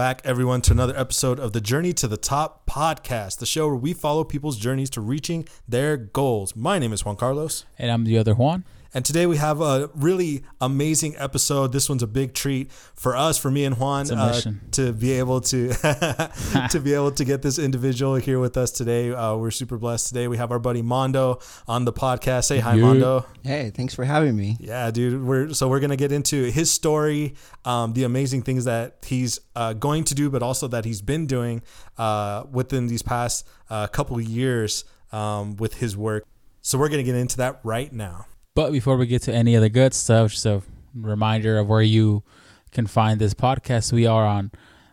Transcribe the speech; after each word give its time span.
back, 0.00 0.22
everyone, 0.24 0.62
to 0.62 0.72
another 0.72 0.96
episode 0.96 1.38
of 1.38 1.52
the 1.52 1.60
Journey 1.60 1.92
to 1.92 2.08
the 2.08 2.16
Top 2.16 2.64
podcast, 2.64 3.36
the 3.36 3.44
show 3.44 3.66
where 3.66 3.76
we 3.76 3.92
follow 3.92 4.24
people's 4.24 4.56
journeys 4.56 4.88
to 4.88 5.00
reaching 5.02 5.46
their 5.68 5.98
goals. 5.98 6.56
My 6.56 6.78
name 6.78 6.94
is 6.94 7.04
Juan 7.04 7.16
Carlos. 7.16 7.66
And 7.78 7.90
I'm 7.90 8.04
the 8.04 8.16
other 8.16 8.32
Juan. 8.32 8.64
And 8.92 9.04
today 9.04 9.26
we 9.26 9.36
have 9.36 9.60
a 9.60 9.88
really 9.94 10.42
amazing 10.60 11.14
episode. 11.16 11.72
This 11.72 11.88
one's 11.88 12.02
a 12.02 12.08
big 12.08 12.34
treat 12.34 12.72
for 12.72 13.16
us, 13.16 13.38
for 13.38 13.48
me 13.48 13.64
and 13.64 13.78
Juan, 13.78 14.10
uh, 14.10 14.40
to 14.72 14.92
be 14.92 15.12
able 15.12 15.40
to 15.42 15.68
to 16.70 16.80
be 16.82 16.92
able 16.94 17.12
to 17.12 17.24
get 17.24 17.42
this 17.42 17.58
individual 17.58 18.16
here 18.16 18.40
with 18.40 18.56
us 18.56 18.72
today. 18.72 19.12
Uh, 19.12 19.36
we're 19.36 19.52
super 19.52 19.78
blessed 19.78 20.08
today. 20.08 20.26
We 20.26 20.38
have 20.38 20.50
our 20.50 20.58
buddy 20.58 20.82
Mondo 20.82 21.38
on 21.68 21.84
the 21.84 21.92
podcast. 21.92 22.44
Say 22.44 22.58
hi, 22.58 22.74
Mondo. 22.74 23.26
Hey, 23.44 23.70
thanks 23.70 23.94
for 23.94 24.04
having 24.04 24.36
me. 24.36 24.56
Yeah, 24.58 24.90
dude. 24.90 25.24
We're 25.24 25.54
so 25.54 25.68
we're 25.68 25.80
gonna 25.80 25.96
get 25.96 26.10
into 26.10 26.50
his 26.50 26.70
story, 26.72 27.34
um, 27.64 27.92
the 27.92 28.02
amazing 28.02 28.42
things 28.42 28.64
that 28.64 28.96
he's 29.06 29.38
uh, 29.54 29.72
going 29.72 30.02
to 30.04 30.16
do, 30.16 30.30
but 30.30 30.42
also 30.42 30.66
that 30.66 30.84
he's 30.84 31.00
been 31.00 31.26
doing 31.26 31.62
uh, 31.96 32.42
within 32.50 32.88
these 32.88 33.02
past 33.02 33.46
uh, 33.68 33.86
couple 33.86 34.16
of 34.16 34.24
years 34.24 34.84
um, 35.12 35.56
with 35.56 35.74
his 35.74 35.96
work. 35.96 36.26
So 36.60 36.76
we're 36.76 36.88
gonna 36.88 37.04
get 37.04 37.14
into 37.14 37.36
that 37.36 37.60
right 37.62 37.92
now. 37.92 38.26
But 38.60 38.72
before 38.72 38.98
we 38.98 39.06
get 39.06 39.22
to 39.22 39.32
any 39.32 39.54
of 39.54 39.62
the 39.62 39.70
good 39.70 39.94
stuff, 39.94 40.32
just 40.32 40.44
a 40.44 40.60
reminder 40.94 41.56
of 41.56 41.66
where 41.66 41.80
you 41.80 42.22
can 42.72 42.86
find 42.86 43.18
this 43.18 43.32
podcast. 43.32 43.90
We 43.90 44.04
are 44.04 44.26
on 44.26 44.50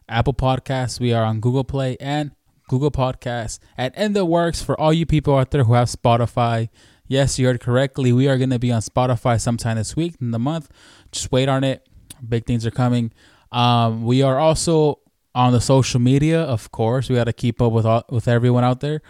Apple 0.07 0.33
Podcasts, 0.33 1.01
we 1.01 1.11
are 1.11 1.25
on 1.25 1.41
Google 1.41 1.65
Play 1.65 1.97
and 1.99 2.31
Google 2.69 2.91
Podcasts, 2.91 3.59
and 3.75 3.93
in 3.97 4.13
the 4.13 4.23
works 4.23 4.63
for 4.63 4.79
all 4.79 4.93
you 4.93 5.05
people 5.05 5.35
out 5.35 5.51
there 5.51 5.65
who 5.65 5.73
have 5.73 5.89
Spotify. 5.89 6.69
Yes, 7.09 7.37
you 7.37 7.47
heard 7.47 7.59
correctly. 7.59 8.13
We 8.13 8.29
are 8.29 8.37
going 8.37 8.51
to 8.51 8.57
be 8.57 8.71
on 8.71 8.79
Spotify 8.79 9.37
sometime 9.37 9.75
this 9.75 9.97
week 9.97 10.15
in 10.21 10.31
the 10.31 10.39
month. 10.39 10.69
Just 11.11 11.33
wait 11.33 11.49
on 11.49 11.65
it. 11.65 11.85
Big 12.25 12.45
things 12.45 12.65
are 12.65 12.71
coming. 12.71 13.11
Um, 13.51 14.05
we 14.05 14.21
are 14.21 14.39
also 14.39 14.99
on 15.35 15.51
the 15.51 15.59
social 15.59 15.99
media, 15.99 16.41
of 16.41 16.71
course. 16.71 17.09
We 17.09 17.15
got 17.15 17.25
to 17.25 17.33
keep 17.33 17.61
up 17.61 17.73
with 17.73 17.85
all, 17.85 18.05
with 18.09 18.29
everyone 18.29 18.63
out 18.63 18.79
there. 18.79 19.01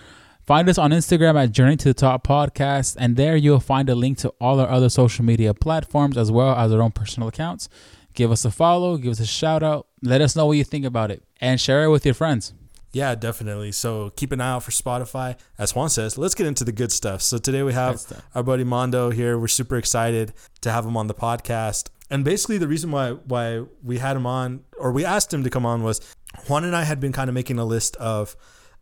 Find 0.48 0.70
us 0.70 0.78
on 0.78 0.92
Instagram 0.92 1.36
at 1.44 1.52
Journey 1.52 1.76
to 1.76 1.90
the 1.90 1.94
Top 1.94 2.26
Podcast, 2.26 2.96
and 2.98 3.18
there 3.18 3.36
you'll 3.36 3.60
find 3.60 3.90
a 3.90 3.96
link 3.96 4.18
to 4.20 4.30
all 4.40 4.62
our 4.62 4.70
other 4.70 4.88
social 4.88 5.26
media 5.26 5.54
platforms 5.54 6.18
as 6.18 6.32
well 6.32 6.56
as 6.56 6.72
our 6.72 6.82
own 6.82 6.92
personal 6.92 7.28
accounts. 7.28 7.68
Give 8.14 8.32
us 8.32 8.46
a 8.46 8.50
follow, 8.50 8.96
give 8.96 9.12
us 9.12 9.20
a 9.20 9.26
shout 9.26 9.62
out, 9.62 9.88
let 10.02 10.22
us 10.22 10.38
know 10.38 10.46
what 10.46 10.54
you 10.54 10.64
think 10.64 10.86
about 10.86 11.12
it, 11.12 11.22
and 11.42 11.60
share 11.60 11.84
it 11.84 11.90
with 11.90 12.06
your 12.06 12.14
friends. 12.14 12.54
Yeah, 12.94 13.14
definitely. 13.14 13.74
So 13.74 14.12
keep 14.12 14.32
an 14.32 14.40
eye 14.40 14.52
out 14.52 14.64
for 14.64 14.72
Spotify. 14.72 15.38
As 15.58 15.76
Juan 15.76 15.90
says, 15.90 16.18
let's 16.18 16.34
get 16.34 16.48
into 16.48 16.64
the 16.64 16.72
good 16.72 16.94
stuff. 16.94 17.22
So 17.22 17.38
today 17.38 17.62
we 17.62 17.74
have 17.74 18.02
our 18.34 18.42
buddy 18.42 18.64
Mondo 18.64 19.10
here. 19.10 19.38
We're 19.38 19.50
super 19.50 19.76
excited 19.76 20.32
to 20.62 20.72
have 20.72 20.86
him 20.86 20.96
on 20.96 21.08
the 21.08 21.14
podcast. 21.14 21.90
And 22.10 22.24
basically 22.24 22.58
the 22.58 22.70
reason 22.70 22.90
why 22.90 23.12
why 23.12 23.66
we 23.84 23.98
had 23.98 24.16
him 24.16 24.26
on 24.26 24.62
or 24.78 24.94
we 24.94 25.04
asked 25.04 25.34
him 25.34 25.44
to 25.44 25.50
come 25.50 25.66
on 25.66 25.84
was 25.84 26.00
Juan 26.48 26.64
and 26.64 26.74
I 26.74 26.84
had 26.86 27.02
been 27.02 27.12
kind 27.12 27.30
of 27.30 27.34
making 27.34 27.60
a 27.60 27.66
list 27.66 27.98
of 27.98 28.38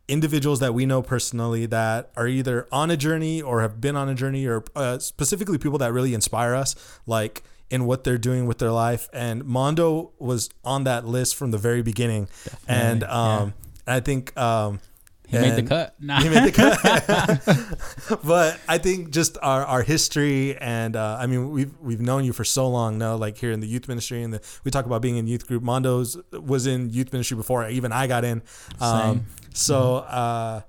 individuals 0.07 0.59
that 0.59 0.73
we 0.73 0.85
know 0.85 1.01
personally 1.01 1.65
that 1.65 2.11
are 2.15 2.27
either 2.27 2.67
on 2.71 2.91
a 2.91 2.97
journey 2.97 3.41
or 3.41 3.61
have 3.61 3.81
been 3.81 3.95
on 3.95 4.07
a 4.07 4.15
journey 4.15 4.45
or 4.45 4.63
uh, 4.75 4.99
specifically 4.99 5.57
people 5.57 5.79
that 5.79 5.91
really 5.91 6.13
inspire 6.13 6.53
us 6.53 6.75
like 7.07 7.43
in 7.69 7.85
what 7.85 8.03
they're 8.03 8.17
doing 8.17 8.45
with 8.45 8.59
their 8.59 8.71
life 8.71 9.09
and 9.11 9.43
mondo 9.43 10.11
was 10.19 10.49
on 10.63 10.83
that 10.83 11.05
list 11.05 11.35
from 11.35 11.49
the 11.51 11.57
very 11.57 11.81
beginning 11.81 12.25
Definitely, 12.43 12.75
and 12.75 13.03
um, 13.05 13.53
yeah. 13.87 13.95
i 13.95 13.99
think 13.99 14.37
um, 14.37 14.79
he 15.27 15.39
made 15.39 15.55
the 15.55 15.63
cut. 15.63 15.95
Nah. 15.99 16.21
He 16.21 16.29
made 16.29 16.43
the 16.43 16.51
cut. 16.51 18.19
but 18.25 18.59
I 18.67 18.77
think 18.77 19.09
just 19.11 19.37
our, 19.41 19.65
our 19.65 19.81
history 19.81 20.55
and 20.57 20.95
uh, 20.95 21.17
I 21.19 21.25
mean 21.25 21.51
we've 21.51 21.73
we've 21.81 22.01
known 22.01 22.23
you 22.23 22.33
for 22.33 22.43
so 22.43 22.67
long 22.67 22.97
now, 22.97 23.15
like 23.15 23.37
here 23.37 23.51
in 23.51 23.59
the 23.59 23.67
youth 23.67 23.87
ministry 23.87 24.23
and 24.23 24.33
the, 24.33 24.41
we 24.63 24.71
talk 24.71 24.85
about 24.85 25.01
being 25.01 25.17
in 25.17 25.27
youth 25.27 25.47
group. 25.47 25.63
Mondo's 25.63 26.17
was 26.31 26.67
in 26.67 26.89
youth 26.89 27.11
ministry 27.11 27.35
before 27.35 27.67
even 27.67 27.91
I 27.91 28.07
got 28.07 28.23
in. 28.23 28.43
Um, 28.79 29.25
so 29.55 29.95
uh, 29.97 30.61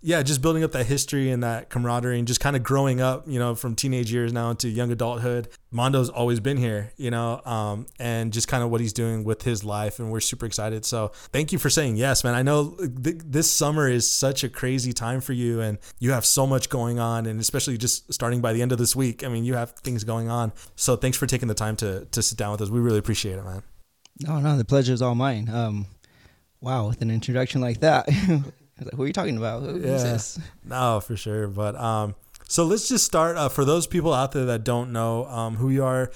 yeah, 0.00 0.22
just 0.22 0.40
building 0.40 0.62
up 0.62 0.70
that 0.72 0.86
history 0.86 1.30
and 1.30 1.42
that 1.42 1.70
camaraderie 1.70 2.18
and 2.18 2.28
just 2.28 2.38
kind 2.38 2.54
of 2.54 2.62
growing 2.62 3.00
up, 3.00 3.24
you 3.26 3.38
know, 3.38 3.56
from 3.56 3.74
teenage 3.74 4.12
years 4.12 4.32
now 4.32 4.50
into 4.50 4.68
young 4.68 4.92
adulthood. 4.92 5.48
Mondo's 5.72 6.08
always 6.08 6.38
been 6.38 6.56
here, 6.56 6.92
you 6.96 7.10
know, 7.10 7.42
um, 7.44 7.86
and 7.98 8.32
just 8.32 8.46
kind 8.46 8.62
of 8.62 8.70
what 8.70 8.80
he's 8.80 8.92
doing 8.92 9.24
with 9.24 9.42
his 9.42 9.64
life. 9.64 9.98
And 9.98 10.12
we're 10.12 10.20
super 10.20 10.46
excited. 10.46 10.84
So 10.84 11.10
thank 11.32 11.50
you 11.50 11.58
for 11.58 11.68
saying 11.68 11.96
yes, 11.96 12.22
man. 12.22 12.34
I 12.34 12.42
know 12.42 12.76
th- 12.78 13.22
this 13.24 13.50
summer 13.50 13.88
is 13.88 14.08
such 14.08 14.44
a 14.44 14.48
crazy 14.48 14.92
time 14.92 15.20
for 15.20 15.32
you 15.32 15.60
and 15.60 15.78
you 15.98 16.12
have 16.12 16.24
so 16.24 16.46
much 16.46 16.68
going 16.68 17.00
on. 17.00 17.26
And 17.26 17.40
especially 17.40 17.76
just 17.76 18.12
starting 18.12 18.40
by 18.40 18.52
the 18.52 18.62
end 18.62 18.70
of 18.70 18.78
this 18.78 18.94
week, 18.94 19.24
I 19.24 19.28
mean, 19.28 19.44
you 19.44 19.54
have 19.54 19.72
things 19.72 20.04
going 20.04 20.30
on. 20.30 20.52
So 20.76 20.94
thanks 20.94 21.18
for 21.18 21.26
taking 21.26 21.48
the 21.48 21.54
time 21.54 21.74
to, 21.76 22.04
to 22.04 22.22
sit 22.22 22.38
down 22.38 22.52
with 22.52 22.60
us. 22.60 22.70
We 22.70 22.78
really 22.78 22.98
appreciate 22.98 23.34
it, 23.34 23.44
man. 23.44 23.64
No, 24.20 24.38
no, 24.38 24.56
the 24.56 24.64
pleasure 24.64 24.92
is 24.92 25.02
all 25.02 25.16
mine. 25.16 25.48
Um, 25.48 25.86
wow, 26.60 26.88
with 26.88 27.02
an 27.02 27.10
introduction 27.10 27.60
like 27.60 27.80
that. 27.80 28.08
like, 28.80 28.94
who 28.94 29.02
are 29.02 29.06
you 29.06 29.12
talking 29.12 29.36
about? 29.36 29.62
Who, 29.62 29.78
yeah. 29.78 29.98
this? 29.98 30.38
No, 30.64 31.00
for 31.00 31.16
sure. 31.16 31.48
But 31.48 31.76
um, 31.76 32.14
so 32.46 32.64
let's 32.64 32.88
just 32.88 33.04
start. 33.04 33.36
Uh, 33.36 33.48
for 33.48 33.64
those 33.64 33.86
people 33.86 34.12
out 34.12 34.32
there 34.32 34.44
that 34.46 34.64
don't 34.64 34.92
know 34.92 35.26
um, 35.26 35.56
who 35.56 35.70
you 35.70 35.84
are, 35.84 36.10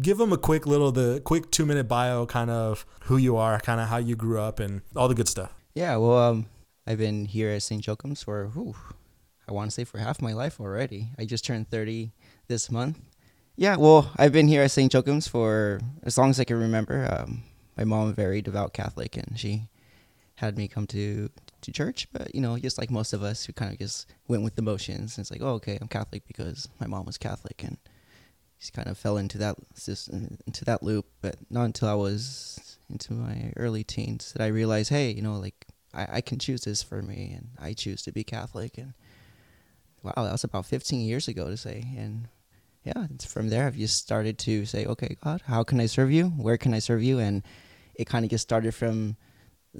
give 0.00 0.18
them 0.18 0.32
a 0.32 0.38
quick 0.38 0.66
little, 0.66 0.92
the 0.92 1.20
quick 1.24 1.50
two 1.50 1.66
minute 1.66 1.88
bio, 1.88 2.26
kind 2.26 2.50
of 2.50 2.86
who 3.04 3.16
you 3.16 3.36
are, 3.36 3.60
kind 3.60 3.80
of 3.80 3.88
how 3.88 3.96
you 3.98 4.16
grew 4.16 4.40
up, 4.40 4.60
and 4.60 4.82
all 4.96 5.08
the 5.08 5.14
good 5.14 5.28
stuff. 5.28 5.52
Yeah. 5.74 5.96
Well, 5.96 6.18
um, 6.18 6.46
I've 6.86 6.98
been 6.98 7.26
here 7.26 7.50
at 7.50 7.62
St. 7.62 7.84
Joachim's 7.84 8.22
for, 8.22 8.46
whew, 8.46 8.74
I 9.46 9.52
want 9.52 9.70
to 9.70 9.74
say 9.74 9.84
for 9.84 9.98
half 9.98 10.22
my 10.22 10.32
life 10.32 10.58
already. 10.58 11.08
I 11.18 11.26
just 11.26 11.44
turned 11.44 11.70
30 11.70 12.12
this 12.48 12.70
month. 12.70 12.98
Yeah, 13.56 13.76
well, 13.76 14.10
I've 14.16 14.32
been 14.32 14.48
here 14.48 14.62
at 14.62 14.70
St. 14.70 14.90
Joachim's 14.90 15.28
for 15.28 15.80
as 16.04 16.16
long 16.16 16.30
as 16.30 16.40
I 16.40 16.44
can 16.44 16.58
remember. 16.58 17.06
Um, 17.10 17.42
my 17.76 17.84
mom, 17.84 18.14
very 18.14 18.40
devout 18.40 18.72
Catholic, 18.72 19.16
and 19.16 19.38
she 19.38 19.68
had 20.38 20.56
me 20.56 20.68
come 20.68 20.86
to 20.86 21.28
to 21.60 21.72
church, 21.72 22.06
but 22.12 22.32
you 22.32 22.40
know, 22.40 22.56
just 22.56 22.78
like 22.78 22.90
most 22.90 23.12
of 23.12 23.24
us 23.24 23.44
who 23.44 23.52
kind 23.52 23.72
of 23.72 23.78
just 23.78 24.06
went 24.28 24.44
with 24.44 24.54
the 24.54 24.62
motions. 24.62 25.16
And 25.16 25.24
it's 25.24 25.32
like, 25.32 25.42
oh, 25.42 25.54
okay, 25.54 25.76
I'm 25.80 25.88
Catholic 25.88 26.22
because 26.28 26.68
my 26.80 26.86
mom 26.86 27.06
was 27.06 27.18
Catholic, 27.18 27.64
and 27.64 27.76
just 28.60 28.72
kind 28.72 28.88
of 28.88 28.96
fell 28.96 29.16
into 29.16 29.36
that 29.38 29.56
system, 29.74 30.38
into 30.46 30.64
that 30.64 30.82
loop. 30.82 31.06
But 31.20 31.36
not 31.50 31.64
until 31.64 31.88
I 31.88 31.94
was 31.94 32.78
into 32.88 33.14
my 33.14 33.52
early 33.56 33.82
teens 33.82 34.32
that 34.32 34.42
I 34.42 34.46
realized, 34.46 34.90
hey, 34.90 35.10
you 35.10 35.22
know, 35.22 35.38
like 35.38 35.66
I, 35.92 36.06
I 36.12 36.20
can 36.20 36.38
choose 36.38 36.62
this 36.62 36.84
for 36.84 37.02
me, 37.02 37.34
and 37.36 37.48
I 37.60 37.72
choose 37.72 38.02
to 38.02 38.12
be 38.12 38.22
Catholic. 38.22 38.78
And 38.78 38.94
wow, 40.04 40.12
that 40.16 40.32
was 40.32 40.44
about 40.44 40.66
15 40.66 41.00
years 41.00 41.26
ago 41.26 41.48
to 41.48 41.56
say, 41.56 41.84
and 41.96 42.28
yeah, 42.84 43.08
from 43.26 43.48
there 43.48 43.66
I've 43.66 43.76
just 43.76 43.98
started 43.98 44.38
to 44.38 44.64
say, 44.66 44.86
okay, 44.86 45.16
God, 45.24 45.42
how 45.46 45.64
can 45.64 45.80
I 45.80 45.86
serve 45.86 46.12
you? 46.12 46.28
Where 46.28 46.56
can 46.56 46.74
I 46.74 46.78
serve 46.78 47.02
you? 47.02 47.18
And 47.18 47.42
it 47.96 48.06
kind 48.06 48.24
of 48.24 48.30
just 48.30 48.42
started 48.42 48.72
from 48.72 49.16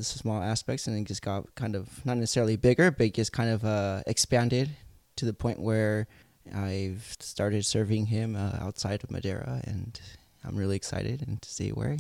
small 0.05 0.43
aspects 0.43 0.87
and 0.87 0.99
it 0.99 1.07
just 1.07 1.23
got 1.23 1.55
kind 1.55 1.75
of 1.75 2.05
not 2.05 2.17
necessarily 2.17 2.57
bigger, 2.57 2.91
but 2.91 3.13
just 3.13 3.33
kind 3.33 3.51
of 3.51 3.65
uh, 3.65 4.03
expanded 4.07 4.71
to 5.17 5.25
the 5.25 5.33
point 5.33 5.59
where 5.61 6.07
I've 6.55 7.17
started 7.21 7.65
serving 7.65 8.07
him 8.07 8.37
uh, 8.37 8.53
outside 8.61 9.05
of 9.05 9.11
Madera, 9.11 9.61
and 9.65 10.01
I'm 10.45 10.57
really 10.57 10.77
excited 10.77 11.23
and 11.27 11.41
to 11.43 11.49
see 11.49 11.71
where. 11.71 11.97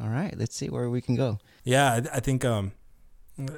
All 0.00 0.08
right, 0.08 0.36
let's 0.38 0.54
see 0.54 0.68
where 0.68 0.88
we 0.88 1.00
can 1.00 1.16
go. 1.16 1.38
Yeah, 1.64 1.92
I, 1.92 2.16
I 2.16 2.20
think 2.20 2.44
um, 2.44 2.72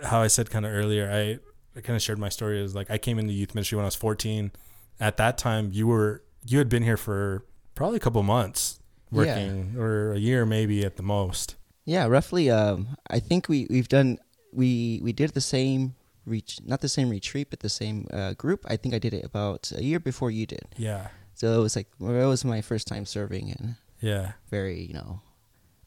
how 0.04 0.22
I 0.22 0.28
said 0.28 0.50
kind 0.50 0.64
of 0.64 0.72
earlier, 0.72 1.10
I, 1.10 1.38
I 1.76 1.82
kind 1.82 1.94
of 1.96 2.02
shared 2.02 2.18
my 2.18 2.30
story 2.30 2.62
is 2.62 2.74
like 2.74 2.90
I 2.90 2.98
came 2.98 3.18
into 3.18 3.32
youth 3.32 3.54
ministry 3.54 3.76
when 3.76 3.84
I 3.84 3.88
was 3.88 3.94
14. 3.94 4.52
At 4.98 5.16
that 5.18 5.36
time, 5.36 5.70
you 5.72 5.86
were 5.86 6.22
you 6.46 6.58
had 6.58 6.68
been 6.68 6.82
here 6.82 6.96
for 6.96 7.44
probably 7.74 7.96
a 7.96 8.00
couple 8.00 8.22
months 8.22 8.80
working, 9.10 9.72
yeah. 9.74 9.80
or 9.80 10.12
a 10.12 10.18
year 10.18 10.46
maybe 10.46 10.84
at 10.84 10.96
the 10.96 11.02
most. 11.02 11.56
Yeah, 11.84 12.06
roughly. 12.06 12.50
Um, 12.50 12.96
I 13.10 13.18
think 13.18 13.48
we 13.48 13.66
we've 13.70 13.88
done 13.88 14.18
we 14.52 15.00
we 15.02 15.12
did 15.12 15.30
the 15.34 15.40
same 15.40 15.94
reach, 16.26 16.60
not 16.64 16.80
the 16.80 16.88
same 16.88 17.10
retreat, 17.10 17.48
but 17.50 17.60
the 17.60 17.68
same 17.68 18.06
uh, 18.12 18.34
group. 18.34 18.64
I 18.68 18.76
think 18.76 18.94
I 18.94 18.98
did 18.98 19.14
it 19.14 19.24
about 19.24 19.72
a 19.76 19.82
year 19.82 19.98
before 19.98 20.30
you 20.30 20.46
did. 20.46 20.66
Yeah. 20.76 21.08
So 21.34 21.58
it 21.58 21.62
was 21.62 21.74
like 21.74 21.88
well, 21.98 22.14
it 22.14 22.26
was 22.26 22.44
my 22.44 22.60
first 22.60 22.86
time 22.86 23.06
serving, 23.06 23.50
and 23.50 23.74
yeah, 24.00 24.32
very 24.50 24.82
you 24.82 24.94
know, 24.94 25.20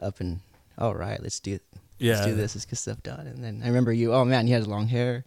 up 0.01 0.19
and 0.19 0.41
all 0.77 0.95
right, 0.95 1.21
let's 1.21 1.39
do. 1.39 1.59
Yeah. 1.97 2.15
Let's 2.15 2.25
do 2.25 2.35
this. 2.35 2.55
Let's 2.55 2.65
get 2.65 2.77
stuff 2.77 3.01
done. 3.03 3.27
And 3.27 3.41
then 3.43 3.61
I 3.63 3.67
remember 3.67 3.93
you. 3.93 4.13
Oh 4.13 4.25
man, 4.25 4.47
you 4.47 4.53
had 4.53 4.67
long 4.67 4.87
hair. 4.87 5.23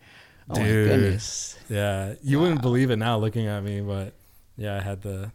Oh 0.51 0.55
Dude. 0.55 0.65
my 0.65 0.95
goodness. 0.95 1.57
Yeah, 1.69 2.15
you 2.23 2.39
wow. 2.39 2.45
wouldn't 2.45 2.63
believe 2.63 2.91
it 2.91 2.97
now 2.97 3.19
looking 3.19 3.47
at 3.47 3.63
me, 3.63 3.81
but 3.81 4.13
yeah, 4.57 4.77
I 4.77 4.81
had 4.81 5.03
the 5.03 5.33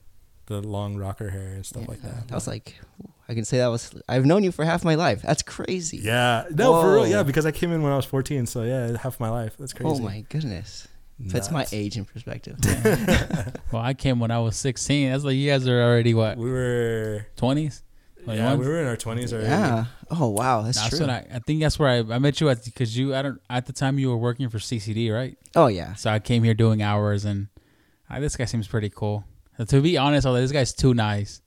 the 0.47 0.61
long 0.61 0.97
rocker 0.97 1.29
hair 1.29 1.53
and 1.53 1.65
stuff 1.65 1.83
yeah, 1.83 1.89
like 1.89 2.01
that. 2.01 2.31
I 2.31 2.35
was 2.35 2.47
like, 2.47 2.79
I 3.27 3.33
can 3.33 3.45
say 3.45 3.57
that 3.57 3.67
was 3.67 3.93
I've 4.07 4.25
known 4.25 4.43
you 4.43 4.51
for 4.51 4.65
half 4.65 4.83
my 4.83 4.95
life. 4.95 5.21
That's 5.21 5.43
crazy. 5.43 5.97
Yeah, 5.97 6.45
no, 6.51 6.73
Whoa. 6.73 6.81
for 6.81 6.93
real. 6.95 7.07
Yeah, 7.07 7.23
because 7.23 7.45
I 7.45 7.51
came 7.51 7.71
in 7.71 7.81
when 7.81 7.91
I 7.91 7.95
was 7.95 8.05
14, 8.05 8.45
so 8.45 8.63
yeah, 8.63 8.97
half 8.97 9.19
my 9.19 9.29
life. 9.29 9.55
That's 9.57 9.73
oh 9.73 9.77
crazy. 9.77 10.01
Oh 10.01 10.03
my 10.03 10.25
goodness. 10.29 10.87
That's 11.19 11.51
my 11.51 11.65
age 11.71 11.95
in 11.97 12.05
perspective. 12.05 12.57
well, 13.71 13.81
I 13.81 13.93
came 13.93 14.19
when 14.19 14.31
I 14.31 14.39
was 14.39 14.57
16. 14.57 15.11
That's 15.11 15.23
like 15.23 15.35
you 15.35 15.49
guys 15.49 15.67
are 15.67 15.81
already 15.81 16.13
what? 16.13 16.37
We 16.37 16.51
were 16.51 17.27
20s. 17.37 17.81
yeah, 18.27 18.55
we 18.55 18.65
were 18.65 18.81
in 18.81 18.87
our 18.87 18.97
20s 18.97 19.31
already. 19.31 19.47
Yeah. 19.47 19.85
Oh 20.09 20.29
wow, 20.29 20.61
that's 20.61 20.89
true. 20.89 21.05
I, 21.05 21.25
I, 21.33 21.39
think 21.39 21.61
that's 21.61 21.77
where 21.77 21.89
I, 21.89 22.15
I 22.15 22.19
met 22.19 22.39
you 22.39 22.49
at 22.49 22.63
because 22.65 22.97
you 22.97 23.15
I 23.15 23.21
don't 23.21 23.41
at 23.49 23.65
the 23.65 23.73
time 23.73 23.99
you 23.99 24.09
were 24.09 24.17
working 24.17 24.49
for 24.49 24.59
CCD, 24.59 25.13
right? 25.13 25.37
Oh 25.55 25.67
yeah. 25.67 25.93
So 25.95 26.09
I 26.09 26.19
came 26.19 26.43
here 26.43 26.53
doing 26.53 26.81
hours 26.81 27.25
and 27.25 27.47
I, 28.09 28.19
this 28.19 28.35
guy 28.35 28.45
seems 28.45 28.67
pretty 28.67 28.89
cool. 28.89 29.25
To 29.67 29.81
be 29.81 29.97
honest, 29.97 30.25
although 30.25 30.41
this 30.41 30.51
guy's 30.51 30.73
too 30.73 30.93
nice. 30.93 31.41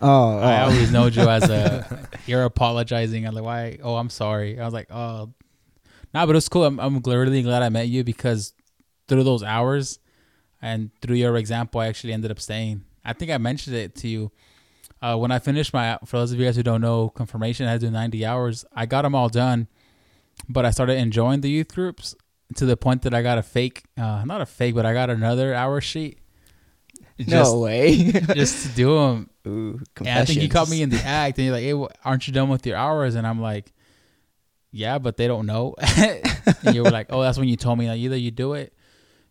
Oh, 0.00 0.38
I 0.38 0.62
oh. 0.62 0.64
always 0.64 0.90
know 0.90 1.06
you 1.06 1.28
as 1.28 1.48
a 1.50 2.08
you're 2.26 2.44
apologizing. 2.44 3.26
I'm 3.26 3.34
like, 3.34 3.44
why? 3.44 3.78
Oh, 3.82 3.96
I'm 3.96 4.10
sorry. 4.10 4.58
I 4.58 4.64
was 4.64 4.74
like, 4.74 4.90
oh, 4.90 5.30
nah, 6.14 6.26
but 6.26 6.36
it's 6.36 6.48
cool. 6.48 6.64
I'm, 6.64 6.80
I'm 6.80 7.00
really 7.00 7.42
glad 7.42 7.62
I 7.62 7.68
met 7.68 7.88
you 7.88 8.04
because 8.04 8.54
through 9.08 9.24
those 9.24 9.42
hours 9.42 9.98
and 10.62 10.90
through 11.02 11.16
your 11.16 11.36
example, 11.36 11.80
I 11.80 11.88
actually 11.88 12.12
ended 12.12 12.30
up 12.30 12.40
staying. 12.40 12.84
I 13.04 13.12
think 13.12 13.30
I 13.30 13.38
mentioned 13.38 13.76
it 13.76 13.94
to 13.96 14.08
you 14.08 14.30
uh, 15.02 15.16
when 15.16 15.30
I 15.30 15.38
finished 15.38 15.72
my. 15.74 15.98
For 16.04 16.18
those 16.18 16.32
of 16.32 16.38
you 16.38 16.46
guys 16.46 16.56
who 16.56 16.62
don't 16.62 16.80
know, 16.80 17.10
confirmation 17.10 17.66
I 17.66 17.72
had 17.72 17.80
to 17.80 17.86
do 17.86 17.92
90 17.92 18.24
hours. 18.24 18.64
I 18.74 18.86
got 18.86 19.02
them 19.02 19.14
all 19.14 19.28
done, 19.28 19.68
but 20.48 20.64
I 20.64 20.70
started 20.70 20.96
enjoying 20.96 21.40
the 21.40 21.50
youth 21.50 21.74
groups 21.74 22.14
to 22.56 22.66
the 22.66 22.76
point 22.76 23.02
that 23.02 23.14
I 23.14 23.22
got 23.22 23.38
a 23.38 23.42
fake, 23.42 23.84
uh, 23.96 24.24
not 24.24 24.40
a 24.40 24.46
fake, 24.46 24.74
but 24.74 24.86
I 24.86 24.92
got 24.92 25.10
another 25.10 25.54
hour 25.54 25.80
sheet. 25.80 26.19
Just, 27.28 27.54
no 27.54 27.60
way. 27.60 27.96
just 28.34 28.66
to 28.66 28.74
do 28.74 28.94
them 28.94 29.30
Ooh, 29.46 29.80
and 29.98 30.08
I 30.08 30.24
think 30.24 30.42
you 30.42 30.48
caught 30.48 30.68
me 30.68 30.82
in 30.82 30.90
the 30.90 31.02
act, 31.02 31.38
and 31.38 31.46
you're 31.46 31.54
like, 31.54 31.64
"Hey, 31.90 31.96
aren't 32.04 32.26
you 32.26 32.32
done 32.32 32.50
with 32.50 32.66
your 32.66 32.76
hours?" 32.76 33.14
And 33.14 33.26
I'm 33.26 33.40
like, 33.40 33.72
"Yeah, 34.70 34.98
but 34.98 35.16
they 35.16 35.26
don't 35.26 35.46
know." 35.46 35.74
and 35.96 36.74
you 36.74 36.82
were 36.82 36.90
like, 36.90 37.06
"Oh, 37.10 37.22
that's 37.22 37.38
when 37.38 37.48
you 37.48 37.56
told 37.56 37.78
me 37.78 37.88
like 37.88 37.98
either 37.98 38.16
you 38.16 38.30
do 38.30 38.52
it 38.52 38.74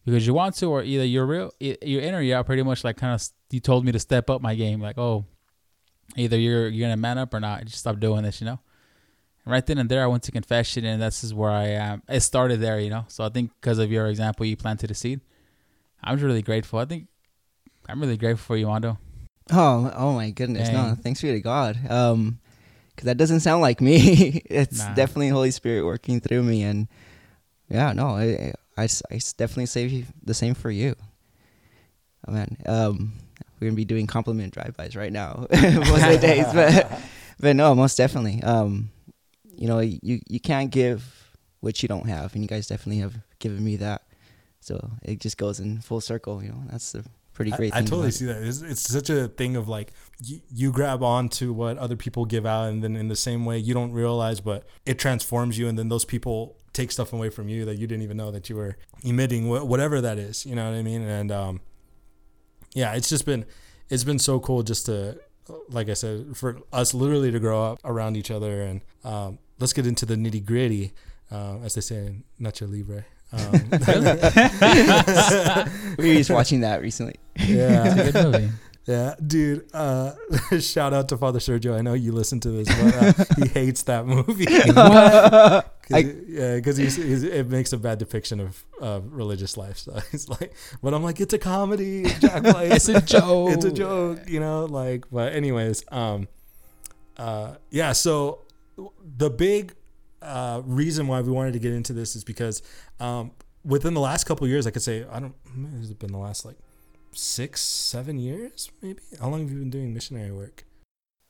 because 0.05 0.25
you 0.25 0.33
want 0.33 0.55
to, 0.55 0.65
or 0.65 0.81
either 0.81 1.05
you're 1.05 1.27
real, 1.27 1.51
you're 1.59 2.01
in 2.01 2.15
or 2.15 2.21
you're 2.21 2.39
out." 2.39 2.47
Pretty 2.47 2.63
much 2.63 2.83
like 2.83 2.97
kind 2.97 3.13
of 3.13 3.27
you 3.51 3.59
told 3.59 3.85
me 3.85 3.91
to 3.91 3.99
step 3.99 4.31
up 4.31 4.41
my 4.41 4.55
game. 4.55 4.81
Like, 4.81 4.97
oh, 4.97 5.25
either 6.15 6.39
you're 6.39 6.67
you're 6.69 6.87
gonna 6.87 6.97
man 6.97 7.19
up 7.19 7.35
or 7.35 7.39
not. 7.39 7.65
Just 7.65 7.77
stop 7.77 7.99
doing 7.99 8.23
this, 8.23 8.41
you 8.41 8.45
know. 8.45 8.59
And 9.45 9.51
right 9.51 9.65
then 9.65 9.77
and 9.77 9.89
there, 9.89 10.03
I 10.03 10.07
went 10.07 10.23
to 10.23 10.31
confession, 10.31 10.85
and 10.85 10.99
this 10.99 11.23
is 11.23 11.35
where 11.35 11.51
I 11.51 11.67
am. 11.67 12.01
It 12.09 12.21
started 12.21 12.61
there, 12.61 12.79
you 12.79 12.89
know. 12.89 13.05
So 13.09 13.23
I 13.23 13.29
think 13.29 13.51
because 13.61 13.77
of 13.77 13.91
your 13.91 14.07
example, 14.07 14.47
you 14.47 14.57
planted 14.57 14.89
a 14.89 14.95
seed. 14.95 15.21
I'm 16.03 16.17
really 16.17 16.41
grateful. 16.41 16.79
I 16.79 16.85
think 16.85 17.08
I'm 17.89 17.99
really 17.99 18.17
grateful 18.17 18.43
for 18.45 18.57
you, 18.57 18.67
Mondo. 18.67 18.97
Oh, 19.51 19.91
oh 19.95 20.13
my 20.13 20.29
goodness! 20.29 20.69
No, 20.69 20.95
thanks 21.01 21.21
be 21.21 21.31
to 21.31 21.39
God. 21.41 21.77
Um, 21.89 22.39
because 22.95 23.05
that 23.05 23.17
doesn't 23.17 23.39
sound 23.39 23.61
like 23.61 23.79
me. 23.81 24.41
it's 24.49 24.79
Nah. 24.79 24.93
definitely 24.93 25.29
Holy 25.29 25.51
Spirit 25.51 25.85
working 25.85 26.19
through 26.19 26.43
me, 26.43 26.63
and 26.63 26.87
yeah, 27.69 27.93
no, 27.93 28.09
I, 28.09 28.53
I, 28.77 28.83
I 28.83 29.19
definitely 29.37 29.67
say 29.67 30.05
the 30.23 30.33
same 30.33 30.53
for 30.53 30.69
you. 30.69 30.95
Oh 32.27 32.31
man, 32.33 32.57
um, 32.65 33.13
we're 33.59 33.67
gonna 33.67 33.75
be 33.75 33.85
doing 33.85 34.05
compliment 34.05 34.53
drive-bys 34.53 34.95
right 34.95 35.11
now 35.11 35.47
most 35.51 36.03
of 36.03 36.11
the 36.11 36.19
days, 36.21 36.45
but 36.53 36.91
but 37.39 37.55
no, 37.55 37.73
most 37.73 37.95
definitely. 37.97 38.43
Um, 38.43 38.91
you 39.55 39.67
know, 39.67 39.79
you 39.79 40.19
you 40.27 40.39
can't 40.39 40.69
give 40.71 41.31
what 41.61 41.81
you 41.81 41.87
don't 41.87 42.07
have, 42.07 42.33
and 42.33 42.43
you 42.43 42.47
guys 42.47 42.67
definitely 42.67 43.01
have 43.01 43.15
given 43.39 43.63
me 43.63 43.77
that. 43.77 44.03
So 44.59 44.91
it 45.01 45.21
just 45.21 45.37
goes 45.37 45.59
in 45.59 45.79
full 45.79 46.01
circle. 46.01 46.43
You 46.43 46.49
know, 46.49 46.63
that's 46.69 46.91
the 46.91 47.05
pretty 47.39 47.51
great 47.51 47.73
I, 47.73 47.79
I 47.79 47.81
totally 47.83 48.11
see 48.11 48.25
that. 48.25 48.43
It's, 48.43 48.61
it's 48.61 48.81
such 48.81 49.09
a 49.09 49.29
thing 49.29 49.55
of 49.55 49.69
like 49.69 49.93
you, 50.21 50.41
you 50.53 50.73
grab 50.73 51.01
on 51.01 51.29
to 51.29 51.53
what 51.53 51.77
other 51.77 51.95
people 51.95 52.25
give 52.25 52.45
out, 52.45 52.67
and 52.67 52.83
then 52.83 52.97
in 52.97 53.07
the 53.07 53.15
same 53.15 53.45
way 53.45 53.57
you 53.57 53.73
don't 53.73 53.93
realize, 53.93 54.41
but 54.41 54.67
it 54.85 54.99
transforms 54.99 55.57
you, 55.57 55.69
and 55.69 55.79
then 55.79 55.87
those 55.87 56.03
people 56.03 56.57
take 56.73 56.91
stuff 56.91 57.13
away 57.13 57.29
from 57.29 57.47
you 57.47 57.63
that 57.63 57.77
you 57.77 57.87
didn't 57.87 58.03
even 58.03 58.17
know 58.17 58.29
that 58.29 58.49
you 58.49 58.57
were 58.57 58.75
emitting, 59.03 59.45
wh- 59.45 59.65
whatever 59.65 60.01
that 60.01 60.17
is. 60.17 60.45
You 60.45 60.55
know 60.55 60.69
what 60.69 60.77
I 60.77 60.81
mean? 60.81 61.01
And 61.01 61.31
um, 61.31 61.61
yeah, 62.73 62.93
it's 62.95 63.07
just 63.07 63.25
been 63.25 63.45
it's 63.89 64.03
been 64.03 64.19
so 64.19 64.41
cool 64.41 64.61
just 64.61 64.87
to 64.87 65.17
like 65.69 65.87
I 65.87 65.93
said 65.93 66.35
for 66.35 66.59
us 66.73 66.93
literally 66.93 67.31
to 67.31 67.39
grow 67.39 67.63
up 67.63 67.79
around 67.85 68.17
each 68.17 68.31
other, 68.31 68.63
and 68.63 68.81
um, 69.05 69.39
let's 69.59 69.71
get 69.71 69.87
into 69.87 70.05
the 70.05 70.15
nitty 70.15 70.45
gritty, 70.45 70.91
uh, 71.31 71.59
as 71.63 71.75
they 71.75 71.81
say 71.81 72.07
in 72.07 72.25
Nacho 72.41 72.69
Libre. 72.69 73.05
Um, 73.31 73.51
we 75.99 76.09
were 76.09 76.15
just 76.15 76.31
watching 76.31 76.61
that 76.61 76.81
recently. 76.81 77.15
Yeah, 77.47 77.95
It's 77.95 78.09
a 78.09 78.11
good 78.11 78.33
movie. 78.33 78.49
Yeah, 78.89 79.13
dude. 79.23 79.67
Uh, 79.71 80.13
shout 80.59 80.93
out 80.93 81.09
to 81.09 81.17
Father 81.17 81.37
Sergio. 81.37 81.77
I 81.77 81.81
know 81.81 81.93
you 81.93 82.11
listen 82.11 82.39
to 82.39 82.49
this, 82.49 82.67
but 82.67 82.95
uh, 82.95 83.25
he 83.35 83.47
hates 83.53 83.83
that 83.83 84.07
movie. 84.07 84.47
Cause, 84.47 85.63
yeah, 86.27 86.55
because 86.55 86.77
he's, 86.77 86.95
he's, 86.95 87.21
it 87.21 87.49
makes 87.49 87.71
a 87.71 87.77
bad 87.77 87.99
depiction 87.99 88.39
of 88.39 88.65
uh, 88.81 89.01
religious 89.03 89.57
life. 89.57 89.77
So 89.77 89.99
he's 90.11 90.27
like, 90.27 90.55
but 90.81 90.95
I'm 90.95 91.03
like, 91.03 91.21
it's 91.21 91.35
a 91.35 91.37
comedy. 91.37 92.01
It's 92.01 92.17
Jack. 92.17 92.41
It's 92.43 92.89
a 92.89 92.99
joke. 92.99 93.51
it's 93.51 93.65
a 93.65 93.71
joke, 93.71 94.27
you 94.27 94.39
know. 94.39 94.65
Like, 94.65 95.05
but 95.11 95.33
anyways, 95.33 95.83
um, 95.91 96.27
uh, 97.17 97.57
yeah. 97.69 97.91
So 97.91 98.41
the 99.17 99.29
big 99.29 99.75
uh, 100.23 100.63
reason 100.65 101.05
why 101.07 101.21
we 101.21 101.31
wanted 101.31 101.53
to 101.53 101.59
get 101.59 101.73
into 101.73 101.93
this 101.93 102.15
is 102.15 102.23
because 102.23 102.63
um, 102.99 103.33
within 103.63 103.93
the 103.93 104.01
last 104.01 104.23
couple 104.23 104.45
of 104.45 104.49
years, 104.49 104.65
I 104.65 104.71
could 104.71 104.81
say 104.81 105.05
I 105.11 105.19
don't. 105.19 105.35
Has 105.77 105.91
it 105.91 105.99
been 105.99 106.11
the 106.11 106.17
last 106.17 106.43
like 106.43 106.57
six, 107.13 107.61
seven 107.61 108.17
years, 108.19 108.71
maybe? 108.81 109.01
How 109.19 109.29
long 109.29 109.41
have 109.41 109.51
you 109.51 109.59
been 109.59 109.69
doing 109.69 109.93
missionary 109.93 110.31
work? 110.31 110.65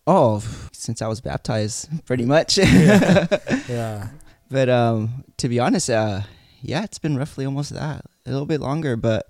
Oh, 0.07 0.43
since 0.71 1.01
I 1.01 1.07
was 1.07 1.21
baptized, 1.21 1.89
pretty 2.05 2.25
much. 2.25 2.57
Yeah. 2.57 3.27
Yeah, 3.69 4.07
but 4.49 4.67
um, 4.67 5.23
to 5.37 5.47
be 5.47 5.59
honest, 5.59 5.89
uh, 5.91 6.21
yeah, 6.61 6.83
it's 6.83 6.97
been 6.97 7.15
roughly 7.17 7.45
almost 7.45 7.71
that, 7.71 8.03
a 8.25 8.31
little 8.31 8.47
bit 8.47 8.61
longer, 8.61 8.95
but 8.95 9.29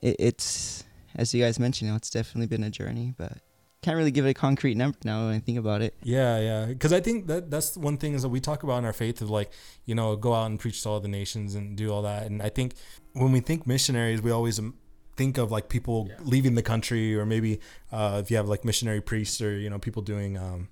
it, 0.00 0.14
it's 0.20 0.84
as 1.16 1.34
you 1.34 1.42
guys 1.42 1.58
mentioned, 1.58 1.86
you 1.86 1.92
know, 1.92 1.96
it's 1.96 2.10
definitely 2.10 2.46
been 2.46 2.62
a 2.64 2.70
journey, 2.70 3.14
but 3.18 3.38
can't 3.82 3.96
really 3.96 4.12
give 4.12 4.24
it 4.26 4.30
a 4.30 4.34
concrete 4.34 4.76
number 4.76 4.96
now 5.04 5.26
when 5.26 5.34
I 5.34 5.38
think 5.40 5.58
about 5.58 5.82
it. 5.82 5.94
yeah, 6.04 6.38
yeah. 6.38 6.66
Because 6.66 6.92
I 6.92 7.00
think 7.00 7.26
that 7.26 7.50
that's 7.50 7.76
one 7.76 7.96
thing 7.96 8.14
is 8.14 8.22
that 8.22 8.28
we 8.28 8.38
talk 8.38 8.62
about 8.62 8.78
in 8.78 8.84
our 8.84 8.92
faith 8.92 9.20
of 9.20 9.28
like, 9.28 9.50
you 9.84 9.94
know, 9.96 10.14
go 10.14 10.34
out 10.34 10.46
and 10.46 10.58
preach 10.58 10.82
to 10.84 10.88
all 10.88 11.00
the 11.00 11.08
nations 11.08 11.56
and 11.56 11.76
do 11.76 11.92
all 11.92 12.02
that. 12.02 12.26
And 12.26 12.40
I 12.40 12.48
think 12.48 12.74
when 13.12 13.32
we 13.32 13.40
think 13.40 13.66
missionaries, 13.66 14.22
we 14.22 14.30
always 14.30 14.60
um, 14.60 14.74
think 15.16 15.38
of 15.38 15.50
like 15.52 15.68
people 15.68 16.06
Yeah. 16.08 16.16
leaving 16.24 16.54
the 16.54 16.62
country, 16.62 17.14
or 17.16 17.24
maybe 17.26 17.60
uh, 17.90 18.20
if 18.22 18.30
you 18.30 18.36
have 18.36 18.48
like 18.48 18.64
missionary 18.64 19.00
priests, 19.00 19.40
or 19.40 19.56
you 19.58 19.70
know, 19.70 19.78
people 19.78 20.02
doing 20.02 20.36
um, 20.38 20.68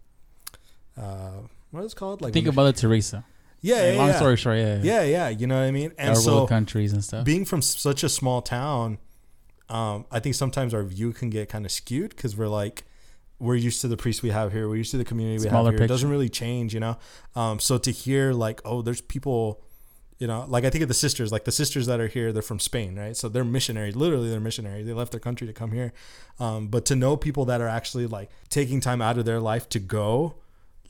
uh, 0.96 1.42
what 1.70 1.84
is 1.84 1.92
it 1.92 1.96
called? 1.96 2.20
Like 2.20 2.32
Think 2.32 2.46
of 2.46 2.54
Mother 2.56 2.72
Teresa. 2.72 3.24
yeah, 3.60 3.92
yeah, 3.92 3.98
long 3.98 4.08
yeah. 4.08 4.16
story 4.16 4.36
short, 4.36 4.58
yeah. 4.58 4.80
Yeah, 4.82 5.02
yeah, 5.02 5.28
you 5.28 5.46
know 5.46 5.56
what 5.60 5.66
I 5.66 5.70
mean. 5.70 5.92
And 5.98 6.16
so 6.16 6.46
countries 6.46 6.92
and 6.92 7.04
stuff. 7.04 7.24
being 7.24 7.44
from 7.44 7.62
such 7.62 8.02
a 8.02 8.08
small 8.08 8.42
town, 8.42 8.98
um, 9.68 10.06
I 10.10 10.18
think 10.20 10.34
sometimes 10.34 10.74
our 10.74 10.82
view 10.82 11.12
can 11.12 11.30
get 11.30 11.48
kind 11.48 11.64
of 11.64 11.70
skewed 11.72 12.10
because 12.10 12.36
we're 12.36 12.48
like, 12.48 12.84
we're 13.38 13.54
used 13.54 13.80
to 13.82 13.88
the 13.88 13.96
priests 13.96 14.22
we 14.22 14.30
have 14.30 14.52
here, 14.52 14.68
we're 14.68 14.76
used 14.76 14.90
to 14.90 14.98
the 14.98 15.04
community 15.04 15.42
we 15.44 15.48
Smaller 15.48 15.70
have 15.70 15.78
here. 15.78 15.84
It 15.84 15.88
doesn't 15.88 16.10
really 16.10 16.28
change, 16.28 16.74
you 16.74 16.80
know. 16.80 16.98
Um, 17.36 17.58
so 17.60 17.78
to 17.78 17.90
hear 17.90 18.32
like, 18.32 18.60
oh, 18.64 18.82
there's 18.82 19.00
people, 19.00 19.62
you 20.20 20.26
know, 20.26 20.44
like 20.46 20.64
I 20.64 20.70
think 20.70 20.82
of 20.82 20.88
the 20.88 20.94
sisters, 20.94 21.32
like 21.32 21.44
the 21.44 21.50
sisters 21.50 21.86
that 21.86 21.98
are 21.98 22.06
here, 22.06 22.30
they're 22.30 22.42
from 22.42 22.60
Spain, 22.60 22.94
right? 22.94 23.16
So 23.16 23.26
they're 23.26 23.42
missionaries. 23.42 23.96
Literally, 23.96 24.28
they're 24.28 24.38
missionaries. 24.38 24.86
They 24.86 24.92
left 24.92 25.12
their 25.12 25.20
country 25.20 25.46
to 25.46 25.52
come 25.54 25.72
here. 25.72 25.94
Um, 26.38 26.68
but 26.68 26.84
to 26.86 26.94
know 26.94 27.16
people 27.16 27.46
that 27.46 27.62
are 27.62 27.68
actually 27.68 28.06
like 28.06 28.30
taking 28.50 28.82
time 28.82 29.00
out 29.00 29.16
of 29.16 29.24
their 29.24 29.40
life 29.40 29.66
to 29.70 29.78
go, 29.78 30.34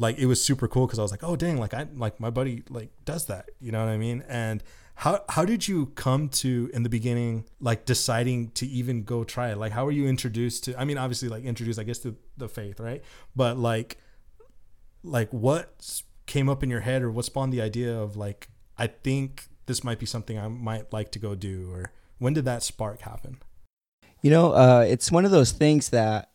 like 0.00 0.18
it 0.18 0.26
was 0.26 0.44
super 0.44 0.66
cool 0.66 0.86
because 0.86 0.98
I 0.98 1.02
was 1.02 1.12
like, 1.12 1.22
oh 1.22 1.36
dang, 1.36 1.58
like 1.58 1.72
I 1.72 1.86
like 1.94 2.18
my 2.18 2.28
buddy 2.28 2.64
like 2.68 2.90
does 3.04 3.26
that, 3.26 3.50
you 3.60 3.70
know 3.70 3.78
what 3.78 3.90
I 3.90 3.98
mean? 3.98 4.24
And 4.28 4.64
how 4.96 5.22
how 5.28 5.44
did 5.44 5.68
you 5.68 5.86
come 5.94 6.28
to 6.28 6.68
in 6.74 6.82
the 6.82 6.88
beginning 6.88 7.44
like 7.60 7.84
deciding 7.84 8.50
to 8.52 8.66
even 8.66 9.04
go 9.04 9.22
try 9.22 9.50
it? 9.52 9.58
Like 9.58 9.70
how 9.70 9.84
were 9.84 9.92
you 9.92 10.08
introduced 10.08 10.64
to? 10.64 10.80
I 10.80 10.84
mean, 10.84 10.98
obviously 10.98 11.28
like 11.28 11.44
introduced, 11.44 11.78
I 11.78 11.84
guess, 11.84 11.98
to 12.00 12.16
the 12.36 12.48
faith, 12.48 12.80
right? 12.80 13.00
But 13.36 13.58
like 13.58 13.98
like 15.04 15.32
what 15.32 16.02
came 16.26 16.48
up 16.48 16.64
in 16.64 16.68
your 16.68 16.80
head 16.80 17.02
or 17.02 17.12
what 17.12 17.26
spawned 17.26 17.52
the 17.52 17.62
idea 17.62 17.96
of 17.96 18.16
like 18.16 18.48
I 18.80 18.86
think 18.86 19.48
this 19.66 19.84
might 19.84 19.98
be 19.98 20.06
something 20.06 20.38
I 20.38 20.48
might 20.48 20.90
like 20.90 21.12
to 21.12 21.18
go 21.18 21.34
do 21.34 21.70
or 21.70 21.92
when 22.18 22.32
did 22.32 22.46
that 22.46 22.62
spark 22.62 23.02
happen? 23.02 23.36
You 24.22 24.30
know, 24.30 24.52
uh, 24.52 24.86
it's 24.88 25.12
one 25.12 25.26
of 25.26 25.30
those 25.30 25.52
things 25.52 25.90
that, 25.90 26.30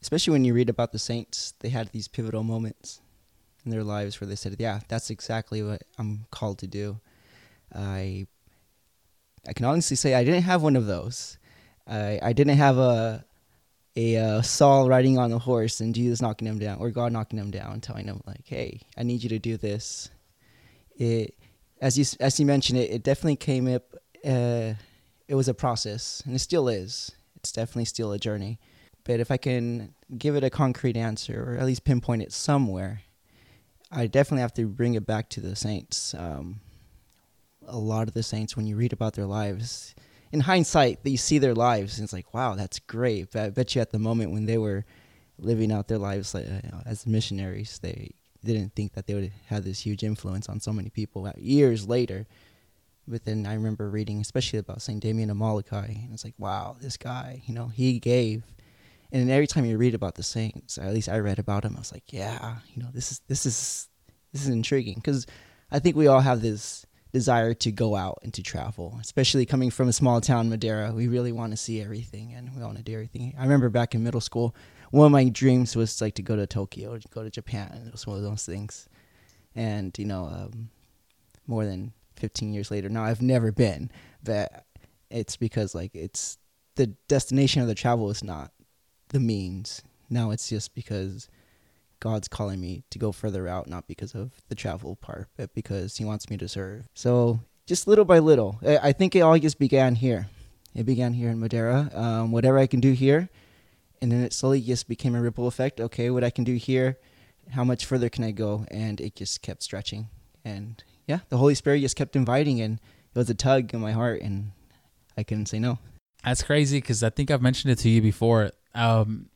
especially 0.00 0.32
when 0.32 0.44
you 0.44 0.54
read 0.54 0.68
about 0.68 0.92
the 0.92 1.00
saints, 1.00 1.54
they 1.58 1.70
had 1.70 1.88
these 1.88 2.06
pivotal 2.06 2.44
moments 2.44 3.00
in 3.64 3.72
their 3.72 3.82
lives 3.82 4.20
where 4.20 4.28
they 4.28 4.36
said, 4.36 4.56
"Yeah, 4.58 4.80
that's 4.88 5.10
exactly 5.10 5.62
what 5.62 5.82
I'm 5.98 6.26
called 6.30 6.58
to 6.60 6.66
do." 6.68 7.00
I, 7.74 8.26
I 9.46 9.52
can 9.52 9.66
honestly 9.66 9.96
say 9.96 10.14
I 10.14 10.24
didn't 10.24 10.42
have 10.42 10.62
one 10.62 10.76
of 10.76 10.86
those. 10.86 11.38
I 11.86 12.18
I 12.22 12.32
didn't 12.32 12.58
have 12.58 12.78
a, 12.78 13.24
a 13.94 14.16
uh, 14.16 14.42
Saul 14.42 14.88
riding 14.88 15.18
on 15.18 15.32
a 15.32 15.38
horse 15.38 15.80
and 15.80 15.94
Jesus 15.94 16.22
knocking 16.22 16.48
him 16.48 16.58
down 16.58 16.78
or 16.78 16.90
God 16.90 17.12
knocking 17.12 17.38
him 17.38 17.50
down, 17.50 17.80
telling 17.80 18.06
him 18.06 18.20
like, 18.26 18.46
"Hey, 18.46 18.80
I 18.96 19.02
need 19.04 19.22
you 19.22 19.28
to 19.30 19.38
do 19.38 19.56
this." 19.56 20.10
It, 20.96 21.34
as 21.80 21.98
you 21.98 22.04
as 22.20 22.38
you 22.38 22.46
mentioned, 22.46 22.78
it, 22.78 22.90
it 22.90 23.02
definitely 23.02 23.36
came 23.36 23.72
up. 23.72 23.94
Uh, 24.24 24.74
it 25.28 25.34
was 25.34 25.48
a 25.48 25.54
process 25.54 26.22
and 26.26 26.34
it 26.34 26.40
still 26.40 26.68
is. 26.68 27.10
It's 27.36 27.52
definitely 27.52 27.86
still 27.86 28.12
a 28.12 28.18
journey. 28.18 28.58
But 29.04 29.18
if 29.18 29.30
i 29.30 29.36
can 29.36 29.94
give 30.16 30.36
it 30.36 30.44
a 30.44 30.50
concrete 30.50 30.96
answer 30.96 31.42
or 31.42 31.56
at 31.56 31.66
least 31.66 31.84
pinpoint 31.84 32.22
it 32.22 32.32
somewhere 32.32 33.02
i 33.90 34.06
definitely 34.06 34.42
have 34.42 34.54
to 34.54 34.66
bring 34.66 34.94
it 34.94 35.06
back 35.06 35.28
to 35.30 35.40
the 35.40 35.56
saints. 35.56 36.14
Um, 36.14 36.60
a 37.66 37.78
lot 37.78 38.08
of 38.08 38.14
the 38.14 38.22
saints 38.22 38.56
when 38.56 38.66
you 38.66 38.76
read 38.76 38.92
about 38.92 39.14
their 39.14 39.26
lives 39.26 39.94
in 40.32 40.40
hindsight 40.40 40.98
you 41.04 41.16
see 41.16 41.38
their 41.38 41.54
lives 41.54 41.98
and 41.98 42.04
it's 42.04 42.12
like 42.12 42.32
wow 42.34 42.54
that's 42.54 42.78
great. 42.78 43.32
But 43.32 43.42
i 43.42 43.50
bet 43.50 43.74
you 43.74 43.80
at 43.80 43.90
the 43.90 43.98
moment 43.98 44.32
when 44.32 44.46
they 44.46 44.58
were 44.58 44.84
living 45.38 45.72
out 45.72 45.88
their 45.88 45.98
lives 45.98 46.34
uh, 46.34 46.60
as 46.86 47.06
missionaries 47.06 47.78
they 47.80 48.10
didn't 48.44 48.74
think 48.74 48.94
that 48.94 49.06
they 49.06 49.14
would 49.14 49.32
have 49.46 49.64
this 49.64 49.80
huge 49.80 50.02
influence 50.02 50.48
on 50.48 50.60
so 50.60 50.72
many 50.72 50.90
people 50.90 51.30
years 51.36 51.88
later 51.88 52.26
but 53.06 53.24
then 53.24 53.46
I 53.46 53.54
remember 53.54 53.90
reading, 53.90 54.20
especially 54.20 54.58
about 54.58 54.82
Saint 54.82 55.00
Damien 55.00 55.30
of 55.30 55.36
Molokai, 55.36 55.86
and 55.86 56.12
it's 56.12 56.24
like, 56.24 56.34
wow, 56.38 56.76
this 56.80 56.96
guy, 56.96 57.42
you 57.46 57.54
know, 57.54 57.68
he 57.68 57.98
gave, 57.98 58.44
And 59.10 59.30
every 59.30 59.46
time 59.46 59.64
you 59.64 59.76
read 59.76 59.94
about 59.94 60.14
the 60.14 60.22
saints, 60.22 60.78
at 60.78 60.94
least 60.94 61.08
I 61.08 61.18
read 61.18 61.38
about 61.38 61.64
him, 61.64 61.74
I 61.76 61.80
was 61.80 61.92
like, 61.92 62.12
yeah, 62.12 62.56
you 62.74 62.82
know, 62.82 62.88
this 62.94 63.12
is 63.12 63.20
this 63.28 63.44
is 63.44 63.88
this 64.32 64.42
is 64.42 64.48
intriguing 64.48 64.94
because 64.94 65.26
I 65.70 65.80
think 65.80 65.96
we 65.96 66.06
all 66.06 66.20
have 66.20 66.40
this 66.40 66.86
desire 67.12 67.52
to 67.52 67.70
go 67.70 67.94
out 67.94 68.20
and 68.22 68.32
to 68.34 68.42
travel, 68.42 68.98
especially 69.02 69.44
coming 69.44 69.70
from 69.70 69.88
a 69.88 69.92
small 69.92 70.20
town, 70.20 70.48
Madera. 70.48 70.92
We 70.92 71.08
really 71.08 71.32
want 71.32 71.52
to 71.52 71.58
see 71.58 71.82
everything 71.82 72.32
and 72.32 72.54
we 72.56 72.62
want 72.62 72.78
to 72.78 72.82
do 72.82 72.94
everything. 72.94 73.34
I 73.38 73.42
remember 73.42 73.68
back 73.68 73.94
in 73.94 74.02
middle 74.02 74.22
school, 74.22 74.54
one 74.92 75.06
of 75.06 75.12
my 75.12 75.28
dreams 75.30 75.74
was 75.74 76.00
like 76.02 76.14
to 76.16 76.22
go 76.22 76.36
to 76.36 76.46
Tokyo, 76.46 76.96
to 76.98 77.08
go 77.08 77.22
to 77.22 77.30
Japan, 77.30 77.84
it 77.86 77.92
was 77.92 78.06
one 78.06 78.18
of 78.18 78.22
those 78.22 78.44
things. 78.44 78.88
And 79.54 79.98
you 79.98 80.04
know, 80.04 80.26
um, 80.26 80.68
more 81.46 81.64
than 81.64 81.92
15 82.16 82.52
years 82.52 82.70
later, 82.70 82.90
now 82.90 83.02
I've 83.02 83.22
never 83.22 83.50
been, 83.50 83.90
but 84.22 84.66
it's 85.10 85.36
because 85.36 85.74
like 85.74 85.94
it's 85.94 86.36
the 86.76 86.88
destination 87.08 87.62
of 87.62 87.68
the 87.68 87.74
travel 87.74 88.10
is 88.10 88.22
not 88.22 88.52
the 89.08 89.18
means. 89.18 89.82
Now 90.10 90.30
it's 90.30 90.50
just 90.50 90.74
because 90.74 91.26
God's 91.98 92.28
calling 92.28 92.60
me 92.60 92.84
to 92.90 92.98
go 92.98 93.12
further 93.12 93.48
out, 93.48 93.68
not 93.68 93.86
because 93.86 94.14
of 94.14 94.42
the 94.50 94.54
travel 94.54 94.96
part, 94.96 95.28
but 95.38 95.54
because 95.54 95.96
He 95.96 96.04
wants 96.04 96.28
me 96.28 96.36
to 96.36 96.48
serve. 96.48 96.86
So 96.92 97.40
just 97.66 97.86
little 97.86 98.04
by 98.04 98.18
little, 98.18 98.60
I 98.62 98.92
think 98.92 99.16
it 99.16 99.20
all 99.20 99.38
just 99.38 99.58
began 99.58 99.94
here. 99.94 100.28
It 100.74 100.84
began 100.84 101.14
here 101.14 101.30
in 101.30 101.40
Madera. 101.40 101.90
Um, 101.94 102.30
whatever 102.30 102.58
I 102.58 102.66
can 102.66 102.80
do 102.80 102.92
here, 102.92 103.30
and 104.02 104.10
then 104.10 104.20
it 104.22 104.32
slowly 104.32 104.60
just 104.60 104.88
became 104.88 105.14
a 105.14 105.22
ripple 105.22 105.46
effect. 105.46 105.80
Okay, 105.80 106.10
what 106.10 106.24
I 106.24 106.30
can 106.30 106.42
do 106.42 106.56
here, 106.56 106.98
how 107.52 107.62
much 107.62 107.86
further 107.86 108.08
can 108.08 108.24
I 108.24 108.32
go? 108.32 108.66
And 108.68 109.00
it 109.00 109.14
just 109.14 109.42
kept 109.42 109.62
stretching. 109.62 110.08
And 110.44 110.82
yeah, 111.06 111.20
the 111.28 111.36
Holy 111.36 111.54
Spirit 111.54 111.80
just 111.80 111.94
kept 111.94 112.16
inviting, 112.16 112.60
and 112.60 112.80
it 113.14 113.18
was 113.18 113.30
a 113.30 113.34
tug 113.34 113.72
in 113.72 113.80
my 113.80 113.92
heart, 113.92 114.20
and 114.20 114.50
I 115.16 115.22
couldn't 115.22 115.46
say 115.46 115.60
no. 115.60 115.78
That's 116.24 116.42
crazy 116.42 116.78
because 116.78 117.02
I 117.04 117.10
think 117.10 117.30
I've 117.30 117.42
mentioned 117.42 117.70
it 117.72 117.78
to 117.78 117.88
you 117.88 118.02
before. 118.02 118.50
Um, 118.74 119.28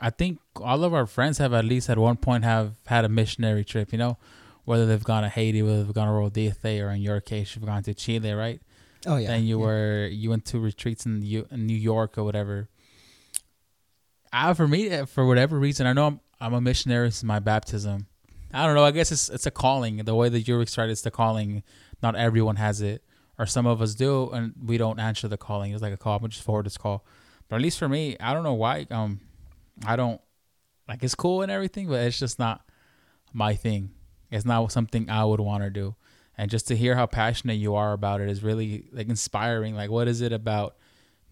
I 0.00 0.10
think 0.10 0.38
all 0.56 0.84
of 0.84 0.92
our 0.92 1.06
friends 1.06 1.38
have 1.38 1.54
at 1.54 1.64
least 1.64 1.88
at 1.88 1.98
one 1.98 2.18
point 2.18 2.44
have 2.44 2.74
had 2.86 3.06
a 3.06 3.08
missionary 3.08 3.64
trip. 3.64 3.90
You 3.90 3.98
know, 3.98 4.18
whether 4.66 4.84
they've 4.84 5.02
gone 5.02 5.22
to 5.22 5.30
Haiti, 5.30 5.62
whether 5.62 5.82
they've 5.82 5.94
gone 5.94 6.08
to 6.08 6.12
Rodithe, 6.12 6.82
or 6.82 6.90
in 6.90 7.00
your 7.00 7.22
case, 7.22 7.56
you've 7.56 7.64
gone 7.64 7.82
to 7.84 7.94
Chile, 7.94 8.32
right? 8.32 8.60
Oh 9.06 9.16
yeah. 9.16 9.32
And 9.32 9.48
you 9.48 9.58
yeah. 9.60 9.66
were 9.66 10.06
you 10.10 10.28
went 10.28 10.44
to 10.46 10.58
retreats 10.58 11.06
in, 11.06 11.22
U- 11.22 11.48
in 11.50 11.66
New 11.66 11.76
York 11.76 12.18
or 12.18 12.24
whatever. 12.24 12.68
I, 14.34 14.52
for 14.54 14.66
me, 14.66 14.88
eh, 14.88 15.04
for 15.04 15.24
whatever 15.24 15.58
reason, 15.58 15.86
I 15.86 15.92
know 15.92 16.06
I'm, 16.08 16.20
I'm 16.40 16.54
a 16.54 16.60
missionary 16.60 17.12
since 17.12 17.22
my 17.22 17.38
baptism. 17.38 18.08
I 18.52 18.66
don't 18.66 18.74
know. 18.74 18.84
I 18.84 18.90
guess 18.90 19.12
it's 19.12 19.28
it's 19.28 19.46
a 19.46 19.50
calling. 19.50 19.98
The 19.98 20.14
way 20.14 20.28
that 20.28 20.46
you 20.48 20.60
express 20.60 20.90
it's 20.90 21.02
the 21.02 21.10
calling. 21.10 21.62
Not 22.02 22.16
everyone 22.16 22.56
has 22.56 22.80
it, 22.80 23.04
or 23.38 23.46
some 23.46 23.66
of 23.66 23.80
us 23.80 23.94
do, 23.94 24.30
and 24.30 24.52
we 24.62 24.76
don't 24.76 24.98
answer 24.98 25.28
the 25.28 25.36
calling. 25.36 25.72
It's 25.72 25.82
like 25.82 25.92
a 25.92 25.96
call. 25.96 26.18
I'm 26.18 26.28
just 26.28 26.42
forward 26.42 26.66
this 26.66 26.76
call. 26.76 27.04
But 27.48 27.56
at 27.56 27.62
least 27.62 27.78
for 27.78 27.88
me, 27.88 28.16
I 28.18 28.34
don't 28.34 28.42
know 28.42 28.54
why. 28.54 28.86
Um, 28.90 29.20
I 29.86 29.94
don't 29.96 30.20
like 30.88 31.02
it's 31.02 31.14
cool 31.14 31.42
and 31.42 31.50
everything, 31.50 31.88
but 31.88 32.00
it's 32.00 32.18
just 32.18 32.38
not 32.38 32.68
my 33.32 33.54
thing. 33.54 33.90
It's 34.30 34.44
not 34.44 34.70
something 34.72 35.08
I 35.08 35.24
would 35.24 35.40
want 35.40 35.62
to 35.62 35.70
do. 35.70 35.94
And 36.36 36.50
just 36.50 36.66
to 36.68 36.76
hear 36.76 36.96
how 36.96 37.06
passionate 37.06 37.54
you 37.54 37.76
are 37.76 37.92
about 37.92 38.20
it 38.20 38.28
is 38.28 38.42
really 38.42 38.88
like 38.92 39.08
inspiring. 39.08 39.76
Like, 39.76 39.90
what 39.90 40.08
is 40.08 40.20
it 40.20 40.32
about 40.32 40.76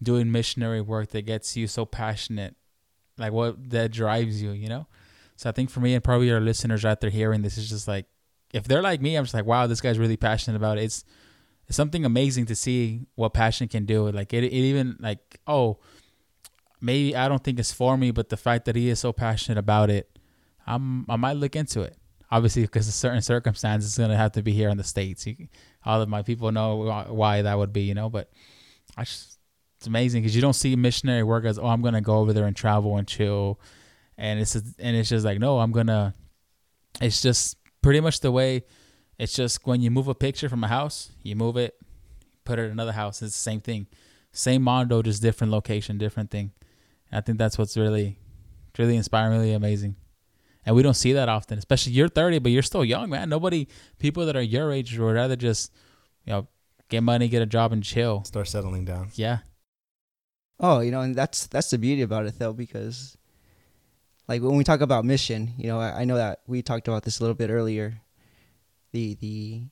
doing 0.01 0.31
missionary 0.31 0.81
work 0.81 1.09
that 1.09 1.25
gets 1.25 1.57
you 1.57 1.67
so 1.67 1.85
passionate? 1.85 2.55
Like, 3.17 3.31
what 3.31 3.69
that 3.69 3.91
drives 3.91 4.41
you, 4.41 4.51
you 4.51 4.69
know? 4.69 4.87
So 5.35 5.49
I 5.49 5.51
think 5.51 5.69
for 5.69 5.79
me 5.79 5.93
and 5.93 6.03
probably 6.03 6.31
our 6.31 6.39
listeners 6.39 6.85
out 6.85 7.01
there 7.01 7.09
hearing 7.09 7.41
this 7.41 7.57
is 7.57 7.69
just 7.69 7.87
like, 7.87 8.05
if 8.53 8.65
they're 8.65 8.81
like 8.81 9.01
me, 9.01 9.15
I'm 9.15 9.23
just 9.23 9.33
like, 9.33 9.45
wow, 9.45 9.67
this 9.67 9.81
guy's 9.81 9.99
really 9.99 10.17
passionate 10.17 10.57
about 10.57 10.77
it. 10.77 10.83
It's 10.83 11.03
it's 11.67 11.77
something 11.77 12.05
amazing 12.05 12.45
to 12.47 12.55
see 12.55 13.07
what 13.15 13.33
passion 13.33 13.67
can 13.67 13.85
do. 13.85 14.09
Like 14.11 14.33
it, 14.33 14.43
it 14.43 14.51
even 14.51 14.97
like, 14.99 15.39
oh, 15.47 15.79
maybe 16.79 17.15
I 17.15 17.27
don't 17.27 17.43
think 17.43 17.59
it's 17.59 17.73
for 17.73 17.97
me, 17.97 18.11
but 18.11 18.29
the 18.29 18.37
fact 18.37 18.65
that 18.65 18.75
he 18.75 18.89
is 18.89 18.99
so 18.99 19.11
passionate 19.11 19.57
about 19.57 19.89
it, 19.89 20.17
I'm 20.67 21.05
I 21.09 21.15
might 21.15 21.37
look 21.37 21.55
into 21.55 21.81
it. 21.81 21.97
Obviously, 22.29 22.63
because 22.63 22.87
of 22.87 22.93
certain 22.93 23.21
circumstances, 23.21 23.91
it's 23.91 23.97
gonna 23.97 24.17
have 24.17 24.31
to 24.33 24.43
be 24.43 24.53
here 24.53 24.69
in 24.69 24.77
the 24.77 24.83
states. 24.83 25.25
You, 25.25 25.47
all 25.85 26.01
of 26.01 26.09
my 26.09 26.21
people 26.21 26.51
know 26.51 27.05
why 27.09 27.41
that 27.41 27.57
would 27.57 27.73
be, 27.73 27.81
you 27.81 27.93
know. 27.93 28.09
But 28.09 28.31
I 28.97 29.03
just, 29.03 29.32
it's 29.83 29.87
amazing 29.89 30.21
because 30.21 30.33
you 30.33 30.41
don't 30.41 30.53
see 30.53 30.77
missionary 30.77 31.23
work 31.23 31.43
as 31.43 31.59
oh 31.59 31.67
I'm 31.67 31.81
gonna 31.81 31.99
go 31.99 32.19
over 32.19 32.31
there 32.31 32.45
and 32.45 32.55
travel 32.55 32.95
and 32.95 33.05
chill, 33.05 33.59
and 34.17 34.39
it's 34.39 34.55
and 34.55 34.95
it's 34.95 35.09
just 35.09 35.25
like 35.25 35.39
no 35.39 35.59
I'm 35.59 35.73
gonna. 35.73 36.13
It's 37.01 37.21
just 37.21 37.57
pretty 37.81 37.99
much 37.99 38.21
the 38.21 38.31
way. 38.31 38.63
It's 39.19 39.33
just 39.33 39.67
when 39.67 39.81
you 39.81 39.91
move 39.91 40.07
a 40.07 40.15
picture 40.15 40.47
from 40.47 40.63
a 40.63 40.69
house, 40.69 41.11
you 41.21 41.35
move 41.35 41.57
it, 41.57 41.75
put 42.45 42.59
it 42.59 42.63
in 42.63 42.71
another 42.71 42.93
house. 42.93 43.21
It's 43.21 43.33
the 43.33 43.41
same 43.41 43.59
thing, 43.59 43.87
same 44.31 44.61
mondo, 44.61 45.01
just 45.01 45.21
different 45.21 45.51
location, 45.51 45.97
different 45.97 46.31
thing. 46.31 46.51
I 47.11 47.19
think 47.19 47.37
that's 47.37 47.57
what's 47.57 47.75
really, 47.75 48.17
really 48.79 48.95
inspiring, 48.95 49.33
really 49.33 49.51
amazing. 49.51 49.97
And 50.65 50.77
we 50.77 50.81
don't 50.81 50.93
see 50.93 51.11
that 51.11 51.27
often, 51.27 51.57
especially 51.57 51.91
you're 51.91 52.07
30, 52.07 52.39
but 52.39 52.53
you're 52.53 52.61
still 52.61 52.85
young, 52.85 53.09
man. 53.09 53.27
Nobody, 53.27 53.67
people 53.99 54.25
that 54.27 54.37
are 54.37 54.41
your 54.41 54.71
age 54.71 54.97
would 54.97 55.13
rather 55.13 55.35
just, 55.35 55.73
you 56.23 56.31
know, 56.31 56.47
get 56.87 57.03
money, 57.03 57.27
get 57.27 57.41
a 57.41 57.45
job, 57.45 57.73
and 57.73 57.83
chill. 57.83 58.23
Start 58.23 58.47
settling 58.47 58.85
down. 58.85 59.09
Yeah. 59.15 59.39
Oh, 60.59 60.79
you 60.79 60.91
know, 60.91 61.01
and 61.01 61.15
that's 61.15 61.47
that's 61.47 61.69
the 61.71 61.77
beauty 61.77 62.01
about 62.01 62.25
it, 62.25 62.39
though, 62.39 62.53
because, 62.53 63.17
like 64.27 64.41
when 64.41 64.55
we 64.55 64.63
talk 64.63 64.81
about 64.81 65.05
mission, 65.05 65.53
you 65.57 65.67
know, 65.67 65.79
I, 65.79 66.01
I 66.01 66.05
know 66.05 66.15
that 66.15 66.41
we 66.47 66.61
talked 66.61 66.87
about 66.87 67.03
this 67.03 67.19
a 67.19 67.23
little 67.23 67.35
bit 67.35 67.49
earlier. 67.49 68.01
The 68.91 69.15
the 69.15 69.63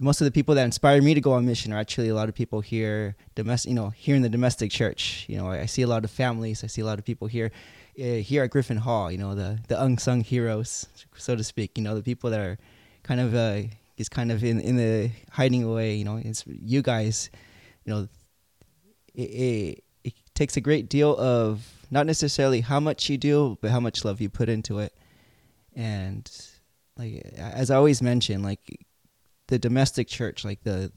most 0.00 0.20
of 0.20 0.24
the 0.24 0.32
people 0.32 0.54
that 0.56 0.64
inspire 0.64 1.00
me 1.00 1.14
to 1.14 1.20
go 1.20 1.32
on 1.32 1.46
mission 1.46 1.72
are 1.72 1.78
actually 1.78 2.08
a 2.08 2.14
lot 2.14 2.28
of 2.28 2.34
people 2.34 2.60
here 2.60 3.16
domestic 3.36 3.68
you 3.68 3.76
know 3.76 3.90
here 3.90 4.16
in 4.16 4.22
the 4.22 4.28
domestic 4.28 4.70
church 4.70 5.24
you 5.28 5.36
know 5.36 5.48
i, 5.48 5.60
I 5.60 5.66
see 5.66 5.82
a 5.82 5.86
lot 5.86 6.04
of 6.04 6.10
families 6.10 6.64
i 6.64 6.66
see 6.66 6.80
a 6.82 6.84
lot 6.84 6.98
of 6.98 7.04
people 7.04 7.28
here 7.28 7.52
uh, 8.00 8.02
here 8.16 8.42
at 8.42 8.50
griffin 8.50 8.78
hall 8.78 9.12
you 9.12 9.18
know 9.18 9.34
the 9.36 9.60
the 9.68 9.80
unsung 9.82 10.22
heroes 10.22 10.86
so 11.16 11.36
to 11.36 11.44
speak 11.44 11.78
you 11.78 11.84
know 11.84 11.94
the 11.94 12.02
people 12.02 12.30
that 12.30 12.40
are 12.40 12.58
kind 13.04 13.20
of 13.20 13.34
uh 13.34 13.62
is 13.96 14.08
kind 14.08 14.32
of 14.32 14.42
in 14.42 14.60
in 14.60 14.76
the 14.76 15.10
hiding 15.30 15.62
away 15.62 15.94
you 15.94 16.04
know 16.04 16.16
it's 16.16 16.44
you 16.46 16.82
guys 16.82 17.30
you 17.84 17.94
know 17.94 18.08
it, 19.14 19.22
it, 19.22 19.83
takes 20.34 20.56
a 20.56 20.60
great 20.60 20.88
deal 20.88 21.16
of 21.16 21.86
not 21.90 22.06
necessarily 22.06 22.60
how 22.60 22.80
much 22.80 23.08
you 23.08 23.16
do 23.16 23.58
but 23.60 23.70
how 23.70 23.80
much 23.80 24.04
love 24.04 24.20
you 24.20 24.28
put 24.28 24.48
into 24.48 24.78
it 24.78 24.92
and 25.74 26.30
like 26.96 27.24
as 27.36 27.70
i 27.70 27.76
always 27.76 28.02
mention 28.02 28.42
like 28.42 28.84
the 29.48 29.58
domestic 29.58 30.08
church, 30.08 30.44
like 30.44 30.62
the 30.62 30.92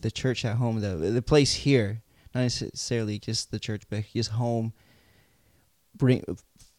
the 0.00 0.10
church 0.10 0.44
at 0.44 0.56
home, 0.56 0.80
the 0.80 0.96
the 0.96 1.22
place 1.22 1.52
here, 1.52 2.02
not 2.34 2.42
necessarily 2.42 3.18
just 3.18 3.50
the 3.50 3.58
church, 3.58 3.82
but 3.90 4.04
just 4.14 4.30
home. 4.30 4.72
Bring 5.96 6.24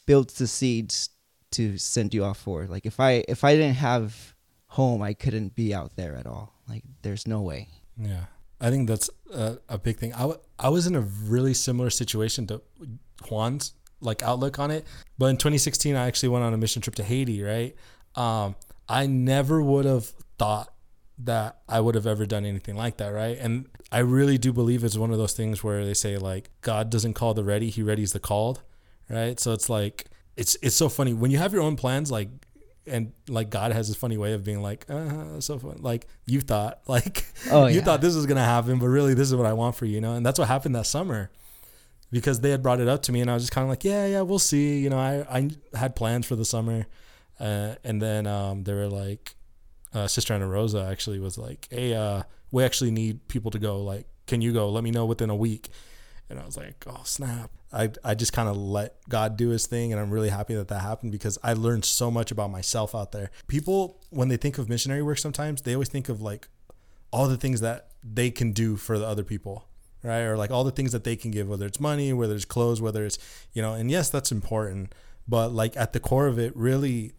builds 0.06 0.36
the 0.36 0.48
seeds 0.48 1.10
to 1.52 1.78
send 1.78 2.14
you 2.14 2.24
off 2.24 2.38
for. 2.38 2.66
Like 2.66 2.86
if 2.86 3.00
I 3.00 3.24
if 3.28 3.44
I 3.44 3.56
didn't 3.56 3.76
have 3.76 4.34
home, 4.68 5.02
I 5.02 5.14
couldn't 5.14 5.56
be 5.56 5.74
out 5.74 5.96
there 5.96 6.16
at 6.16 6.26
all. 6.26 6.54
Like 6.68 6.84
there's 7.02 7.28
no 7.28 7.42
way. 7.42 7.68
Yeah, 7.98 8.26
I 8.62 8.70
think 8.70 8.88
that's 8.88 9.10
a, 9.34 9.58
a 9.68 9.78
big 9.78 9.98
thing. 9.98 10.14
I, 10.14 10.20
w- 10.20 10.40
I 10.60 10.70
was 10.70 10.88
in 10.88 10.96
a 10.96 11.02
really 11.02 11.54
similar 11.54 11.90
situation 11.90 12.48
to 12.48 12.62
Juan's 13.28 13.74
like 14.00 14.24
outlook 14.24 14.60
on 14.60 14.72
it, 14.72 14.86
but 15.18 15.26
in 15.28 15.38
2016 15.38 15.96
I 15.96 16.08
actually 16.08 16.30
went 16.30 16.46
on 16.46 16.54
a 16.54 16.58
mission 16.58 16.82
trip 16.82 16.96
to 16.96 17.04
Haiti. 17.04 17.42
Right, 17.44 17.76
um, 18.16 18.56
I 18.88 19.08
never 19.08 19.62
would 19.62 19.86
have 19.86 20.06
thought 20.38 20.74
that 21.20 21.58
I 21.68 21.82
would 21.82 21.96
have 21.96 22.08
ever 22.08 22.26
done 22.26 22.46
anything 22.46 22.76
like 22.76 22.98
that, 22.98 23.10
right? 23.10 23.38
And 23.40 23.68
I 23.92 24.00
really 24.00 24.38
do 24.38 24.54
believe 24.54 24.84
it's 24.84 24.98
one 24.98 25.12
of 25.12 25.18
those 25.18 25.34
things 25.34 25.64
where 25.64 25.86
they 25.86 25.94
say 25.94 26.18
like 26.18 26.50
God 26.62 26.90
doesn't 26.90 27.14
call 27.14 27.34
the 27.34 27.44
ready, 27.44 27.70
he 27.70 27.82
readies 27.82 28.14
the 28.14 28.20
called, 28.20 28.62
right? 29.10 29.40
So 29.40 29.54
it's 29.54 29.70
like 29.70 30.06
it's 30.38 30.56
it's 30.62 30.76
so 30.76 30.90
funny 30.90 31.14
when 31.14 31.32
you 31.32 31.38
have 31.38 31.54
your 31.54 31.64
own 31.64 31.76
plans 31.76 32.12
like 32.12 32.30
and 32.88 33.14
like 33.28 33.50
God 33.50 33.72
has 33.72 33.88
this 33.88 33.98
funny 33.98 34.18
way 34.18 34.34
of 34.34 34.44
being 34.44 34.62
like, 34.62 34.86
uh, 34.90 35.40
so 35.40 35.60
fun. 35.60 35.78
Like 35.82 36.08
you 36.26 36.42
thought, 36.42 36.82
like 36.88 37.26
oh, 37.50 37.68
you 37.68 37.78
yeah. 37.78 37.84
thought 37.84 38.02
this 38.02 38.16
was 38.16 38.26
gonna 38.26 38.44
happen, 38.44 38.80
but 38.80 38.88
really 38.88 39.14
this 39.14 39.28
is 39.28 39.36
what 39.36 39.46
I 39.46 39.54
want 39.54 39.76
for 39.76 39.86
you, 39.86 39.96
you 39.96 40.02
know. 40.02 40.14
And 40.14 40.26
that's 40.26 40.40
what 40.40 40.48
happened 40.48 40.76
that 40.76 40.86
summer, 40.86 41.32
because 42.12 42.40
they 42.40 42.50
had 42.52 42.64
brought 42.64 42.80
it 42.80 42.88
up 42.88 43.04
to 43.04 43.12
me, 43.12 43.22
and 43.22 43.30
I 43.30 43.34
was 43.34 43.44
just 43.44 43.54
kind 43.54 43.64
of 43.64 43.70
like, 43.70 43.84
yeah, 43.84 44.06
yeah, 44.08 44.22
we'll 44.22 44.40
see. 44.40 44.80
You 44.80 44.90
know, 44.90 45.00
I 45.00 45.26
I 45.30 45.50
had 45.78 45.96
plans 45.96 46.26
for 46.26 46.36
the 46.36 46.46
summer, 46.46 46.88
uh, 47.40 47.76
and 47.84 48.02
then 48.02 48.28
um, 48.28 48.64
they 48.64 48.74
were 48.74 48.88
like, 48.88 49.36
uh, 49.94 50.08
Sister 50.08 50.34
Ana 50.34 50.48
Rosa 50.48 50.88
actually 50.90 51.20
was 51.20 51.38
like, 51.38 51.68
"Hey, 51.70 51.94
uh, 51.94 52.24
we 52.52 52.64
actually 52.64 52.92
need 52.92 53.28
people 53.28 53.52
to 53.52 53.60
go. 53.60 53.82
Like, 53.82 54.08
can 54.28 54.42
you 54.42 54.54
go? 54.54 54.70
Let 54.70 54.84
me 54.84 54.92
know 54.92 55.06
within 55.06 55.30
a 55.30 55.36
week." 55.36 55.70
And 56.30 56.40
I 56.40 56.46
was 56.46 56.58
like, 56.58 56.84
"Oh 56.88 57.02
snap!" 57.04 57.52
I 57.74 57.92
I 58.04 58.16
just 58.16 58.34
kind 58.34 58.50
of 58.50 58.58
let 58.58 58.96
God 59.10 59.38
do 59.38 59.50
His 59.50 59.66
thing, 59.68 59.92
and 59.92 60.02
I'm 60.02 60.12
really 60.12 60.30
happy 60.30 60.56
that 60.56 60.68
that 60.70 60.82
happened 60.82 61.12
because 61.12 61.38
I 61.44 61.54
learned 61.54 61.86
so 61.86 62.12
much 62.12 62.32
about 62.32 62.52
myself 62.52 62.96
out 62.96 63.12
there. 63.12 63.32
People, 63.48 64.02
when 64.10 64.28
they 64.28 64.38
think 64.38 64.58
of 64.58 64.70
missionary 64.70 65.02
work, 65.02 65.18
sometimes 65.18 65.62
they 65.62 65.74
always 65.74 65.90
think 65.90 66.10
of 66.10 66.22
like 66.22 66.48
all 67.12 67.28
the 67.28 67.38
things 67.38 67.62
that 67.62 67.90
they 68.04 68.32
can 68.32 68.52
do 68.52 68.78
for 68.78 68.98
the 68.98 69.06
other 69.06 69.24
people 69.24 69.68
right 70.04 70.22
or 70.22 70.36
like 70.36 70.50
all 70.50 70.64
the 70.64 70.72
things 70.72 70.92
that 70.94 71.04
they 71.04 71.16
can 71.16 71.30
give 71.30 71.48
whether 71.48 71.68
it's 71.68 71.80
money 71.80 72.12
whether 72.12 72.34
it's 72.34 72.46
clothes 72.46 72.82
whether 72.82 73.06
it's 73.06 73.20
you 73.54 73.62
know 73.62 73.76
and 73.76 73.92
yes 73.92 74.10
that's 74.10 74.32
important 74.32 74.96
but 75.28 75.52
like 75.52 75.78
at 75.78 75.94
the 75.94 76.00
core 76.00 76.26
of 76.26 76.40
it 76.40 76.52
really 76.58 77.14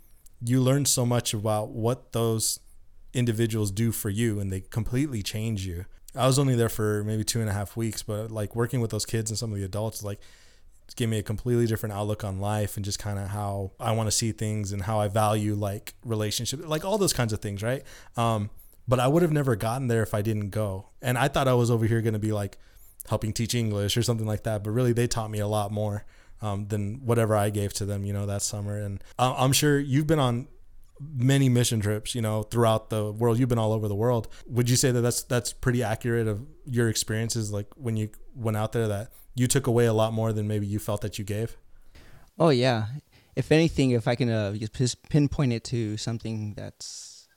you 0.44 0.60
learn 0.60 0.84
so 0.84 1.06
much 1.06 1.32
about 1.32 1.70
what 1.70 2.12
those 2.12 2.58
individuals 3.14 3.70
do 3.70 3.92
for 3.92 4.10
you 4.10 4.40
and 4.40 4.52
they 4.52 4.60
completely 4.60 5.22
change 5.22 5.66
you. 5.66 5.84
I 6.14 6.26
was 6.26 6.38
only 6.38 6.54
there 6.54 6.68
for 6.68 7.04
maybe 7.04 7.24
two 7.24 7.40
and 7.40 7.48
a 7.48 7.52
half 7.52 7.76
weeks, 7.76 8.02
but 8.02 8.30
like 8.30 8.54
working 8.56 8.80
with 8.80 8.90
those 8.90 9.06
kids 9.06 9.30
and 9.30 9.38
some 9.38 9.52
of 9.52 9.58
the 9.58 9.64
adults, 9.64 10.02
like 10.02 10.20
gave 10.96 11.08
me 11.08 11.18
a 11.18 11.22
completely 11.22 11.66
different 11.66 11.94
outlook 11.94 12.24
on 12.24 12.38
life 12.38 12.76
and 12.76 12.84
just 12.84 12.98
kind 12.98 13.18
of 13.18 13.28
how 13.28 13.72
I 13.80 13.92
want 13.92 14.08
to 14.08 14.10
see 14.10 14.32
things 14.32 14.72
and 14.72 14.82
how 14.82 15.00
I 15.00 15.08
value 15.08 15.54
like 15.54 15.94
relationship, 16.04 16.66
like 16.66 16.84
all 16.84 16.98
those 16.98 17.12
kinds 17.12 17.32
of 17.32 17.40
things, 17.40 17.62
right? 17.62 17.82
Um, 18.16 18.50
but 18.86 19.00
I 19.00 19.08
would 19.08 19.22
have 19.22 19.32
never 19.32 19.56
gotten 19.56 19.88
there 19.88 20.02
if 20.02 20.12
I 20.12 20.22
didn't 20.22 20.50
go. 20.50 20.88
And 21.00 21.16
I 21.16 21.28
thought 21.28 21.48
I 21.48 21.54
was 21.54 21.70
over 21.70 21.86
here 21.86 22.02
going 22.02 22.12
to 22.14 22.18
be 22.18 22.32
like 22.32 22.58
helping 23.08 23.32
teach 23.32 23.54
English 23.54 23.96
or 23.96 24.02
something 24.02 24.26
like 24.26 24.42
that. 24.42 24.64
But 24.64 24.70
really, 24.70 24.92
they 24.92 25.06
taught 25.06 25.30
me 25.30 25.38
a 25.38 25.46
lot 25.46 25.70
more 25.70 26.04
um, 26.40 26.66
than 26.66 27.06
whatever 27.06 27.36
I 27.36 27.50
gave 27.50 27.72
to 27.74 27.84
them, 27.84 28.04
you 28.04 28.12
know, 28.12 28.26
that 28.26 28.42
summer. 28.42 28.76
And 28.78 29.02
I'm 29.18 29.52
sure 29.52 29.78
you've 29.78 30.06
been 30.06 30.18
on 30.18 30.48
many 31.14 31.48
mission 31.48 31.80
trips, 31.80 32.14
you 32.14 32.22
know, 32.22 32.42
throughout 32.42 32.90
the 32.90 33.10
world. 33.12 33.38
You've 33.38 33.48
been 33.48 33.58
all 33.58 33.72
over 33.72 33.88
the 33.88 33.94
world. 33.94 34.28
Would 34.46 34.70
you 34.70 34.76
say 34.76 34.90
that 34.90 35.00
that's 35.00 35.22
that's 35.22 35.52
pretty 35.52 35.82
accurate 35.82 36.28
of 36.28 36.46
your 36.64 36.88
experiences, 36.88 37.52
like 37.52 37.66
when 37.76 37.96
you 37.96 38.10
went 38.34 38.56
out 38.56 38.72
there, 38.72 38.88
that 38.88 39.12
you 39.34 39.46
took 39.46 39.66
away 39.66 39.86
a 39.86 39.92
lot 39.92 40.12
more 40.12 40.32
than 40.32 40.46
maybe 40.46 40.66
you 40.66 40.78
felt 40.78 41.00
that 41.02 41.18
you 41.18 41.24
gave? 41.24 41.56
Oh 42.38 42.50
yeah. 42.50 42.86
If 43.34 43.50
anything, 43.50 43.92
if 43.92 44.06
I 44.06 44.14
can 44.14 44.28
uh, 44.28 44.54
just 44.54 45.08
pinpoint 45.08 45.52
it 45.54 45.64
to 45.64 45.96
something 45.96 46.54
that's 46.54 47.28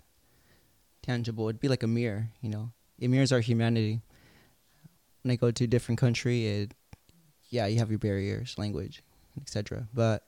tangible, 1.01 1.47
it'd 1.47 1.61
be 1.61 1.69
like 1.69 1.83
a 1.83 1.87
mirror. 1.87 2.29
You 2.41 2.49
know, 2.49 2.71
it 2.99 3.09
mirrors 3.09 3.31
our 3.31 3.39
humanity. 3.39 4.01
When 5.23 5.31
I 5.31 5.35
go 5.37 5.51
to 5.51 5.63
a 5.63 5.67
different 5.67 5.99
country, 5.99 6.45
it 6.45 6.73
yeah, 7.49 7.67
you 7.67 7.79
have 7.79 7.89
your 7.89 7.99
barriers, 7.99 8.55
language, 8.57 9.03
etc. 9.39 9.87
But 9.93 10.23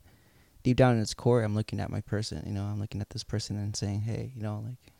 deep 0.67 0.75
down 0.75 0.95
in 0.95 1.01
its 1.01 1.13
core, 1.13 1.43
I'm 1.43 1.55
looking 1.55 1.79
at 1.79 1.89
my 1.89 2.01
person. 2.01 2.43
You 2.45 2.51
know, 2.51 2.65
I'm 2.65 2.77
looking 2.77 2.99
at 2.99 3.11
this 3.11 3.23
person 3.23 3.55
and 3.55 3.73
saying, 3.73 4.01
hey, 4.01 4.33
you 4.35 4.41
know, 4.41 4.65
like 4.67 4.91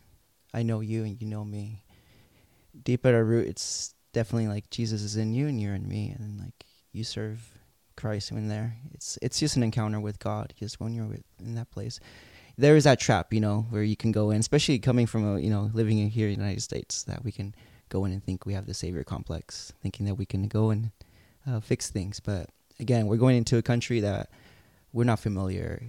I 0.54 0.64
know 0.64 0.80
you 0.80 1.04
and 1.04 1.22
you 1.22 1.28
know 1.28 1.44
me. 1.44 1.84
Deep 2.84 3.06
at 3.06 3.14
our 3.14 3.26
root, 3.26 3.50
it's 3.50 3.94
definitely 4.14 4.48
like 4.48 4.70
Jesus 4.70 5.02
is 5.02 5.18
in 5.18 5.34
you 5.34 5.46
and 5.46 5.60
you're 5.60 5.76
in 5.76 5.86
me, 5.86 6.16
and 6.18 6.40
like 6.40 6.66
you 6.94 7.04
serve 7.04 7.60
Christ 7.98 8.32
in 8.32 8.48
there. 8.48 8.78
It's 8.94 9.20
it's 9.22 9.42
just 9.42 9.58
an 9.58 9.64
encounter 9.64 10.00
with 10.00 10.20
God. 10.20 10.54
Just 10.58 10.80
when 10.80 10.94
you're 10.94 11.18
in 11.44 11.56
that 11.56 11.70
place, 11.72 12.00
there 12.58 12.78
is 12.78 12.86
that 12.86 13.02
trap, 13.02 13.34
you 13.34 13.42
know, 13.42 13.66
where 13.70 13.84
you 13.84 13.98
can 13.98 14.14
go 14.14 14.32
in, 14.32 14.40
especially 14.40 14.80
coming 14.80 15.06
from 15.06 15.36
a 15.36 15.38
you 15.38 15.50
know 15.50 15.70
living 15.74 15.98
in 15.98 16.08
here 16.08 16.30
in 16.30 16.36
the 16.36 16.40
United 16.40 16.62
States, 16.62 17.04
that 17.04 17.26
we 17.26 17.32
can 17.34 17.54
go 17.90 18.06
in 18.06 18.14
and 18.14 18.24
think 18.24 18.46
we 18.46 18.54
have 18.54 18.68
the 18.68 18.74
savior 18.74 19.04
complex, 19.04 19.74
thinking 19.82 20.06
that 20.06 20.16
we 20.16 20.26
can 20.26 20.48
go 20.48 20.70
and 20.70 20.92
uh, 21.46 21.60
fix 21.60 21.90
things. 21.90 22.22
But 22.22 22.52
again, 22.80 23.08
we're 23.08 23.18
going 23.18 23.36
into 23.36 23.58
a 23.58 23.62
country 23.62 24.00
that 24.00 24.30
we're 24.98 25.04
not 25.04 25.20
familiar 25.20 25.84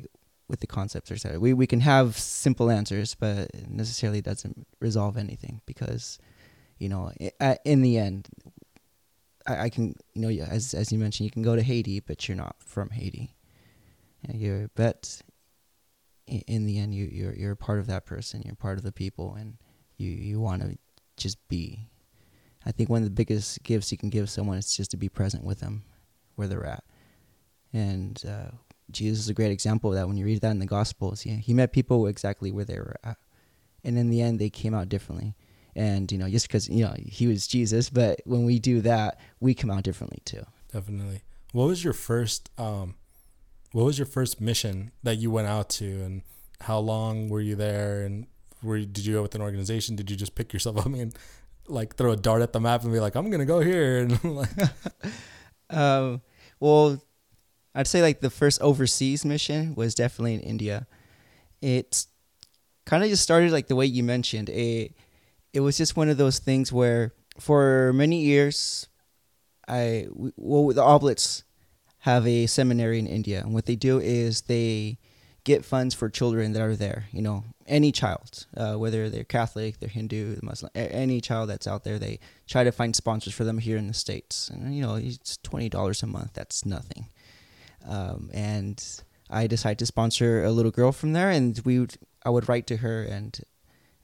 with 0.49 0.61
the 0.61 0.67
concepts 0.67 1.11
or 1.11 1.17
so. 1.17 1.39
We 1.39 1.55
we 1.55 1.67
can 1.67 1.81
have 1.81 2.17
simple 2.17 2.71
answers, 2.71 3.15
but 3.15 3.51
necessarily 3.69 4.21
doesn't 4.21 4.67
resolve 4.81 5.17
anything 5.17 5.63
because, 5.65 6.19
you 6.79 6.91
know, 6.91 7.11
in 7.65 7.81
the 7.81 7.97
end, 7.97 8.29
I, 9.47 9.65
I 9.65 9.71
can 9.71 9.95
you 10.13 10.23
know 10.23 10.45
as 10.45 10.75
as 10.75 10.93
you 10.93 10.99
mentioned, 10.99 11.25
you 11.25 11.31
can 11.31 11.43
go 11.43 11.57
to 11.57 11.63
Haiti, 11.63 12.01
but 12.01 12.29
you're 12.29 12.37
not 12.37 12.57
from 12.59 12.91
Haiti. 12.91 13.35
You're 14.31 14.69
but 14.75 15.23
in 16.27 16.67
the 16.67 16.79
end, 16.79 16.95
you 16.95 17.09
you're 17.11 17.35
you're 17.35 17.57
part 17.57 17.79
of 17.79 17.87
that 17.87 18.05
person. 18.05 18.43
You're 18.45 18.57
part 18.57 18.77
of 18.77 18.85
the 18.85 18.93
people, 18.93 19.35
and 19.35 19.57
you 19.97 20.11
you 20.11 20.39
want 20.39 20.63
to 20.63 20.77
just 21.17 21.39
be 21.49 21.89
I 22.67 22.73
think 22.73 22.91
one 22.91 22.99
of 22.99 23.05
the 23.05 23.11
biggest 23.11 23.63
gifts 23.63 23.91
you 23.91 23.97
can 23.97 24.11
give 24.11 24.29
someone 24.29 24.59
is 24.59 24.77
just 24.77 24.91
to 24.91 24.99
be 24.99 25.09
present 25.09 25.45
with 25.45 25.61
them 25.61 25.85
where 26.35 26.47
they're 26.47 26.67
at. 26.67 26.85
And 27.73 28.23
uh, 28.29 28.51
Jesus 28.91 29.21
is 29.21 29.29
a 29.29 29.35
great 29.35 29.51
example 29.51 29.91
of 29.91 29.97
that. 29.97 30.09
When 30.09 30.17
you 30.17 30.25
read 30.25 30.41
that 30.41 30.51
in 30.51 30.59
the 30.59 30.67
Gospels, 30.67 31.23
he, 31.23 31.31
he 31.37 31.55
met 31.55 31.73
people 31.73 32.07
exactly 32.07 32.51
where 32.51 32.65
they 32.65 32.79
were 32.79 32.97
at. 33.05 33.19
And 33.85 33.99
in 33.99 34.11
the 34.11 34.21
end, 34.21 34.39
they 34.39 34.51
came 34.51 34.75
out 34.75 34.89
differently. 34.89 35.35
And, 35.77 36.11
you 36.11 36.19
know, 36.19 36.29
just 36.29 36.49
because, 36.49 36.69
you 36.69 36.85
know, 36.85 36.95
he 36.99 37.27
was 37.27 37.47
Jesus, 37.47 37.89
but 37.91 38.21
when 38.25 38.45
we 38.45 38.59
do 38.59 38.81
that, 38.81 39.21
we 39.41 39.55
come 39.55 39.71
out 39.71 39.85
differently 39.85 40.21
too. 40.25 40.45
Definitely. 40.73 41.23
What 41.53 41.67
was 41.67 41.85
your 41.85 41.93
first, 41.93 42.51
um, 42.59 42.97
what 43.73 43.85
was 43.85 43.99
your 43.99 44.07
first 44.07 44.41
mission 44.41 44.91
that 45.03 45.17
you 45.17 45.31
went 45.31 45.47
out 45.47 45.69
to 45.71 45.85
and 46.03 46.23
how 46.63 46.79
long 46.79 47.29
were 47.29 47.41
you 47.41 47.55
there 47.55 48.03
and 48.03 48.27
were 48.63 48.77
you, 48.77 48.87
did 48.87 49.07
you 49.07 49.15
go 49.15 49.23
with 49.23 49.35
an 49.35 49.43
organization? 49.43 49.95
Did 49.95 50.11
you 50.11 50.17
just 50.17 50.35
pick 50.35 50.53
yourself 50.53 50.79
up? 50.79 50.87
I 50.87 50.91
mean, 50.91 51.13
like 51.69 51.97
throw 51.97 52.13
a 52.13 52.17
dart 52.17 52.43
at 52.43 52.53
the 52.53 52.61
map 52.61 52.83
and 52.83 52.93
be 52.93 53.01
like, 53.01 53.15
I'm 53.15 53.31
gonna 53.31 53.45
go 53.45 53.61
here 53.61 53.99
and 54.03 54.25
like. 54.25 54.51
um, 55.71 56.23
well, 56.61 57.01
I'd 57.79 57.87
say 57.87 58.03
like 58.03 58.19
the 58.19 58.29
first 58.29 58.61
overseas 58.61 59.25
mission 59.25 59.77
was 59.77 59.95
definitely 59.95 60.35
in 60.35 60.41
India. 60.41 60.89
It 61.63 62.07
kind 62.85 63.05
of 63.05 63.09
just 63.09 63.23
started 63.23 63.53
like 63.53 63.69
the 63.69 63.77
way 63.77 63.87
you 63.87 64.03
mentioned. 64.03 64.49
It 64.49 64.97
it 65.53 65.61
was 65.61 65.79
just 65.79 65.97
one 65.97 66.09
of 66.09 66.17
those 66.17 66.41
things 66.41 66.73
where 66.73 67.13
for 67.39 67.93
many 67.93 68.21
years, 68.21 68.89
I 69.69 70.09
well 70.37 70.75
the 70.75 70.83
Oblates 70.83 71.45
have 72.01 72.27
a 72.27 72.47
seminary 72.47 72.99
in 72.99 73.07
India, 73.07 73.43
and 73.43 73.55
what 73.55 73.67
they 73.67 73.77
do 73.77 74.01
is 74.01 74.43
they 74.43 74.99
get 75.45 75.65
funds 75.65 75.95
for 75.95 76.09
children 76.09 76.55
that 76.55 76.63
are 76.63 76.75
there. 76.75 77.07
You 77.13 77.23
know, 77.23 77.45
any 77.69 77.93
child, 77.93 78.47
uh, 78.57 78.75
whether 78.75 79.09
they're 79.09 79.23
Catholic, 79.23 79.79
they're 79.79 79.89
Hindu, 79.89 80.41
Muslim, 80.43 80.73
any 80.75 81.21
child 81.21 81.49
that's 81.49 81.69
out 81.69 81.85
there, 81.85 82.01
they 82.01 82.19
try 82.49 82.65
to 82.65 82.73
find 82.73 82.97
sponsors 82.97 83.35
for 83.35 83.45
them 83.45 83.59
here 83.59 83.77
in 83.77 83.87
the 83.87 83.95
states. 83.95 84.49
And 84.49 84.75
you 84.75 84.83
know, 84.83 84.97
it's 84.97 85.37
twenty 85.45 85.69
dollars 85.69 86.03
a 86.03 86.09
month. 86.09 86.33
That's 86.35 86.67
nothing. 86.67 87.07
Um, 87.89 88.31
and 88.33 88.85
I 89.31 89.47
decided 89.47 89.79
to 89.81 89.87
sponsor 89.87 90.45
a 90.45 90.53
little 90.53 90.71
girl 90.71 90.93
from 90.93 91.15
there, 91.15 91.31
and 91.31 91.61
we 91.65 91.79
would, 91.81 91.97
I 92.25 92.31
would 92.31 92.49
write 92.49 92.67
to 92.69 92.77
her, 92.79 93.03
and, 93.03 93.41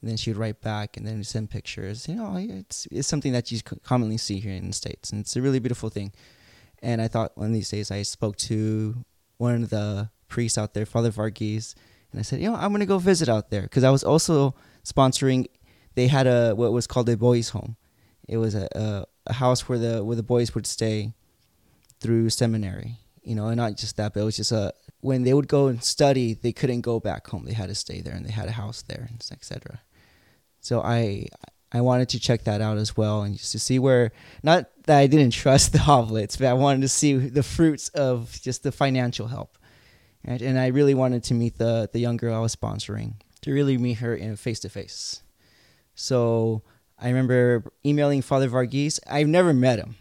and 0.01 0.11
then 0.11 0.17
she 0.17 0.31
would 0.31 0.39
write 0.39 0.61
back, 0.61 0.97
and 0.97 1.07
then 1.07 1.23
send 1.23 1.51
pictures. 1.51 2.09
You 2.09 2.15
know, 2.15 2.37
it's 2.37 2.89
it's 2.91 3.09
something 3.09 3.33
that 3.33 3.53
you 3.53 3.61
commonly 3.85 4.17
see 4.17 4.41
here 4.41 4.55
in 4.55 4.69
the 4.69 4.73
states, 4.73 5.11
and 5.11 5.21
it's 5.21 5.37
a 5.37 5.43
really 5.43 5.59
beautiful 5.61 5.91
thing. 5.91 6.13
And 6.83 7.01
I 7.01 7.09
thought 7.09 7.37
one 7.37 7.49
of 7.49 7.53
these 7.53 7.71
days 7.71 7.91
I 7.91 8.03
spoke 8.03 8.37
to 8.37 9.05
one 9.39 9.63
of 9.63 9.71
the 9.71 10.11
priests 10.29 10.59
out 10.59 10.75
there, 10.75 10.87
Father 10.87 11.11
Varghese, 11.11 11.75
and 12.11 12.19
I 12.19 12.23
said, 12.23 12.41
you 12.41 12.51
know, 12.51 12.57
I'm 12.57 12.73
gonna 12.73 12.87
go 12.87 12.99
visit 12.99 13.29
out 13.29 13.51
there 13.51 13.63
because 13.63 13.85
I 13.85 13.91
was 13.91 14.05
also 14.05 14.55
sponsoring. 14.85 15.47
They 15.95 16.09
had 16.09 16.27
a 16.27 16.55
what 16.55 16.73
was 16.73 16.87
called 16.87 17.09
a 17.09 17.17
boys' 17.17 17.51
home. 17.51 17.77
It 18.29 18.39
was 18.39 18.55
a, 18.55 18.69
a, 18.75 19.05
a 19.27 19.33
house 19.35 19.69
where 19.69 19.79
the 19.79 20.05
where 20.05 20.17
the 20.17 20.23
boys 20.23 20.55
would 20.55 20.67
stay 20.67 21.13
through 22.01 22.31
seminary. 22.31 22.99
You 23.25 23.35
know, 23.35 23.49
and 23.49 23.57
not 23.57 23.77
just 23.77 23.97
that, 23.97 24.15
but 24.15 24.21
it 24.21 24.25
was 24.25 24.37
just 24.37 24.53
a 24.53 24.75
when 25.01 25.23
they 25.23 25.35
would 25.35 25.49
go 25.49 25.69
and 25.69 25.83
study, 25.83 26.35
they 26.35 26.53
couldn't 26.53 26.83
go 26.83 27.01
back 27.01 27.27
home. 27.27 27.45
They 27.45 27.55
had 27.55 27.69
to 27.69 27.75
stay 27.75 28.01
there, 28.01 28.15
and 28.15 28.25
they 28.25 28.33
had 28.33 28.49
a 28.49 28.53
house 28.53 28.83
there, 28.83 29.07
and 29.09 29.25
etc. 29.33 29.81
So 30.61 30.81
I 30.83 31.29
I 31.73 31.81
wanted 31.81 32.09
to 32.11 32.21
check 32.21 32.45
that 32.45 32.61
out 32.61 32.77
as 32.77 32.97
well, 32.97 33.23
and 33.23 33.37
just 33.37 33.53
to 33.53 33.59
see 33.59 33.79
where 33.79 34.13
not 34.43 34.71
that 34.85 34.99
I 34.99 35.07
didn't 35.07 35.31
trust 35.31 35.73
the 35.75 35.81
Oblates, 35.81 36.37
but 36.37 36.47
I 36.47 36.53
wanted 36.53 36.83
to 36.83 36.89
see 36.89 37.17
the 37.17 37.43
fruits 37.43 37.89
of 37.91 38.39
just 38.43 38.63
the 38.63 38.73
financial 38.73 39.29
help 39.29 39.57
Right? 40.27 40.41
And 40.41 40.59
I 40.59 40.69
really 40.69 40.95
wanted 40.95 41.23
to 41.25 41.35
meet 41.35 41.59
the, 41.59 41.89
the 41.93 41.99
young 41.99 42.17
girl 42.17 42.35
I 42.35 42.41
was 42.41 42.57
sponsoring, 42.57 43.15
to 43.43 43.53
really 43.53 43.77
meet 43.77 43.99
her 43.99 44.15
in 44.15 44.37
face 44.37 44.61
to 44.61 44.69
face. 44.69 45.23
So 45.95 46.63
I 46.99 47.09
remember 47.09 47.65
emailing 47.85 48.23
Father 48.23 48.49
Varghese. 48.49 49.01
I've 49.07 49.29
never 49.29 49.53
met 49.53 49.79
him, 49.79 49.97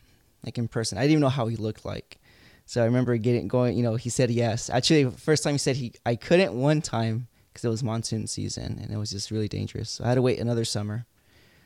like 0.46 0.58
in 0.58 0.68
person. 0.68 0.98
I 0.98 1.02
didn't 1.02 1.12
even 1.12 1.22
know 1.22 1.30
how 1.30 1.48
he 1.48 1.58
looked 1.58 1.84
like. 1.84 2.20
So 2.66 2.82
I 2.82 2.86
remember 2.86 3.16
getting 3.18 3.48
going. 3.48 3.78
You 3.78 3.84
know, 3.84 3.96
he 3.96 4.10
said 4.10 4.32
yes. 4.32 4.70
Actually, 4.70 5.10
first 5.12 5.44
time 5.44 5.54
he 5.54 5.58
said 5.58 5.76
he 5.76 5.94
I 6.06 6.16
couldn't 6.16 6.54
one 6.54 6.82
time 6.82 7.28
because 7.52 7.66
it 7.66 7.70
was 7.70 7.84
monsoon 7.84 8.28
season 8.28 8.80
and 8.82 8.92
it 8.92 8.98
was 8.98 9.12
just 9.12 9.32
really 9.32 9.48
dangerous. 9.48 9.90
So 9.90 10.04
I 10.04 10.10
had 10.10 10.16
to 10.16 10.22
wait 10.22 10.40
another 10.40 10.66
summer. 10.66 11.06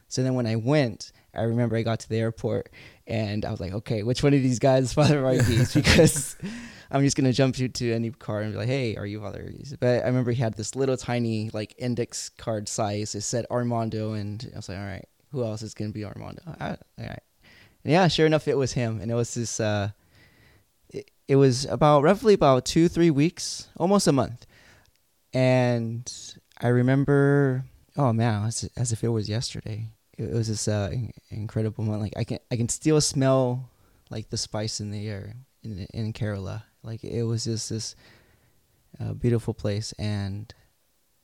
So 0.09 0.23
then 0.23 0.35
when 0.35 0.47
I 0.47 0.55
went, 0.55 1.11
I 1.33 1.43
remember 1.43 1.75
I 1.75 1.83
got 1.83 1.99
to 2.01 2.09
the 2.09 2.17
airport 2.17 2.69
and 3.05 3.45
I 3.45 3.51
was 3.51 3.59
like, 3.59 3.73
okay, 3.73 4.03
which 4.03 4.23
one 4.23 4.33
of 4.33 4.41
these 4.41 4.59
guys 4.59 4.85
is 4.85 4.93
Father 4.93 5.21
Varghese? 5.21 5.73
because 5.73 6.35
I'm 6.91 7.03
just 7.03 7.17
gonna 7.17 7.33
jump 7.33 7.59
you 7.59 7.67
to 7.67 7.93
any 7.93 8.11
car 8.11 8.41
and 8.41 8.53
be 8.53 8.57
like, 8.57 8.67
"Hey, 8.67 8.95
are 8.95 9.05
you 9.05 9.19
Father?" 9.19 9.51
But 9.79 10.03
I 10.03 10.07
remember 10.07 10.31
he 10.31 10.41
had 10.41 10.53
this 10.53 10.75
little 10.75 10.95
tiny 10.95 11.49
like 11.51 11.75
index 11.77 12.29
card 12.29 12.69
size. 12.69 13.13
It 13.13 13.21
said 13.21 13.45
Armando, 13.51 14.13
and 14.13 14.49
I 14.53 14.55
was 14.55 14.69
like, 14.69 14.77
"All 14.77 14.85
right, 14.85 15.05
who 15.31 15.43
else 15.43 15.61
is 15.61 15.73
gonna 15.73 15.91
be 15.91 16.05
Armando?" 16.05 16.41
all 16.47 16.77
right. 16.97 17.23
And 17.83 17.91
yeah, 17.91 18.07
sure 18.07 18.25
enough, 18.25 18.47
it 18.47 18.57
was 18.57 18.73
him, 18.73 19.01
and 19.01 19.11
it 19.11 19.15
was 19.15 19.33
this. 19.33 19.59
Uh, 19.59 19.89
it, 21.27 21.33
it 21.33 21.35
was 21.35 21.65
about 21.65 22.03
roughly 22.03 22.33
about 22.33 22.65
two, 22.65 22.87
three 22.87 23.11
weeks, 23.11 23.67
almost 23.77 24.07
a 24.07 24.11
month, 24.11 24.45
and 25.33 26.11
I 26.59 26.69
remember, 26.69 27.65
oh 27.97 28.13
man, 28.13 28.45
as, 28.45 28.69
as 28.75 28.91
if 28.91 29.03
it 29.03 29.09
was 29.09 29.29
yesterday. 29.29 29.89
It, 30.17 30.33
was 30.33 30.47
this 30.47 30.67
uh, 30.67 30.91
incredible 31.29 31.83
moment. 31.83 32.01
Like 32.01 32.17
I 32.17 32.23
can, 32.23 32.39
I 32.51 32.55
can 32.55 32.69
still 32.69 32.99
smell 33.01 33.69
like 34.09 34.29
the 34.29 34.37
spice 34.37 34.79
in 34.79 34.89
the 34.89 35.07
air 35.07 35.35
in 35.63 35.85
in 35.93 36.13
Kerala 36.13 36.63
like 36.87 37.03
it 37.03 37.23
was 37.23 37.43
just 37.43 37.69
this 37.69 37.95
uh, 38.99 39.13
beautiful 39.13 39.53
place, 39.53 39.93
and 39.99 40.51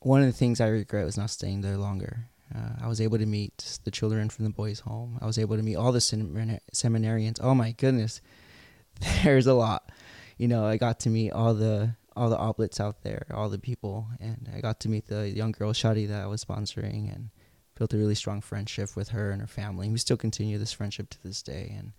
one 0.00 0.20
of 0.20 0.26
the 0.26 0.32
things 0.32 0.60
I 0.60 0.68
regret 0.68 1.06
was 1.06 1.16
not 1.16 1.30
staying 1.30 1.62
there 1.62 1.78
longer. 1.78 2.28
Uh, 2.54 2.74
I 2.82 2.88
was 2.88 3.00
able 3.00 3.18
to 3.18 3.26
meet 3.26 3.78
the 3.84 3.90
children 3.90 4.28
from 4.28 4.44
the 4.44 4.50
boys' 4.50 4.80
home. 4.80 5.18
I 5.20 5.26
was 5.26 5.38
able 5.38 5.56
to 5.56 5.62
meet 5.62 5.76
all 5.76 5.90
the 5.90 5.98
seminarians. 5.98 7.38
Oh 7.42 7.54
my 7.54 7.72
goodness, 7.72 8.20
there's 9.24 9.46
a 9.46 9.54
lot. 9.54 9.90
You 10.36 10.48
know, 10.48 10.66
I 10.66 10.76
got 10.76 11.00
to 11.00 11.10
meet 11.10 11.30
all 11.30 11.54
the 11.54 11.94
all 12.16 12.30
the 12.30 12.38
oblates 12.38 12.78
out 12.78 13.02
there, 13.02 13.26
all 13.34 13.48
the 13.48 13.58
people, 13.58 14.06
and 14.20 14.48
I 14.54 14.60
got 14.60 14.78
to 14.80 14.88
meet 14.88 15.08
the 15.08 15.28
young 15.28 15.50
girl 15.50 15.72
Shadi 15.72 16.06
that 16.08 16.22
I 16.22 16.26
was 16.26 16.44
sponsoring, 16.44 17.12
and 17.12 17.30
built 17.76 17.92
a 17.92 17.96
really 17.96 18.14
strong 18.14 18.40
friendship 18.40 18.94
with 18.94 19.08
her 19.08 19.30
and 19.30 19.40
her 19.40 19.48
family. 19.48 19.88
We 19.88 19.98
still 19.98 20.16
continue 20.16 20.58
this 20.58 20.72
friendship 20.72 21.10
to 21.10 21.22
this 21.22 21.42
day, 21.42 21.74
and 21.76 21.92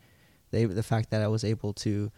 they 0.51 0.65
the 0.65 0.83
fact 0.83 1.09
that 1.11 1.21
I 1.21 1.27
was 1.27 1.43
able 1.43 1.73
to 1.73 2.11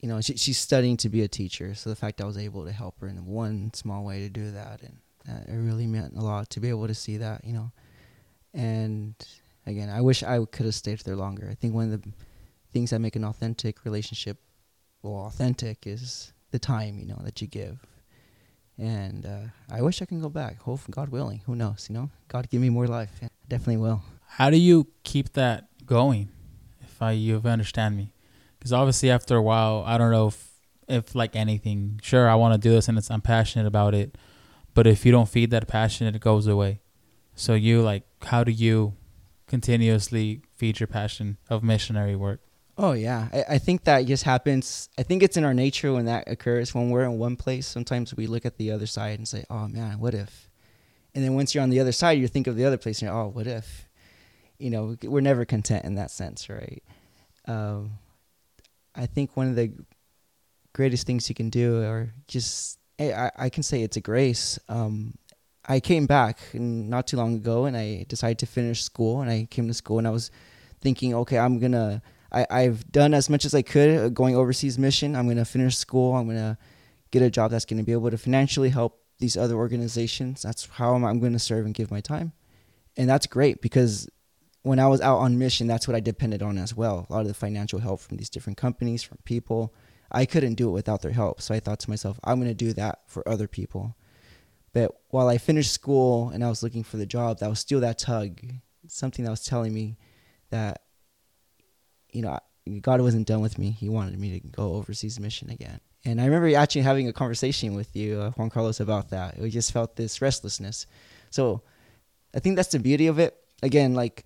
you 0.00 0.08
know, 0.08 0.20
she, 0.20 0.36
she's 0.36 0.58
studying 0.58 0.96
to 0.98 1.08
be 1.08 1.22
a 1.22 1.28
teacher. 1.28 1.74
So 1.74 1.90
the 1.90 1.96
fact 1.96 2.20
I 2.20 2.24
was 2.24 2.38
able 2.38 2.64
to 2.64 2.72
help 2.72 3.00
her 3.00 3.08
in 3.08 3.24
one 3.26 3.72
small 3.74 4.04
way 4.04 4.20
to 4.20 4.28
do 4.28 4.50
that, 4.52 4.80
and 4.82 4.96
uh, 5.28 5.52
it 5.52 5.56
really 5.56 5.86
meant 5.86 6.16
a 6.16 6.20
lot 6.20 6.48
to 6.50 6.60
be 6.60 6.68
able 6.68 6.86
to 6.86 6.94
see 6.94 7.18
that, 7.18 7.44
you 7.44 7.52
know. 7.52 7.70
And 8.54 9.14
again, 9.66 9.90
I 9.90 10.00
wish 10.00 10.22
I 10.22 10.42
could 10.46 10.66
have 10.66 10.74
stayed 10.74 11.00
there 11.00 11.16
longer. 11.16 11.48
I 11.50 11.54
think 11.54 11.74
one 11.74 11.92
of 11.92 12.02
the 12.02 12.08
things 12.72 12.90
that 12.90 13.00
make 13.00 13.16
an 13.16 13.24
authentic 13.24 13.84
relationship, 13.84 14.38
well, 15.02 15.26
authentic 15.26 15.86
is 15.86 16.32
the 16.50 16.58
time, 16.58 16.98
you 16.98 17.06
know, 17.06 17.20
that 17.22 17.40
you 17.40 17.46
give. 17.46 17.78
And 18.78 19.26
uh, 19.26 19.40
I 19.70 19.82
wish 19.82 20.00
I 20.00 20.06
can 20.06 20.20
go 20.20 20.28
back. 20.28 20.60
Hope 20.62 20.80
God 20.90 21.10
willing. 21.10 21.42
Who 21.46 21.54
knows? 21.54 21.86
You 21.88 21.94
know, 21.94 22.10
God 22.28 22.48
give 22.48 22.60
me 22.60 22.70
more 22.70 22.86
life. 22.86 23.10
Yeah, 23.20 23.28
definitely 23.48 23.76
will. 23.76 24.02
How 24.26 24.48
do 24.48 24.56
you 24.56 24.86
keep 25.04 25.34
that 25.34 25.66
going? 25.84 26.30
If 26.80 27.02
I 27.02 27.12
you 27.12 27.40
understand 27.44 27.96
me, 27.96 28.12
because 28.58 28.72
obviously 28.72 29.10
after 29.10 29.36
a 29.36 29.42
while, 29.42 29.84
I 29.86 29.98
don't 29.98 30.10
know 30.10 30.28
if 30.28 30.50
if 30.88 31.14
like 31.14 31.36
anything. 31.36 32.00
Sure, 32.02 32.28
I 32.28 32.34
want 32.34 32.54
to 32.54 32.58
do 32.58 32.74
this 32.74 32.88
and 32.88 32.98
it's 32.98 33.10
I'm 33.10 33.20
passionate 33.20 33.66
about 33.66 33.94
it, 33.94 34.16
but 34.74 34.86
if 34.86 35.04
you 35.04 35.12
don't 35.12 35.28
feed 35.28 35.50
that 35.50 35.68
passion, 35.68 36.06
it 36.06 36.20
goes 36.20 36.46
away. 36.46 36.80
So 37.34 37.54
you 37.54 37.80
like, 37.82 38.04
how 38.24 38.44
do 38.44 38.52
you 38.52 38.94
continuously 39.46 40.42
feed 40.56 40.80
your 40.80 40.86
passion 40.86 41.38
of 41.48 41.62
missionary 41.62 42.16
work? 42.16 42.40
Oh 42.82 42.92
yeah, 42.92 43.28
I, 43.30 43.56
I 43.56 43.58
think 43.58 43.84
that 43.84 44.06
just 44.06 44.22
happens. 44.22 44.88
I 44.98 45.02
think 45.02 45.22
it's 45.22 45.36
in 45.36 45.44
our 45.44 45.52
nature 45.52 45.92
when 45.92 46.06
that 46.06 46.24
occurs. 46.26 46.74
When 46.74 46.88
we're 46.88 47.04
in 47.04 47.18
one 47.18 47.36
place, 47.36 47.66
sometimes 47.66 48.16
we 48.16 48.26
look 48.26 48.46
at 48.46 48.56
the 48.56 48.70
other 48.70 48.86
side 48.86 49.18
and 49.18 49.28
say, 49.28 49.44
"Oh 49.50 49.68
man, 49.68 50.00
what 50.00 50.14
if?" 50.14 50.48
And 51.14 51.22
then 51.22 51.34
once 51.34 51.54
you're 51.54 51.62
on 51.62 51.68
the 51.68 51.78
other 51.78 51.92
side, 51.92 52.12
you 52.18 52.26
think 52.26 52.46
of 52.46 52.56
the 52.56 52.64
other 52.64 52.78
place 52.78 53.02
and 53.02 53.10
you're, 53.10 53.18
"Oh, 53.18 53.28
what 53.28 53.46
if?" 53.46 53.86
You 54.58 54.70
know, 54.70 54.96
we're 55.02 55.20
never 55.20 55.44
content 55.44 55.84
in 55.84 55.96
that 55.96 56.10
sense, 56.10 56.48
right? 56.48 56.82
Um, 57.46 57.98
I 58.94 59.04
think 59.04 59.36
one 59.36 59.48
of 59.48 59.56
the 59.56 59.72
greatest 60.72 61.06
things 61.06 61.28
you 61.28 61.34
can 61.34 61.50
do, 61.50 61.82
or 61.82 62.14
just 62.28 62.78
I, 62.98 63.30
I 63.36 63.48
can 63.50 63.62
say 63.62 63.82
it's 63.82 63.98
a 63.98 64.00
grace. 64.00 64.58
Um, 64.70 65.16
I 65.68 65.80
came 65.80 66.06
back 66.06 66.38
not 66.54 67.08
too 67.08 67.18
long 67.18 67.34
ago, 67.34 67.66
and 67.66 67.76
I 67.76 68.06
decided 68.08 68.38
to 68.38 68.46
finish 68.46 68.82
school. 68.82 69.20
And 69.20 69.30
I 69.30 69.48
came 69.50 69.68
to 69.68 69.74
school, 69.74 69.98
and 69.98 70.08
I 70.08 70.10
was 70.12 70.30
thinking, 70.80 71.14
okay, 71.14 71.36
I'm 71.36 71.58
gonna 71.58 72.00
I, 72.32 72.46
I've 72.50 72.90
done 72.90 73.14
as 73.14 73.28
much 73.28 73.44
as 73.44 73.54
I 73.54 73.62
could 73.62 73.98
uh, 73.98 74.08
going 74.08 74.36
overseas 74.36 74.78
mission. 74.78 75.16
I'm 75.16 75.26
going 75.26 75.36
to 75.36 75.44
finish 75.44 75.76
school. 75.76 76.14
I'm 76.14 76.26
going 76.26 76.36
to 76.36 76.58
get 77.10 77.22
a 77.22 77.30
job 77.30 77.50
that's 77.50 77.64
going 77.64 77.78
to 77.78 77.84
be 77.84 77.92
able 77.92 78.10
to 78.10 78.18
financially 78.18 78.70
help 78.70 79.00
these 79.18 79.36
other 79.36 79.54
organizations. 79.54 80.42
That's 80.42 80.66
how 80.66 80.94
I'm, 80.94 81.04
I'm 81.04 81.20
going 81.20 81.32
to 81.32 81.38
serve 81.38 81.66
and 81.66 81.74
give 81.74 81.90
my 81.90 82.00
time. 82.00 82.32
And 82.96 83.08
that's 83.08 83.26
great 83.26 83.60
because 83.60 84.08
when 84.62 84.78
I 84.78 84.88
was 84.88 85.00
out 85.00 85.18
on 85.18 85.38
mission, 85.38 85.66
that's 85.66 85.88
what 85.88 85.94
I 85.94 86.00
depended 86.00 86.42
on 86.42 86.58
as 86.58 86.74
well. 86.74 87.06
A 87.08 87.12
lot 87.12 87.20
of 87.22 87.28
the 87.28 87.34
financial 87.34 87.78
help 87.78 88.00
from 88.00 88.16
these 88.16 88.30
different 88.30 88.56
companies, 88.56 89.02
from 89.02 89.18
people. 89.24 89.74
I 90.12 90.26
couldn't 90.26 90.54
do 90.54 90.68
it 90.68 90.72
without 90.72 91.02
their 91.02 91.12
help. 91.12 91.40
So 91.40 91.54
I 91.54 91.60
thought 91.60 91.80
to 91.80 91.90
myself, 91.90 92.18
I'm 92.24 92.38
going 92.38 92.50
to 92.50 92.54
do 92.54 92.72
that 92.74 93.00
for 93.06 93.26
other 93.28 93.46
people. 93.46 93.96
But 94.72 94.92
while 95.08 95.28
I 95.28 95.38
finished 95.38 95.72
school 95.72 96.30
and 96.30 96.44
I 96.44 96.48
was 96.48 96.62
looking 96.62 96.84
for 96.84 96.96
the 96.96 97.06
job, 97.06 97.38
that 97.38 97.48
was 97.48 97.58
still 97.58 97.80
that 97.80 97.98
tug, 97.98 98.40
something 98.86 99.24
that 99.24 99.30
was 99.30 99.44
telling 99.44 99.72
me 99.72 99.96
that 100.50 100.82
you 102.12 102.22
know, 102.22 102.38
God 102.80 103.00
wasn't 103.00 103.26
done 103.26 103.40
with 103.40 103.58
me. 103.58 103.70
He 103.70 103.88
wanted 103.88 104.18
me 104.18 104.38
to 104.38 104.46
go 104.48 104.74
overseas 104.74 105.18
mission 105.18 105.50
again. 105.50 105.80
And 106.04 106.20
I 106.20 106.24
remember 106.24 106.54
actually 106.56 106.82
having 106.82 107.08
a 107.08 107.12
conversation 107.12 107.74
with 107.74 107.94
you, 107.94 108.20
uh, 108.20 108.30
Juan 108.30 108.50
Carlos, 108.50 108.80
about 108.80 109.10
that. 109.10 109.38
We 109.38 109.50
just 109.50 109.72
felt 109.72 109.96
this 109.96 110.22
restlessness. 110.22 110.86
So 111.30 111.62
I 112.34 112.40
think 112.40 112.56
that's 112.56 112.70
the 112.70 112.78
beauty 112.78 113.06
of 113.06 113.18
it. 113.18 113.36
Again, 113.62 113.94
like 113.94 114.24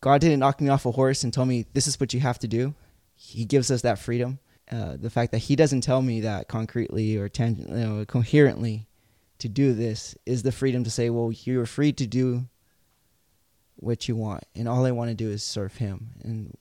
God 0.00 0.20
didn't 0.20 0.40
knock 0.40 0.60
me 0.60 0.68
off 0.68 0.86
a 0.86 0.92
horse 0.92 1.24
and 1.24 1.32
tell 1.32 1.44
me 1.44 1.66
this 1.72 1.86
is 1.86 1.98
what 1.98 2.14
you 2.14 2.20
have 2.20 2.38
to 2.40 2.48
do. 2.48 2.74
He 3.14 3.44
gives 3.44 3.70
us 3.70 3.82
that 3.82 3.98
freedom. 3.98 4.38
Uh, 4.70 4.96
the 4.96 5.10
fact 5.10 5.32
that 5.32 5.38
He 5.38 5.56
doesn't 5.56 5.82
tell 5.82 6.02
me 6.02 6.20
that 6.20 6.48
concretely 6.48 7.16
or 7.16 7.28
tangent, 7.28 7.68
you 7.68 7.76
know, 7.76 8.04
coherently 8.04 8.86
to 9.38 9.48
do 9.48 9.72
this 9.72 10.16
is 10.24 10.42
the 10.44 10.52
freedom 10.52 10.84
to 10.84 10.90
say, 10.90 11.10
well, 11.10 11.32
you're 11.32 11.66
free 11.66 11.92
to 11.92 12.06
do 12.06 12.46
what 13.76 14.06
you 14.08 14.14
want, 14.14 14.44
and 14.54 14.68
all 14.68 14.86
I 14.86 14.92
want 14.92 15.10
to 15.10 15.14
do 15.14 15.28
is 15.28 15.42
serve 15.42 15.76
Him. 15.76 16.10
And 16.22 16.56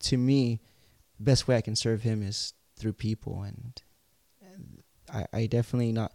to 0.00 0.16
me, 0.16 0.60
best 1.18 1.48
way 1.48 1.56
I 1.56 1.60
can 1.60 1.76
serve 1.76 2.02
Him 2.02 2.22
is 2.22 2.54
through 2.76 2.94
people, 2.94 3.42
and, 3.42 3.80
and 4.40 4.82
I, 5.12 5.26
I 5.32 5.46
definitely 5.46 5.92
not 5.92 6.12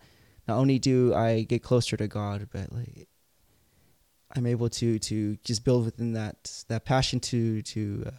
not 0.47 0.57
only 0.57 0.79
do 0.79 1.13
I 1.13 1.43
get 1.43 1.63
closer 1.63 1.97
to 1.97 2.07
God, 2.07 2.47
but 2.51 2.71
like 2.71 3.07
I'm 4.35 4.45
able 4.45 4.69
to 4.69 4.99
to 4.99 5.37
just 5.43 5.63
build 5.63 5.85
within 5.85 6.13
that 6.13 6.63
that 6.67 6.85
passion 6.85 7.19
to 7.21 7.61
to 7.61 8.03
uh, 8.07 8.11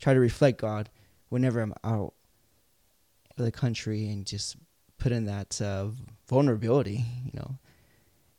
try 0.00 0.14
to 0.14 0.20
reflect 0.20 0.60
God 0.60 0.90
whenever 1.28 1.60
I'm 1.60 1.74
out 1.84 2.14
of 3.36 3.44
the 3.44 3.52
country 3.52 4.08
and 4.08 4.26
just 4.26 4.56
put 4.98 5.12
in 5.12 5.26
that 5.26 5.60
uh, 5.60 5.88
vulnerability, 6.28 7.04
you 7.24 7.32
know, 7.34 7.58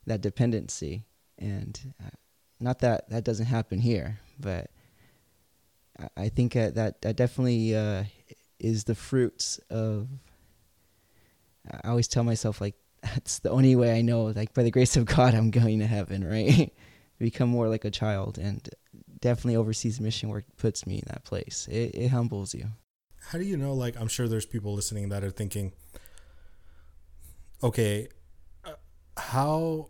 that 0.06 0.22
dependency, 0.22 1.04
and 1.38 1.93
uh, 2.04 2.10
not 2.60 2.80
that 2.80 3.10
that 3.10 3.24
doesn't 3.24 3.46
happen 3.46 3.80
here, 3.80 4.20
but 4.39 4.70
I 6.15 6.29
think 6.29 6.53
that 6.53 6.75
that 7.01 7.15
definitely 7.15 7.75
uh, 7.75 8.03
is 8.60 8.83
the 8.83 8.95
fruits 8.95 9.60
of. 9.69 10.07
I 11.69 11.89
always 11.89 12.07
tell 12.07 12.23
myself 12.23 12.62
like 12.62 12.75
that's 13.03 13.39
the 13.39 13.49
only 13.49 13.75
way 13.75 13.97
I 13.97 14.01
know. 14.01 14.25
Like 14.25 14.53
by 14.53 14.63
the 14.63 14.71
grace 14.71 14.95
of 14.95 15.05
God, 15.05 15.33
I'm 15.33 15.51
going 15.51 15.79
to 15.79 15.88
heaven, 15.88 16.23
right? 16.23 16.73
Become 17.19 17.49
more 17.49 17.67
like 17.67 17.83
a 17.83 17.89
child, 17.89 18.38
and 18.38 18.69
definitely 19.19 19.55
overseas 19.55 19.99
mission 19.99 20.29
work 20.29 20.45
puts 20.57 20.86
me 20.86 20.97
in 20.97 21.03
that 21.07 21.23
place. 21.23 21.67
It, 21.71 21.95
it 21.95 22.07
humbles 22.10 22.53
you. 22.53 22.65
How 23.29 23.39
do 23.39 23.43
you 23.43 23.57
know? 23.57 23.73
Like, 23.73 23.99
I'm 23.99 24.07
sure 24.07 24.27
there's 24.27 24.45
people 24.45 24.75
listening 24.75 25.10
that 25.10 25.23
are 25.23 25.31
thinking, 25.31 25.73
okay, 27.63 28.07
uh, 28.63 28.73
how 29.17 29.89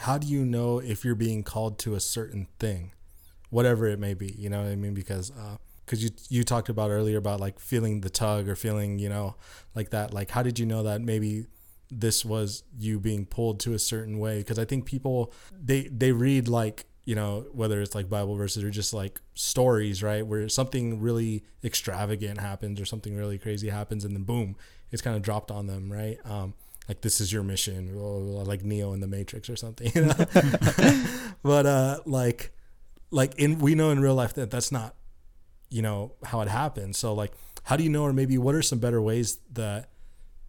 how 0.00 0.18
do 0.18 0.26
you 0.26 0.44
know 0.44 0.80
if 0.80 1.04
you're 1.04 1.14
being 1.14 1.42
called 1.42 1.78
to 1.80 1.94
a 1.94 2.00
certain 2.00 2.46
thing? 2.58 2.92
Whatever 3.54 3.86
it 3.86 4.00
may 4.00 4.14
be. 4.14 4.34
You 4.36 4.50
know 4.50 4.62
what 4.62 4.72
I 4.72 4.74
mean? 4.74 4.94
Because 4.94 5.30
because 5.86 6.04
uh, 6.04 6.08
you 6.08 6.10
you 6.28 6.44
talked 6.44 6.68
about 6.68 6.90
earlier 6.90 7.16
about 7.16 7.38
like 7.38 7.60
feeling 7.60 8.00
the 8.00 8.10
tug 8.10 8.48
or 8.48 8.56
feeling 8.56 8.98
you 8.98 9.08
know 9.08 9.36
like 9.74 9.90
that. 9.90 10.12
Like 10.12 10.30
how 10.30 10.42
did 10.42 10.58
you 10.58 10.66
know 10.66 10.82
that 10.82 11.00
maybe 11.00 11.46
this 11.90 12.24
was 12.24 12.64
you 12.76 12.98
being 12.98 13.24
pulled 13.26 13.60
to 13.60 13.72
a 13.72 13.78
certain 13.78 14.18
way? 14.18 14.38
Because 14.38 14.58
I 14.58 14.64
think 14.64 14.86
people 14.86 15.32
they 15.52 15.82
they 15.82 16.10
read 16.10 16.48
like 16.48 16.86
you 17.04 17.14
know 17.14 17.46
whether 17.52 17.80
it's 17.80 17.94
like 17.94 18.10
Bible 18.10 18.34
verses 18.34 18.64
or 18.64 18.70
just 18.70 18.92
like 18.92 19.20
stories, 19.34 20.02
right? 20.02 20.26
Where 20.26 20.48
something 20.48 21.00
really 21.00 21.44
extravagant 21.62 22.40
happens 22.40 22.80
or 22.80 22.84
something 22.84 23.16
really 23.16 23.38
crazy 23.38 23.68
happens, 23.68 24.04
and 24.04 24.16
then 24.16 24.24
boom, 24.24 24.56
it's 24.90 25.00
kind 25.00 25.16
of 25.16 25.22
dropped 25.22 25.52
on 25.52 25.68
them, 25.68 25.92
right? 25.92 26.18
Um, 26.24 26.54
like 26.88 27.02
this 27.02 27.20
is 27.20 27.32
your 27.32 27.44
mission, 27.44 27.94
like 28.44 28.64
Neo 28.64 28.92
in 28.94 29.00
the 29.00 29.06
Matrix 29.06 29.48
or 29.48 29.56
something, 29.56 29.92
you 29.94 30.06
know. 30.06 30.26
but 31.42 31.66
uh, 31.66 32.00
like 32.04 32.50
like 33.14 33.34
in 33.36 33.58
we 33.58 33.74
know 33.74 33.90
in 33.90 34.00
real 34.00 34.14
life 34.14 34.34
that 34.34 34.50
that's 34.50 34.72
not 34.72 34.94
you 35.70 35.82
know 35.82 36.12
how 36.24 36.40
it 36.40 36.48
happens 36.48 36.98
so 36.98 37.14
like 37.14 37.32
how 37.64 37.76
do 37.76 37.84
you 37.84 37.90
know 37.90 38.02
or 38.02 38.12
maybe 38.12 38.36
what 38.36 38.54
are 38.54 38.62
some 38.62 38.78
better 38.78 39.00
ways 39.00 39.38
that 39.52 39.88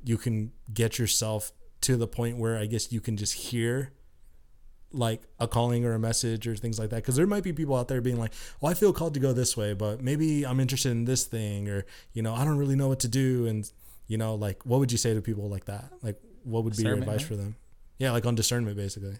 you 0.03 0.17
can 0.17 0.51
get 0.73 0.99
yourself 0.99 1.51
to 1.81 1.95
the 1.95 2.07
point 2.07 2.37
where 2.37 2.57
i 2.57 2.65
guess 2.65 2.91
you 2.91 2.99
can 2.99 3.15
just 3.17 3.33
hear 3.33 3.91
like 4.95 5.21
a 5.39 5.47
calling 5.47 5.85
or 5.85 5.93
a 5.93 5.99
message 5.99 6.47
or 6.47 6.55
things 6.55 6.79
like 6.79 6.89
that? 6.89 6.97
Because 6.97 7.15
there 7.15 7.27
might 7.27 7.43
be 7.43 7.51
people 7.53 7.75
out 7.75 7.87
there 7.87 8.01
being 8.01 8.17
like 8.17 8.33
well 8.61 8.71
i 8.71 8.73
feel 8.73 8.93
called 8.93 9.13
to 9.13 9.19
go 9.19 9.33
this 9.33 9.55
way 9.57 9.73
but 9.73 10.01
maybe 10.01 10.45
i'm 10.45 10.59
interested 10.59 10.91
in 10.91 11.05
this 11.05 11.25
thing 11.25 11.69
or 11.69 11.85
you 12.13 12.21
know 12.21 12.33
i 12.33 12.45
don't 12.45 12.57
really 12.57 12.75
know 12.75 12.87
what 12.87 12.99
to 13.01 13.07
do 13.07 13.45
and 13.45 13.71
you 14.07 14.17
know 14.17 14.35
like 14.35 14.65
what 14.65 14.79
would 14.79 14.91
you 14.91 14.97
say 14.97 15.13
to 15.13 15.21
people 15.21 15.49
like 15.49 15.65
that? 15.65 15.91
Like 16.01 16.19
what 16.43 16.63
would 16.63 16.75
be 16.75 16.83
your 16.83 16.95
advice 16.95 17.21
right? 17.21 17.27
for 17.27 17.35
them? 17.35 17.55
Yeah 17.97 18.11
like 18.11 18.25
on 18.25 18.35
discernment 18.35 18.77
basically. 18.77 19.17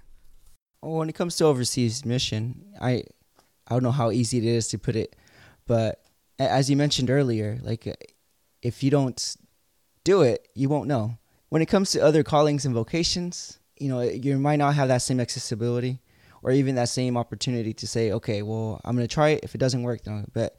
Well, 0.81 0.97
when 0.97 1.10
it 1.10 1.15
comes 1.15 1.36
to 1.38 1.45
overseas 1.45 2.05
mission 2.05 2.65
i 2.79 3.03
I 3.67 3.73
don't 3.73 3.84
know 3.84 3.91
how 3.91 4.12
easy 4.12 4.38
it 4.38 4.45
is 4.45 4.67
to 4.69 4.78
put 4.78 4.95
it, 4.95 5.15
but 5.67 6.01
as 6.39 6.69
you 6.69 6.75
mentioned 6.75 7.10
earlier, 7.10 7.60
like 7.63 7.88
if 8.62 8.84
you 8.84 8.91
don't 8.91 9.36
do 10.04 10.21
it, 10.21 10.47
you 10.54 10.69
won't 10.69 10.88
know. 10.88 11.17
When 11.49 11.62
it 11.62 11.67
comes 11.67 11.91
to 11.91 11.99
other 11.99 12.23
callings 12.23 12.65
and 12.65 12.73
vocations, 12.73 13.60
you 13.78 13.89
know, 13.89 14.01
you 14.01 14.38
might 14.38 14.58
not 14.58 14.75
have 14.75 14.88
that 14.88 15.01
same 15.01 15.19
accessibility 15.19 16.01
or 16.43 16.51
even 16.51 16.75
that 16.75 16.89
same 16.89 17.17
opportunity 17.17 17.73
to 17.73 17.88
say, 17.88 18.12
okay, 18.12 18.41
well, 18.41 18.82
I'm 18.84 18.95
going 18.95 19.08
to 19.08 19.13
try 19.13 19.30
it. 19.30 19.43
If 19.43 19.56
it 19.56 19.58
doesn't 19.60 19.84
work, 19.84 20.04
then 20.04 20.25
but 20.34 20.58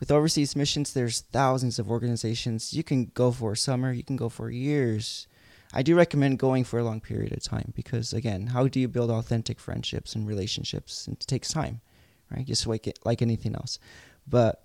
with 0.00 0.10
overseas 0.10 0.56
missions, 0.56 0.92
there's 0.92 1.20
thousands 1.20 1.78
of 1.78 1.90
organizations. 1.90 2.72
You 2.72 2.84
can 2.84 3.06
go 3.14 3.30
for 3.32 3.52
a 3.52 3.56
summer, 3.56 3.92
you 3.92 4.04
can 4.04 4.16
go 4.16 4.28
for 4.28 4.50
years. 4.50 5.26
I 5.72 5.82
do 5.82 5.96
recommend 5.96 6.38
going 6.38 6.64
for 6.64 6.78
a 6.78 6.84
long 6.84 7.00
period 7.00 7.32
of 7.32 7.42
time 7.42 7.72
because, 7.74 8.12
again, 8.12 8.48
how 8.48 8.68
do 8.68 8.80
you 8.80 8.88
build 8.88 9.10
authentic 9.10 9.60
friendships 9.60 10.14
and 10.14 10.26
relationships? 10.26 11.06
It 11.08 11.20
takes 11.20 11.52
time 11.52 11.80
right? 12.30 12.46
Just 12.46 12.66
like 12.66 12.88
like 13.04 13.22
anything 13.22 13.54
else. 13.54 13.78
But 14.26 14.62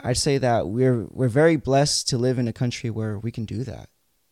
I'd 0.00 0.16
say 0.16 0.38
that 0.38 0.68
we're 0.68 1.06
we're 1.10 1.28
very 1.28 1.56
blessed 1.56 2.08
to 2.08 2.18
live 2.18 2.38
in 2.38 2.48
a 2.48 2.52
country 2.52 2.90
where 2.90 3.18
we 3.18 3.30
can 3.30 3.44
do 3.44 3.64
that, 3.64 3.88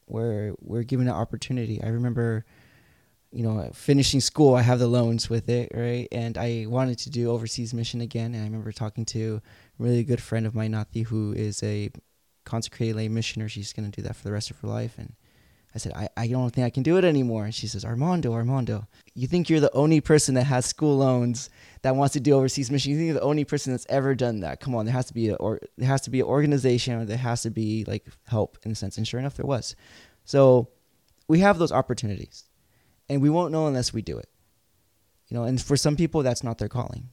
where 0.06 0.54
we're 0.60 0.84
given 0.84 1.08
an 1.08 1.14
opportunity. 1.14 1.82
I 1.82 1.88
remember, 1.88 2.44
you 3.32 3.42
know, 3.42 3.70
finishing 3.74 4.20
school, 4.20 4.54
I 4.54 4.62
have 4.62 4.78
the 4.78 4.86
loans 4.86 5.28
with 5.28 5.48
it, 5.48 5.72
right? 5.74 6.08
And 6.12 6.38
I 6.38 6.66
wanted 6.68 6.98
to 7.00 7.10
do 7.10 7.30
overseas 7.30 7.74
mission 7.74 8.00
again. 8.00 8.34
And 8.34 8.42
I 8.42 8.46
remember 8.46 8.72
talking 8.72 9.04
to 9.06 9.42
a 9.78 9.82
really 9.82 10.04
good 10.04 10.22
friend 10.22 10.46
of 10.46 10.54
mine, 10.54 10.72
Nathi, 10.72 11.04
who 11.04 11.32
is 11.32 11.62
a 11.62 11.90
consecrated 12.44 12.96
lay 12.96 13.08
missioner. 13.08 13.48
She's 13.48 13.72
gonna 13.72 13.88
do 13.88 14.02
that 14.02 14.16
for 14.16 14.24
the 14.24 14.32
rest 14.32 14.50
of 14.50 14.60
her 14.60 14.68
life. 14.68 14.98
And 14.98 15.14
I 15.76 15.78
said, 15.78 15.92
I, 15.94 16.08
I 16.16 16.26
don't 16.26 16.48
think 16.48 16.64
I 16.64 16.70
can 16.70 16.82
do 16.82 16.96
it 16.96 17.04
anymore. 17.04 17.44
And 17.44 17.54
she 17.54 17.66
says, 17.66 17.84
Armando, 17.84 18.32
Armando, 18.32 18.88
you 19.14 19.26
think 19.26 19.50
you're 19.50 19.60
the 19.60 19.72
only 19.74 20.00
person 20.00 20.34
that 20.36 20.44
has 20.44 20.64
school 20.64 20.96
loans 20.96 21.50
that 21.82 21.94
wants 21.94 22.14
to 22.14 22.20
do 22.20 22.32
overseas 22.32 22.70
mission? 22.70 22.92
You 22.92 22.96
think 22.96 23.08
you're 23.08 23.20
the 23.20 23.20
only 23.20 23.44
person 23.44 23.74
that's 23.74 23.84
ever 23.90 24.14
done 24.14 24.40
that? 24.40 24.58
Come 24.58 24.74
on, 24.74 24.86
there 24.86 24.94
has 24.94 25.04
to 25.08 25.12
be 25.12 25.28
a 25.28 25.34
or 25.34 25.60
there 25.76 25.86
has 25.86 26.00
to 26.02 26.10
be 26.10 26.20
an 26.20 26.26
organization 26.26 26.94
or 26.94 27.04
there 27.04 27.18
has 27.18 27.42
to 27.42 27.50
be 27.50 27.84
like 27.86 28.06
help 28.26 28.56
in 28.62 28.72
a 28.72 28.74
sense. 28.74 28.96
And 28.96 29.06
sure 29.06 29.20
enough, 29.20 29.34
there 29.34 29.44
was. 29.44 29.76
So 30.24 30.70
we 31.28 31.40
have 31.40 31.58
those 31.58 31.72
opportunities, 31.72 32.44
and 33.10 33.20
we 33.20 33.28
won't 33.28 33.52
know 33.52 33.66
unless 33.66 33.92
we 33.92 34.00
do 34.00 34.16
it. 34.16 34.30
You 35.28 35.36
know, 35.36 35.44
and 35.44 35.60
for 35.60 35.76
some 35.76 35.94
people, 35.94 36.22
that's 36.22 36.42
not 36.42 36.56
their 36.56 36.70
calling. 36.70 37.10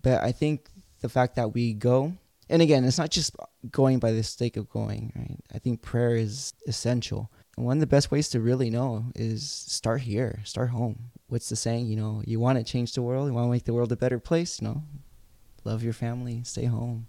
But 0.00 0.22
I 0.22 0.30
think 0.30 0.68
the 1.00 1.08
fact 1.08 1.34
that 1.34 1.52
we 1.52 1.72
go, 1.74 2.12
and 2.48 2.62
again, 2.62 2.84
it's 2.84 2.98
not 2.98 3.10
just 3.10 3.34
going 3.72 3.98
by 3.98 4.12
the 4.12 4.22
sake 4.22 4.56
of 4.56 4.70
going, 4.70 5.12
right? 5.16 5.40
I 5.52 5.58
think 5.58 5.82
prayer 5.82 6.14
is 6.14 6.54
essential 6.68 7.28
one 7.56 7.76
of 7.76 7.80
the 7.80 7.86
best 7.86 8.10
ways 8.10 8.28
to 8.30 8.40
really 8.40 8.70
know 8.70 9.06
is 9.14 9.48
start 9.48 10.02
here, 10.02 10.40
start 10.44 10.70
home. 10.70 11.10
What's 11.28 11.48
the 11.48 11.56
saying? 11.56 11.86
You 11.86 11.96
know, 11.96 12.22
you 12.26 12.40
want 12.40 12.58
to 12.58 12.64
change 12.64 12.94
the 12.94 13.02
world, 13.02 13.28
you 13.28 13.34
want 13.34 13.46
to 13.46 13.50
make 13.50 13.64
the 13.64 13.74
world 13.74 13.92
a 13.92 13.96
better 13.96 14.18
place, 14.18 14.60
you 14.60 14.68
know, 14.68 14.82
love 15.64 15.82
your 15.82 15.92
family, 15.92 16.42
stay 16.44 16.64
home, 16.64 17.06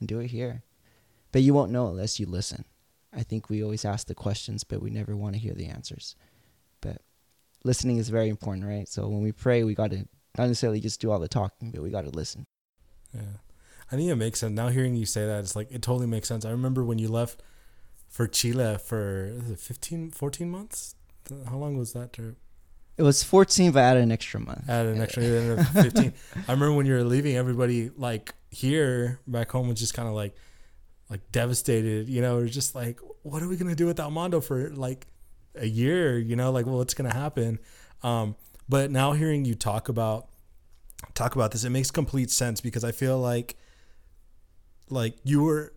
and 0.00 0.08
do 0.08 0.18
it 0.20 0.28
here. 0.28 0.62
But 1.30 1.42
you 1.42 1.54
won't 1.54 1.72
know 1.72 1.88
unless 1.88 2.18
you 2.18 2.26
listen. 2.26 2.64
I 3.14 3.22
think 3.22 3.48
we 3.48 3.62
always 3.62 3.84
ask 3.84 4.06
the 4.06 4.14
questions, 4.14 4.64
but 4.64 4.82
we 4.82 4.90
never 4.90 5.14
want 5.14 5.34
to 5.34 5.40
hear 5.40 5.54
the 5.54 5.66
answers. 5.66 6.16
But 6.80 7.02
listening 7.64 7.98
is 7.98 8.08
very 8.08 8.28
important, 8.28 8.66
right? 8.66 8.88
So 8.88 9.06
when 9.08 9.22
we 9.22 9.32
pray, 9.32 9.62
we 9.64 9.74
got 9.74 9.90
to 9.90 10.08
not 10.38 10.48
necessarily 10.48 10.80
just 10.80 11.00
do 11.00 11.10
all 11.10 11.18
the 11.18 11.28
talking, 11.28 11.70
but 11.70 11.82
we 11.82 11.90
got 11.90 12.04
to 12.04 12.10
listen. 12.10 12.46
Yeah. 13.14 13.38
I 13.90 13.96
think 13.96 14.10
it 14.10 14.16
makes 14.16 14.40
sense. 14.40 14.54
Now 14.54 14.68
hearing 14.68 14.96
you 14.96 15.04
say 15.04 15.26
that, 15.26 15.40
it's 15.40 15.54
like, 15.54 15.70
it 15.70 15.82
totally 15.82 16.06
makes 16.06 16.28
sense. 16.28 16.46
I 16.46 16.50
remember 16.50 16.82
when 16.82 16.98
you 16.98 17.08
left 17.08 17.42
for 18.12 18.26
Chile 18.26 18.76
for 18.78 19.32
15, 19.56 20.10
14 20.10 20.50
months. 20.50 20.94
How 21.48 21.56
long 21.56 21.78
was 21.78 21.94
that 21.94 22.12
trip? 22.12 22.36
It 22.98 23.02
was 23.02 23.22
14, 23.22 23.72
but 23.72 23.80
I 23.82 23.86
added 23.86 24.02
an 24.02 24.12
extra 24.12 24.38
month. 24.38 24.68
Added 24.68 24.96
an 24.96 25.02
extra 25.02 25.64
15. 25.64 26.12
I 26.36 26.52
remember 26.52 26.74
when 26.74 26.84
you 26.84 26.92
were 26.92 27.04
leaving, 27.04 27.36
everybody 27.36 27.90
like 27.96 28.34
here 28.50 29.18
back 29.26 29.50
home 29.50 29.68
was 29.68 29.80
just 29.80 29.94
kind 29.94 30.06
of 30.06 30.14
like, 30.14 30.36
like 31.08 31.20
devastated. 31.32 32.10
You 32.10 32.20
know, 32.20 32.38
it 32.38 32.42
was 32.42 32.54
just 32.54 32.74
like, 32.74 33.00
what 33.22 33.42
are 33.42 33.48
we 33.48 33.56
gonna 33.56 33.74
do 33.74 33.86
without 33.86 34.12
Mondo 34.12 34.42
for 34.42 34.68
like 34.68 35.06
a 35.54 35.66
year? 35.66 36.18
You 36.18 36.36
know, 36.36 36.52
like, 36.52 36.66
well, 36.66 36.76
what's 36.76 36.92
gonna 36.92 37.14
happen? 37.14 37.60
Um, 38.02 38.36
but 38.68 38.90
now 38.90 39.12
hearing 39.12 39.46
you 39.46 39.54
talk 39.54 39.88
about 39.88 40.28
talk 41.14 41.34
about 41.34 41.52
this, 41.52 41.64
it 41.64 41.70
makes 41.70 41.90
complete 41.90 42.30
sense 42.30 42.60
because 42.60 42.84
I 42.84 42.92
feel 42.92 43.18
like 43.18 43.56
like 44.90 45.16
you 45.24 45.44
were 45.44 45.72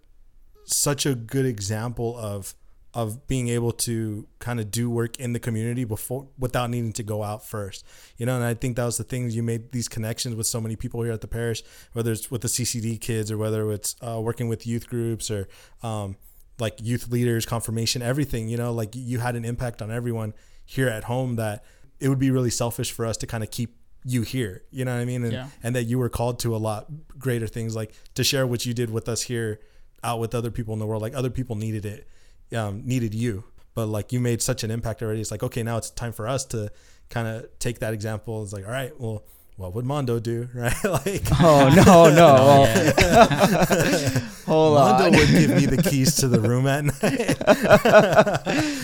such 0.65 1.05
a 1.05 1.15
good 1.15 1.45
example 1.45 2.17
of 2.17 2.55
of 2.93 3.27
being 3.27 3.49
able 3.49 3.73
to 3.73 4.25
kind 4.39 4.57
of 4.57 4.71
do 4.71 4.89
work 4.89 5.19
in 5.19 5.33
the 5.33 5.39
community 5.39 5.83
before 5.83 6.27
without 6.39 6.69
needing 6.69 6.93
to 6.93 7.03
go 7.03 7.23
out 7.23 7.45
first 7.45 7.85
you 8.17 8.25
know? 8.25 8.35
And 8.35 8.43
i 8.45 8.53
think 8.53 8.77
that 8.77 8.85
was 8.85 8.97
the 8.97 9.03
thing 9.03 9.29
you 9.29 9.43
made 9.43 9.71
these 9.73 9.89
connections 9.89 10.35
with 10.35 10.47
so 10.47 10.61
many 10.61 10.75
people 10.77 11.01
here 11.03 11.11
at 11.11 11.19
the 11.21 11.27
parish 11.27 11.61
whether 11.93 12.11
it's 12.13 12.31
with 12.31 12.41
the 12.41 12.47
ccd 12.47 12.99
kids 13.01 13.31
or 13.31 13.37
whether 13.37 13.69
it's 13.71 13.95
uh, 14.01 14.19
working 14.21 14.47
with 14.47 14.65
youth 14.65 14.87
groups 14.89 15.29
or 15.29 15.47
um, 15.83 16.15
like 16.57 16.75
youth 16.81 17.09
leaders 17.09 17.45
confirmation 17.45 18.01
everything 18.01 18.47
you 18.47 18.55
know? 18.55 18.71
Like 18.71 18.91
you 18.95 19.19
had 19.19 19.35
an 19.35 19.43
impact 19.43 19.81
on 19.81 19.91
everyone 19.91 20.33
here 20.65 20.87
at 20.87 21.03
home 21.03 21.35
that 21.35 21.65
it 21.99 22.07
would 22.07 22.19
be 22.19 22.31
really 22.31 22.49
selfish 22.49 22.91
for 22.93 23.05
us 23.05 23.17
to 23.17 23.27
kind 23.27 23.43
of 23.43 23.51
keep 23.51 23.75
you 24.05 24.21
here 24.21 24.63
you 24.71 24.85
know 24.85 24.93
what 24.95 25.01
i 25.01 25.05
mean? 25.05 25.23
And, 25.25 25.33
Yeah. 25.33 25.47
and 25.63 25.75
that 25.75 25.83
you 25.83 25.99
were 25.99 26.09
called 26.09 26.39
to 26.39 26.55
a 26.55 26.61
lot 26.69 26.85
greater 27.19 27.47
things 27.47 27.75
like 27.75 27.93
to 28.13 28.23
share 28.23 28.47
what 28.47 28.65
you 28.65 28.73
did 28.73 28.89
with 28.89 29.09
us 29.09 29.23
here 29.23 29.59
out 30.05 30.19
with 30.19 30.35
other 30.35 30.51
people 30.51 30.73
in 30.73 30.79
the 30.79 30.85
world. 30.85 31.01
Like 31.01 31.15
other 31.15 31.29
people 31.29 31.55
needed 31.55 31.85
it, 31.85 32.07
um, 32.55 32.83
needed 32.85 33.13
you, 33.13 33.43
but 33.73 33.87
like 33.87 34.13
you 34.13 34.19
made 34.19 34.41
such 34.41 34.63
an 34.63 34.71
impact 34.71 35.01
already. 35.01 35.19
It's 35.19 35.31
like 35.31 35.43
okay, 35.43 35.63
now 35.63 35.77
it's 35.77 35.89
time 35.89 36.13
for 36.13 36.27
us 36.27 36.45
to 36.45 36.71
kind 37.09 37.27
of 37.27 37.47
take 37.59 37.79
that 37.79 37.93
example. 37.93 38.43
It's 38.43 38.53
like 38.53 38.65
all 38.65 38.71
right, 38.71 38.97
well, 38.99 39.23
what 39.57 39.73
would 39.73 39.85
Mondo 39.85 40.19
do, 40.19 40.47
right? 40.55 40.83
like 40.83 41.23
Oh 41.41 41.69
no, 41.75 42.09
no. 42.13 42.35
Well, 42.45 42.67
yeah. 42.75 44.19
hold 44.45 44.75
Mondo 44.75 45.05
on. 45.05 45.11
Mondo 45.11 45.17
would 45.17 45.29
give 45.29 45.49
me 45.49 45.65
the 45.65 45.81
keys 45.81 46.15
to 46.17 46.27
the 46.27 46.39
room 46.39 46.67
at 46.67 46.85
night. 46.85 47.39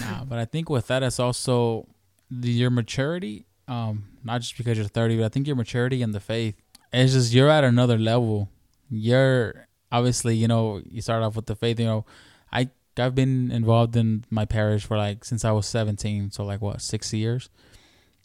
Nah, 0.01 0.23
but 0.25 0.39
I 0.39 0.45
think 0.45 0.69
with 0.69 0.87
that, 0.87 1.03
it's 1.03 1.19
also 1.19 1.87
the, 2.29 2.49
your 2.49 2.69
maturity. 2.71 3.45
Um, 3.67 4.05
not 4.23 4.41
just 4.41 4.57
because 4.57 4.77
you're 4.77 4.87
30, 4.87 5.17
but 5.17 5.25
I 5.25 5.29
think 5.29 5.47
your 5.47 5.55
maturity 5.55 6.01
and 6.01 6.13
the 6.13 6.19
faith. 6.19 6.55
It's 6.91 7.13
just 7.13 7.31
you're 7.33 7.49
at 7.49 7.63
another 7.63 7.97
level. 7.97 8.49
You're 8.89 9.67
obviously, 9.91 10.35
you 10.35 10.47
know, 10.47 10.81
you 10.89 11.01
start 11.01 11.23
off 11.23 11.35
with 11.35 11.45
the 11.45 11.55
faith. 11.55 11.79
You 11.79 11.85
know, 11.85 12.05
I 12.51 12.69
I've 12.97 13.15
been 13.15 13.51
involved 13.51 13.95
in 13.95 14.25
my 14.29 14.45
parish 14.45 14.85
for 14.85 14.97
like 14.97 15.23
since 15.25 15.45
I 15.45 15.51
was 15.51 15.65
17, 15.67 16.31
so 16.31 16.43
like 16.43 16.61
what 16.61 16.81
six 16.81 17.13
years, 17.13 17.49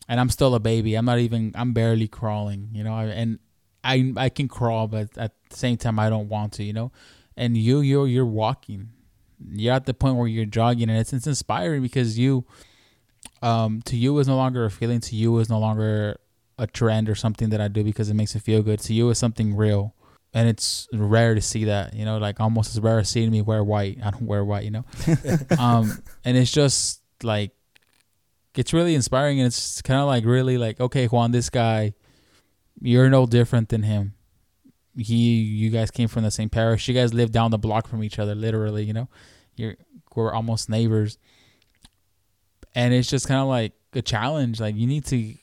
and 0.09 0.21
I'm 0.21 0.31
still 0.31 0.55
a 0.55 0.61
baby. 0.61 0.95
I'm 0.95 1.05
not 1.05 1.19
even. 1.19 1.53
I'm 1.55 1.73
barely 1.73 2.09
crawling. 2.09 2.71
You 2.73 2.85
know, 2.85 2.97
and 2.97 3.39
I 3.85 4.13
I 4.17 4.29
can 4.29 4.49
crawl, 4.49 4.89
but 4.89 5.17
at 5.17 5.33
the 5.51 5.57
same 5.57 5.77
time, 5.77 5.99
I 5.99 6.11
don't 6.11 6.29
want 6.29 6.55
to. 6.55 6.65
You 6.65 6.73
know, 6.73 6.93
and 7.37 7.57
you 7.57 7.81
you're 7.81 8.07
you're 8.07 8.27
walking. 8.27 8.91
You're 9.53 9.75
at 9.75 9.85
the 9.85 9.95
point 9.95 10.17
where 10.17 10.27
you're 10.27 10.47
jogging, 10.47 10.89
and 10.89 10.99
it's 10.99 11.13
it's 11.13 11.27
inspiring 11.27 11.83
because 11.83 12.19
you, 12.19 12.47
um, 13.43 13.83
to 13.83 13.97
you 13.97 14.19
is 14.19 14.27
no 14.27 14.37
longer 14.37 14.65
a 14.65 14.71
feeling. 14.71 15.01
To 15.01 15.17
you 15.17 15.39
is 15.39 15.49
no 15.49 15.59
longer 15.59 16.19
a 16.59 16.67
trend 16.67 17.09
or 17.09 17.15
something 17.15 17.51
that 17.51 17.61
I 17.61 17.69
do 17.69 17.85
because 17.85 18.09
it 18.09 18.15
makes 18.15 18.35
me 18.35 18.41
feel 18.41 18.63
good. 18.63 18.81
To 18.81 18.95
you 18.95 19.11
is 19.11 19.19
something 19.19 19.55
real, 19.55 19.95
and 20.35 20.49
it's 20.49 20.89
rare 20.93 21.35
to 21.35 21.41
see 21.41 21.65
that. 21.65 21.95
You 21.95 22.05
know, 22.05 22.19
like 22.19 22.41
almost 22.41 22.75
as 22.75 22.81
rare 22.81 22.99
as 22.99 23.09
seeing 23.09 23.31
me 23.31 23.43
wear 23.43 23.65
white. 23.65 23.99
I 24.05 24.11
don't 24.11 24.27
wear 24.27 24.45
white. 24.45 24.65
You 24.65 24.71
know, 24.71 24.85
um, 25.59 25.93
and 26.25 26.37
it's 26.37 26.51
just 26.51 27.03
like 27.23 27.53
it's 28.55 28.73
really 28.73 28.95
inspiring, 28.95 29.41
and 29.41 29.47
it's 29.47 29.83
kind 29.83 30.01
of 30.01 30.07
like 30.07 30.25
really 30.25 30.59
like 30.59 30.81
okay, 30.81 31.07
Juan, 31.07 31.33
this 31.33 31.51
guy, 31.51 31.95
you're 32.81 33.11
no 33.11 33.27
different 33.27 33.69
than 33.69 33.83
him. 33.83 34.15
He, 34.99 35.43
you 35.43 35.69
guys 35.69 35.91
came 35.91 36.09
from 36.09 36.23
the 36.23 36.31
same 36.31 36.49
parish. 36.49 36.89
You 36.89 36.95
guys 36.95 37.13
live 37.13 37.31
down 37.31 37.51
the 37.51 37.59
block 37.59 37.87
from 37.87 38.03
each 38.03 38.19
other, 38.19 38.35
literally. 38.35 38.85
You 38.85 38.95
know, 38.95 39.09
you're 39.55 39.77
we're 40.15 40.33
almost 40.33 40.71
neighbors, 40.71 41.19
and 42.75 42.95
it's 42.95 43.09
just 43.09 43.29
kind 43.29 43.41
of 43.41 43.49
like 43.49 43.73
a 43.93 44.03
challenge. 44.03 44.61
Like 44.61 44.77
you 44.77 44.87
need 44.87 45.05
to, 45.07 45.35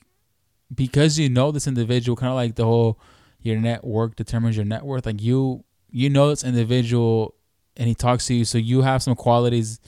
because 0.74 1.18
you 1.18 1.28
know 1.28 1.52
this 1.52 1.66
individual, 1.66 2.16
kind 2.16 2.30
of 2.30 2.36
like 2.36 2.56
the 2.56 2.64
whole 2.64 3.00
your 3.44 3.60
network 3.60 4.16
determines 4.16 4.56
your 4.56 4.64
net 4.64 4.84
worth. 4.84 5.06
Like 5.06 5.22
you, 5.22 5.64
you 5.90 6.10
know 6.10 6.30
this 6.30 6.42
individual, 6.42 7.34
and 7.76 7.86
he 7.86 7.94
talks 7.94 8.26
to 8.26 8.34
you, 8.34 8.44
so 8.44 8.58
you 8.58 8.82
have 8.82 9.02
some 9.02 9.14
qualities 9.14 9.80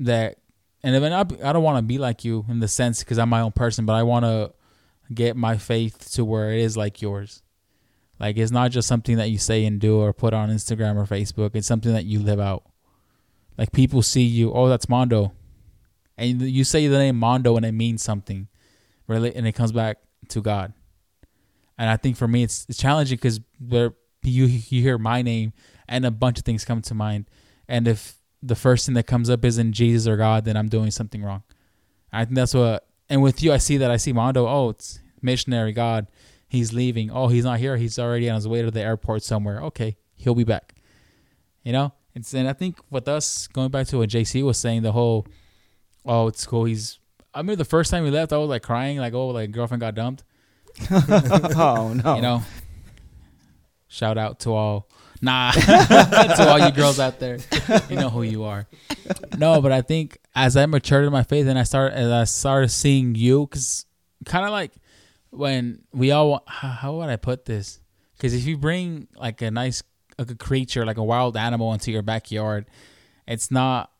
that, 0.00 0.36
and 0.82 0.96
if 0.96 1.02
not, 1.02 1.42
I 1.42 1.52
don't 1.52 1.62
want 1.62 1.78
to 1.78 1.82
be 1.82 1.98
like 1.98 2.24
you 2.24 2.44
in 2.48 2.58
the 2.58 2.68
sense 2.68 3.00
because 3.00 3.18
I'm 3.18 3.28
my 3.28 3.40
own 3.40 3.52
person, 3.52 3.86
but 3.86 3.94
I 3.94 4.02
want 4.02 4.24
to 4.24 4.52
get 5.14 5.36
my 5.36 5.56
faith 5.56 6.10
to 6.12 6.24
where 6.24 6.52
it 6.52 6.60
is 6.60 6.76
like 6.76 7.00
yours. 7.00 7.42
Like 8.18 8.36
it's 8.36 8.50
not 8.50 8.70
just 8.70 8.88
something 8.88 9.16
that 9.16 9.30
you 9.30 9.38
say 9.38 9.64
and 9.64 9.80
do 9.80 10.00
or 10.00 10.12
put 10.12 10.34
on 10.34 10.50
Instagram 10.50 10.96
or 10.96 11.04
Facebook. 11.04 11.54
It's 11.54 11.66
something 11.66 11.92
that 11.92 12.04
you 12.04 12.18
live 12.18 12.40
out. 12.40 12.64
Like 13.56 13.72
people 13.72 14.02
see 14.02 14.22
you, 14.22 14.52
oh, 14.52 14.68
that's 14.68 14.88
Mondo, 14.88 15.32
and 16.18 16.42
you 16.42 16.64
say 16.64 16.86
the 16.86 16.98
name 16.98 17.16
Mondo 17.16 17.56
and 17.56 17.64
it 17.64 17.72
means 17.72 18.02
something, 18.02 18.48
really, 19.06 19.34
and 19.34 19.46
it 19.46 19.52
comes 19.52 19.72
back 19.72 19.98
to 20.28 20.40
God. 20.40 20.72
And 21.80 21.88
I 21.88 21.96
think 21.96 22.18
for 22.18 22.28
me, 22.28 22.42
it's, 22.42 22.66
it's 22.68 22.76
challenging 22.76 23.16
because 23.16 23.40
where 23.58 23.94
you 24.22 24.44
you 24.44 24.82
hear 24.82 24.98
my 24.98 25.22
name 25.22 25.54
and 25.88 26.04
a 26.04 26.10
bunch 26.10 26.38
of 26.38 26.44
things 26.44 26.62
come 26.62 26.82
to 26.82 26.94
mind, 26.94 27.24
and 27.68 27.88
if 27.88 28.18
the 28.42 28.54
first 28.54 28.84
thing 28.84 28.94
that 28.96 29.06
comes 29.06 29.30
up 29.30 29.46
isn't 29.46 29.72
Jesus 29.72 30.06
or 30.06 30.18
God, 30.18 30.44
then 30.44 30.58
I'm 30.58 30.68
doing 30.68 30.90
something 30.90 31.22
wrong. 31.22 31.42
I 32.12 32.26
think 32.26 32.36
that's 32.36 32.52
what. 32.52 32.86
And 33.08 33.22
with 33.22 33.42
you, 33.42 33.50
I 33.50 33.56
see 33.56 33.78
that 33.78 33.90
I 33.90 33.96
see 33.96 34.12
Mondo. 34.12 34.46
Oh, 34.46 34.68
it's 34.68 35.00
missionary 35.22 35.72
God. 35.72 36.06
He's 36.46 36.74
leaving. 36.74 37.10
Oh, 37.10 37.28
he's 37.28 37.44
not 37.44 37.58
here. 37.58 37.78
He's 37.78 37.98
already 37.98 38.28
on 38.28 38.34
his 38.34 38.46
way 38.46 38.60
to 38.60 38.70
the 38.70 38.82
airport 38.82 39.22
somewhere. 39.22 39.62
Okay, 39.62 39.96
he'll 40.16 40.34
be 40.34 40.44
back. 40.44 40.74
You 41.62 41.72
know, 41.72 41.94
it's 42.14 42.34
and 42.34 42.46
I 42.46 42.52
think 42.52 42.76
with 42.90 43.08
us 43.08 43.46
going 43.46 43.70
back 43.70 43.86
to 43.86 43.96
what 43.96 44.10
JC 44.10 44.44
was 44.44 44.58
saying, 44.58 44.82
the 44.82 44.92
whole, 44.92 45.26
oh, 46.04 46.26
it's 46.26 46.44
cool. 46.44 46.66
He's. 46.66 46.98
I 47.32 47.38
remember 47.38 47.56
the 47.56 47.64
first 47.64 47.90
time 47.90 48.04
we 48.04 48.10
left, 48.10 48.34
I 48.34 48.36
was 48.36 48.50
like 48.50 48.62
crying, 48.62 48.98
like, 48.98 49.14
oh, 49.14 49.28
like 49.28 49.50
girlfriend 49.50 49.80
got 49.80 49.94
dumped. 49.94 50.24
oh 50.90 51.92
no. 51.92 52.16
You 52.16 52.22
know. 52.22 52.42
Shout 53.92 54.18
out 54.18 54.38
to 54.40 54.52
all, 54.52 54.88
nah, 55.20 55.50
to 55.50 56.46
all 56.48 56.60
you 56.60 56.70
girls 56.70 57.00
out 57.00 57.18
there. 57.18 57.38
You 57.88 57.96
know 57.96 58.08
who 58.08 58.22
you 58.22 58.44
are. 58.44 58.68
No, 59.36 59.60
but 59.60 59.72
I 59.72 59.82
think 59.82 60.18
as 60.32 60.56
I 60.56 60.64
matured 60.66 61.06
in 61.06 61.12
my 61.12 61.24
faith 61.24 61.48
and 61.48 61.58
I 61.58 61.64
started, 61.64 61.96
as 61.96 62.08
I 62.08 62.22
started 62.22 62.68
seeing 62.68 63.16
you, 63.16 63.48
because 63.48 63.86
kind 64.24 64.44
of 64.44 64.52
like 64.52 64.70
when 65.30 65.82
we 65.92 66.12
all, 66.12 66.44
how, 66.46 66.94
would 66.98 67.08
I 67.08 67.16
put 67.16 67.46
this? 67.46 67.80
Because 68.16 68.32
if 68.32 68.46
you 68.46 68.56
bring 68.56 69.08
like 69.16 69.42
a 69.42 69.50
nice 69.50 69.82
like 70.18 70.30
a 70.30 70.36
creature, 70.36 70.86
like 70.86 70.98
a 70.98 71.04
wild 71.04 71.36
animal, 71.36 71.72
into 71.72 71.90
your 71.90 72.02
backyard, 72.02 72.66
it's 73.26 73.50
not 73.50 73.90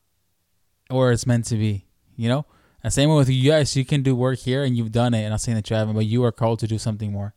where 0.89 1.11
it's 1.11 1.27
meant 1.27 1.47
to 1.47 1.57
be. 1.57 1.85
You 2.15 2.29
know. 2.29 2.47
And 2.83 2.93
same 2.93 3.11
with 3.11 3.29
you 3.29 3.51
guys, 3.51 3.77
you 3.77 3.85
can 3.85 4.03
do 4.03 4.17
work 4.17 4.39
here 4.39 4.65
and 4.65 4.77
you've 4.77 4.93
done 4.93 5.13
it. 5.15 5.23
And 5.23 5.33
I'm 5.33 5.39
saying 5.39 5.57
that 5.57 5.69
you 5.69 5.77
haven't, 5.77 5.95
but 5.95 6.07
you 6.07 6.25
are 6.25 6.33
called 6.33 6.61
to 6.61 6.67
do 6.67 6.79
something 6.79 7.13
more. 7.13 7.35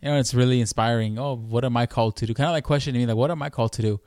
You 0.00 0.10
know, 0.10 0.18
it's 0.18 0.34
really 0.34 0.60
inspiring. 0.60 1.18
Oh, 1.18 1.34
what 1.34 1.64
am 1.64 1.76
I 1.76 1.86
called 1.86 2.16
to 2.16 2.26
do? 2.26 2.34
Kind 2.34 2.48
of 2.48 2.52
like 2.52 2.64
questioning 2.64 3.00
me, 3.00 3.06
like, 3.06 3.16
what 3.16 3.30
am 3.30 3.42
I 3.42 3.50
called 3.50 3.72
to 3.74 3.82
do? 3.82 4.00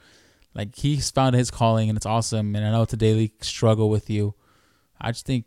Like 0.53 0.75
he's 0.75 1.11
found 1.11 1.35
his 1.35 1.51
calling 1.51 1.89
and 1.89 1.97
it's 1.97 2.05
awesome. 2.05 2.55
And 2.55 2.65
I 2.65 2.71
know 2.71 2.81
it's 2.81 2.93
a 2.93 2.97
daily 2.97 3.33
struggle 3.41 3.89
with 3.89 4.09
you. 4.09 4.35
I 4.99 5.11
just 5.11 5.25
think, 5.25 5.45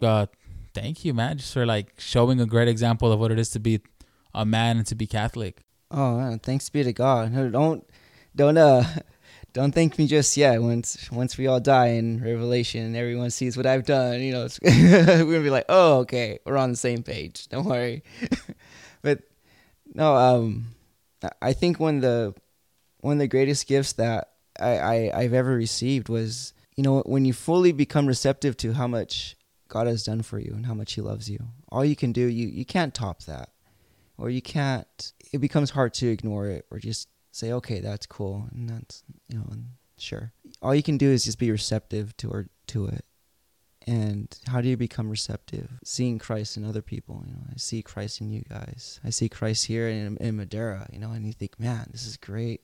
uh, 0.00 0.26
thank 0.74 1.04
you, 1.04 1.12
man, 1.12 1.38
just 1.38 1.52
for 1.52 1.66
like 1.66 1.94
showing 1.98 2.40
a 2.40 2.46
great 2.46 2.68
example 2.68 3.10
of 3.12 3.18
what 3.18 3.32
it 3.32 3.38
is 3.38 3.50
to 3.50 3.58
be 3.58 3.80
a 4.32 4.46
man 4.46 4.78
and 4.78 4.86
to 4.86 4.94
be 4.94 5.06
Catholic. 5.06 5.64
Oh, 5.90 6.18
man, 6.18 6.38
thanks 6.38 6.68
be 6.68 6.84
to 6.84 6.92
God. 6.92 7.34
Don't, 7.52 7.88
don't, 8.36 8.58
uh, 8.58 8.84
don't 9.58 9.72
thank 9.72 9.98
me 9.98 10.06
just 10.06 10.36
yet. 10.36 10.62
Once, 10.62 11.10
once 11.10 11.36
we 11.36 11.48
all 11.48 11.58
die 11.58 11.88
in 11.88 12.22
Revelation 12.22 12.84
and 12.84 12.96
everyone 12.96 13.30
sees 13.30 13.56
what 13.56 13.66
I've 13.66 13.84
done, 13.84 14.20
you 14.20 14.30
know, 14.30 14.46
we're 14.62 15.24
gonna 15.24 15.40
be 15.40 15.50
like, 15.50 15.64
oh, 15.68 15.98
okay, 15.98 16.38
we're 16.46 16.56
on 16.56 16.70
the 16.70 16.76
same 16.76 17.02
page. 17.02 17.48
Don't 17.48 17.64
worry. 17.64 18.04
but 19.02 19.22
no, 19.92 20.14
um, 20.14 20.66
I- 21.24 21.48
I 21.48 21.52
think 21.54 21.80
one 21.80 21.96
of 21.96 22.02
the 22.02 22.34
one 23.00 23.14
of 23.14 23.18
the 23.18 23.26
greatest 23.26 23.66
gifts 23.66 23.94
that 23.94 24.30
I, 24.60 24.78
I 24.78 25.10
I've 25.12 25.34
ever 25.34 25.56
received 25.56 26.08
was, 26.08 26.52
you 26.76 26.84
know, 26.84 27.00
when 27.00 27.24
you 27.24 27.32
fully 27.32 27.72
become 27.72 28.06
receptive 28.06 28.56
to 28.58 28.74
how 28.74 28.86
much 28.86 29.36
God 29.66 29.88
has 29.88 30.04
done 30.04 30.22
for 30.22 30.38
you 30.38 30.52
and 30.54 30.66
how 30.66 30.74
much 30.74 30.92
He 30.92 31.00
loves 31.00 31.28
you. 31.28 31.40
All 31.72 31.84
you 31.84 31.96
can 31.96 32.12
do, 32.12 32.24
you 32.24 32.46
you 32.46 32.64
can't 32.64 32.94
top 32.94 33.24
that 33.24 33.48
or 34.16 34.30
you 34.30 34.40
can't 34.40 35.12
it 35.32 35.38
becomes 35.38 35.70
hard 35.70 35.94
to 35.94 36.06
ignore 36.06 36.46
it 36.46 36.64
or 36.70 36.78
just 36.78 37.08
say 37.38 37.52
okay 37.52 37.80
that's 37.80 38.06
cool 38.06 38.48
and 38.52 38.68
that's 38.68 39.04
you 39.28 39.38
know 39.38 39.44
and 39.50 39.66
sure. 39.96 40.32
All 40.60 40.74
you 40.74 40.82
can 40.82 40.98
do 40.98 41.10
is 41.10 41.24
just 41.24 41.38
be 41.38 41.50
receptive 41.50 42.16
to 42.18 42.28
or 42.28 42.48
to 42.68 42.86
it. 42.86 43.04
And 43.86 44.36
how 44.46 44.60
do 44.60 44.68
you 44.68 44.76
become 44.76 45.08
receptive? 45.08 45.70
Seeing 45.84 46.18
christ 46.18 46.56
in 46.56 46.64
other 46.64 46.82
people 46.82 47.22
you 47.26 47.32
know 47.32 47.42
i 47.50 47.56
see 47.56 47.82
christ 47.82 48.20
in 48.20 48.30
you 48.30 48.42
guys. 48.48 49.00
I 49.04 49.10
see 49.10 49.28
christ 49.28 49.66
here 49.66 49.88
in, 49.88 50.16
in 50.18 50.36
Madera 50.36 50.88
you 50.92 50.98
know 50.98 51.12
and 51.12 51.24
you 51.24 51.32
think 51.32 51.58
man 51.60 51.88
this 51.92 52.06
is 52.06 52.16
great. 52.16 52.62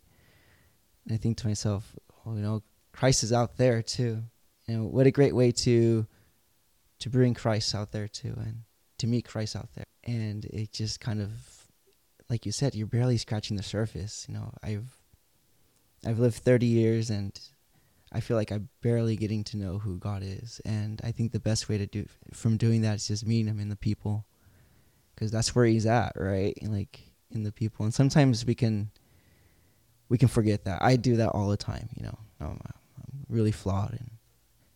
And 1.05 1.15
i 1.15 1.19
think 1.19 1.37
to 1.39 1.47
myself 1.47 1.95
well, 2.25 2.37
you 2.37 2.43
know 2.43 2.63
christ 2.93 3.23
is 3.23 3.33
out 3.33 3.57
there 3.57 3.83
too. 3.83 4.23
Know 4.67 4.85
what 4.85 5.07
a 5.07 5.11
great 5.11 5.35
way 5.35 5.53
to 5.53 6.07
to 7.01 7.11
bring 7.11 7.35
christ 7.35 7.75
out 7.75 7.93
there 7.93 8.09
too 8.09 8.35
and 8.37 8.63
to 8.99 9.07
meet 9.07 9.25
christ 9.25 9.55
out 9.57 9.69
there. 9.75 9.85
And 10.03 10.45
it 10.47 10.73
just 10.73 11.01
kind 11.01 11.21
of 11.23 11.64
like 12.31 12.47
you 12.47 12.53
said 12.53 12.75
you're 12.75 12.87
barely 12.87 13.17
scratching 13.17 13.57
the 13.57 13.63
surface 13.63 14.27
you 14.29 14.35
know. 14.35 14.53
I've 14.63 15.01
i've 16.07 16.19
lived 16.19 16.37
30 16.37 16.67
years 16.67 17.11
and 17.11 17.39
i 18.13 18.21
feel 18.21 18.37
like 18.37 18.53
i'm 18.53 18.69
barely 18.83 19.17
getting 19.17 19.43
to 19.45 19.57
know 19.57 19.79
who 19.79 19.99
god 19.99 20.23
is. 20.23 20.61
And 20.65 21.01
i 21.05 21.11
think 21.11 21.33
the 21.33 21.41
best 21.41 21.69
way 21.69 21.79
to 21.79 21.87
do 21.87 22.07
from 22.33 22.57
doing 22.57 22.83
that 22.83 22.97
is 22.97 23.09
just 23.09 23.27
meeting 23.27 23.47
him 23.47 23.61
in 23.61 23.69
the 23.69 23.77
people 23.77 24.25
because 25.15 25.31
that's 25.31 25.55
where 25.55 25.65
he's 25.65 25.87
at 25.87 26.13
right? 26.17 26.57
Like 26.63 27.01
in 27.31 27.43
the 27.43 27.53
people. 27.53 27.85
And 27.85 27.95
sometimes 27.95 28.45
we 28.47 28.55
can 28.55 28.91
we 30.09 30.19
can 30.19 30.29
forget 30.29 30.65
that. 30.65 30.83
I 30.83 30.97
do 30.97 31.17
that 31.17 31.31
all 31.31 31.49
the 31.49 31.57
time 31.57 31.89
you 31.97 32.03
know. 32.05 32.19
I'm, 32.41 32.61
I'm 32.67 33.27
really 33.29 33.53
flawed 33.53 33.93
and 33.93 34.11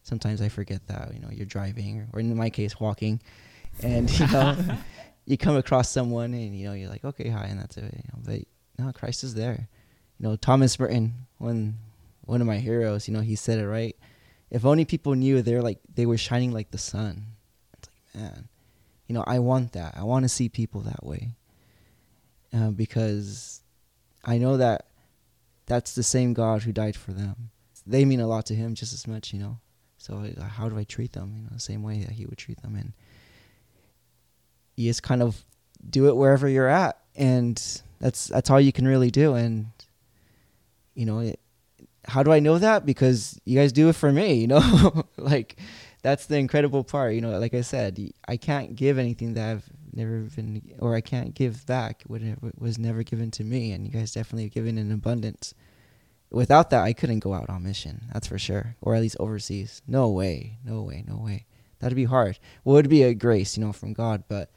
sometimes 0.02 0.40
i 0.40 0.48
forget 0.48 0.86
that 0.86 1.12
you 1.12 1.20
know 1.20 1.28
you're 1.30 1.44
driving 1.44 2.00
or, 2.00 2.08
or 2.14 2.20
in 2.20 2.34
my 2.36 2.50
case 2.50 2.80
walking. 2.80 3.20
And 3.82 4.10
you 4.18 4.26
know 4.28 4.56
you 5.28 5.36
come 5.36 5.56
across 5.56 5.90
someone 5.90 6.32
and 6.32 6.58
you 6.58 6.66
know 6.66 6.72
you're 6.72 6.88
like 6.88 7.04
okay 7.04 7.28
hi 7.28 7.44
and 7.44 7.60
that's 7.60 7.76
it 7.76 7.84
you 7.84 8.02
know, 8.12 8.20
but 8.24 8.84
no 8.84 8.92
christ 8.92 9.22
is 9.22 9.34
there. 9.34 9.68
You 10.18 10.28
know 10.28 10.36
thomas 10.36 10.80
merton 10.80 11.26
one 11.36 11.76
one 12.22 12.40
of 12.40 12.46
my 12.46 12.56
heroes 12.56 13.06
you 13.06 13.14
know 13.14 13.20
he 13.20 13.36
said 13.36 13.58
it 13.58 13.68
right. 13.68 13.94
If 14.50 14.64
only 14.64 14.86
people 14.86 15.14
knew 15.14 15.42
they're 15.42 15.62
like 15.62 15.80
they 15.94 16.06
were 16.06 16.16
shining 16.16 16.52
like 16.52 16.70
the 16.70 16.78
sun. 16.78 17.26
It's 17.76 17.88
like 17.88 18.22
man 18.22 18.48
you 19.06 19.14
know 19.14 19.22
i 19.26 19.38
want 19.38 19.72
that. 19.72 19.94
I 19.96 20.04
want 20.04 20.24
to 20.24 20.28
see 20.28 20.48
people 20.48 20.80
that 20.82 21.04
way. 21.04 21.34
Uh, 22.52 22.70
because 22.70 23.60
i 24.24 24.38
know 24.38 24.56
that 24.56 24.86
that's 25.66 25.94
the 25.94 26.02
same 26.02 26.32
god 26.32 26.62
who 26.62 26.72
died 26.72 26.96
for 26.96 27.12
them. 27.12 27.50
They 27.86 28.06
mean 28.06 28.20
a 28.20 28.26
lot 28.26 28.46
to 28.46 28.54
him 28.54 28.74
just 28.74 28.94
as 28.94 29.06
much 29.06 29.34
you 29.34 29.40
know. 29.40 29.58
So 29.98 30.24
uh, 30.40 30.44
how 30.44 30.70
do 30.70 30.78
i 30.78 30.84
treat 30.84 31.12
them? 31.12 31.34
You 31.36 31.42
know 31.42 31.50
the 31.52 31.60
same 31.60 31.82
way 31.82 31.98
that 32.04 32.12
he 32.12 32.24
would 32.24 32.38
treat 32.38 32.62
them. 32.62 32.76
And 32.76 32.94
you 34.78 34.88
just 34.88 35.02
kind 35.02 35.22
of 35.22 35.44
do 35.88 36.08
it 36.08 36.16
wherever 36.16 36.48
you're 36.48 36.68
at. 36.68 36.98
And 37.16 37.60
that's 38.00 38.28
that's 38.28 38.50
all 38.50 38.60
you 38.60 38.72
can 38.72 38.86
really 38.86 39.10
do. 39.10 39.34
And 39.34 39.66
you 40.94 41.06
know 41.06 41.20
it, 41.20 41.40
how 42.04 42.22
do 42.22 42.32
i 42.32 42.40
know 42.40 42.58
that? 42.58 42.86
Because 42.86 43.40
you 43.44 43.58
guys 43.58 43.72
do 43.72 43.88
it 43.88 43.94
for 43.94 44.10
me 44.12 44.34
you 44.34 44.46
know? 44.46 45.04
Like 45.16 45.56
that's 46.02 46.26
the 46.26 46.36
incredible 46.36 46.84
part 46.84 47.14
you 47.14 47.20
know 47.20 47.36
like 47.38 47.54
i 47.54 47.60
said 47.60 47.98
I 48.26 48.36
can't 48.36 48.76
give 48.76 48.98
anything 48.98 49.34
that 49.34 49.50
i've 49.50 49.64
never 49.92 50.20
been 50.20 50.62
or 50.78 50.94
i 50.94 51.00
can't 51.00 51.34
give 51.34 51.66
back 51.66 52.04
what 52.06 52.22
was 52.56 52.78
never 52.78 53.02
given 53.02 53.30
to 53.32 53.44
me. 53.44 53.72
And 53.72 53.84
you 53.86 53.92
guys 53.92 54.12
definitely 54.12 54.44
have 54.44 54.52
given 54.52 54.78
in 54.78 54.92
abundance. 54.92 55.54
Without 56.30 56.70
that 56.70 56.82
i 56.82 56.92
couldn't 56.92 57.20
go 57.20 57.32
out 57.32 57.50
on 57.50 57.62
mission 57.62 58.02
that's 58.12 58.26
for 58.26 58.38
sure. 58.38 58.76
Or 58.80 58.94
at 58.94 59.02
least 59.02 59.16
overseas. 59.20 59.82
No 59.86 60.08
way. 60.08 60.58
No 60.64 60.82
way. 60.82 61.04
No 61.06 61.16
way. 61.16 61.46
That'd 61.78 61.96
be 61.96 62.04
hard. 62.04 62.38
Well 62.64 62.76
it'd 62.76 62.90
be 62.90 63.02
a 63.04 63.14
grace 63.14 63.56
you 63.56 63.64
know 63.64 63.72
from 63.72 63.92
god 63.92 64.24
but 64.28 64.50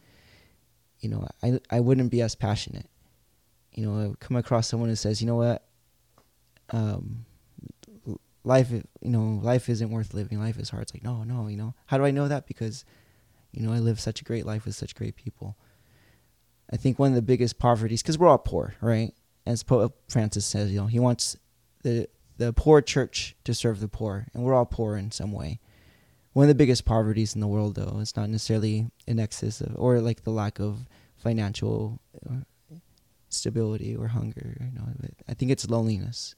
you 1.01 1.09
know, 1.09 1.27
I 1.43 1.59
I 1.69 1.79
wouldn't 1.79 2.11
be 2.11 2.21
as 2.21 2.35
passionate. 2.35 2.89
You 3.73 3.85
know, 3.85 4.11
I 4.11 4.13
come 4.19 4.37
across 4.37 4.67
someone 4.67 4.89
who 4.89 4.95
says, 4.95 5.21
you 5.21 5.27
know 5.27 5.35
what, 5.35 5.65
um, 6.71 7.25
life, 8.43 8.69
you 8.71 8.83
know, 9.01 9.39
life 9.41 9.69
isn't 9.69 9.89
worth 9.89 10.13
living. 10.13 10.39
Life 10.39 10.59
is 10.59 10.69
hard. 10.69 10.83
It's 10.83 10.93
like, 10.93 11.03
no, 11.03 11.23
no, 11.23 11.47
you 11.47 11.57
know, 11.57 11.73
how 11.85 11.97
do 11.97 12.05
I 12.05 12.11
know 12.11 12.27
that? 12.27 12.47
Because, 12.47 12.85
you 13.51 13.65
know, 13.65 13.71
I 13.71 13.79
live 13.79 13.99
such 13.99 14.21
a 14.21 14.25
great 14.25 14.45
life 14.45 14.65
with 14.65 14.75
such 14.75 14.95
great 14.95 15.15
people. 15.15 15.57
I 16.71 16.77
think 16.77 16.99
one 16.99 17.09
of 17.09 17.15
the 17.15 17.21
biggest 17.21 17.59
poverties, 17.59 18.01
because 18.01 18.17
we're 18.17 18.27
all 18.27 18.37
poor, 18.37 18.75
right? 18.81 19.13
As 19.45 19.63
Pope 19.63 19.97
Francis 20.09 20.45
says, 20.45 20.71
you 20.71 20.79
know, 20.79 20.87
he 20.87 20.99
wants 20.99 21.35
the 21.83 22.07
the 22.37 22.53
poor 22.53 22.81
church 22.81 23.35
to 23.43 23.53
serve 23.53 23.79
the 23.79 23.87
poor, 23.87 24.27
and 24.33 24.43
we're 24.43 24.53
all 24.53 24.65
poor 24.65 24.95
in 24.97 25.11
some 25.11 25.31
way 25.31 25.59
one 26.33 26.43
of 26.43 26.47
the 26.47 26.55
biggest 26.55 26.85
poverties 26.85 27.35
in 27.35 27.41
the 27.41 27.47
world 27.47 27.75
though. 27.75 27.99
Is 27.99 28.15
not 28.15 28.29
necessarily 28.29 28.87
an 29.07 29.19
excess 29.19 29.61
of, 29.61 29.75
or 29.75 29.99
like 29.99 30.23
the 30.23 30.31
lack 30.31 30.59
of 30.59 30.87
financial 31.17 31.99
uh, 32.29 32.35
stability 33.29 33.95
or 33.95 34.07
hunger 34.09 34.57
you 34.59 34.71
know 34.77 34.87
i 35.29 35.33
think 35.33 35.51
it's 35.51 35.69
loneliness. 35.69 36.35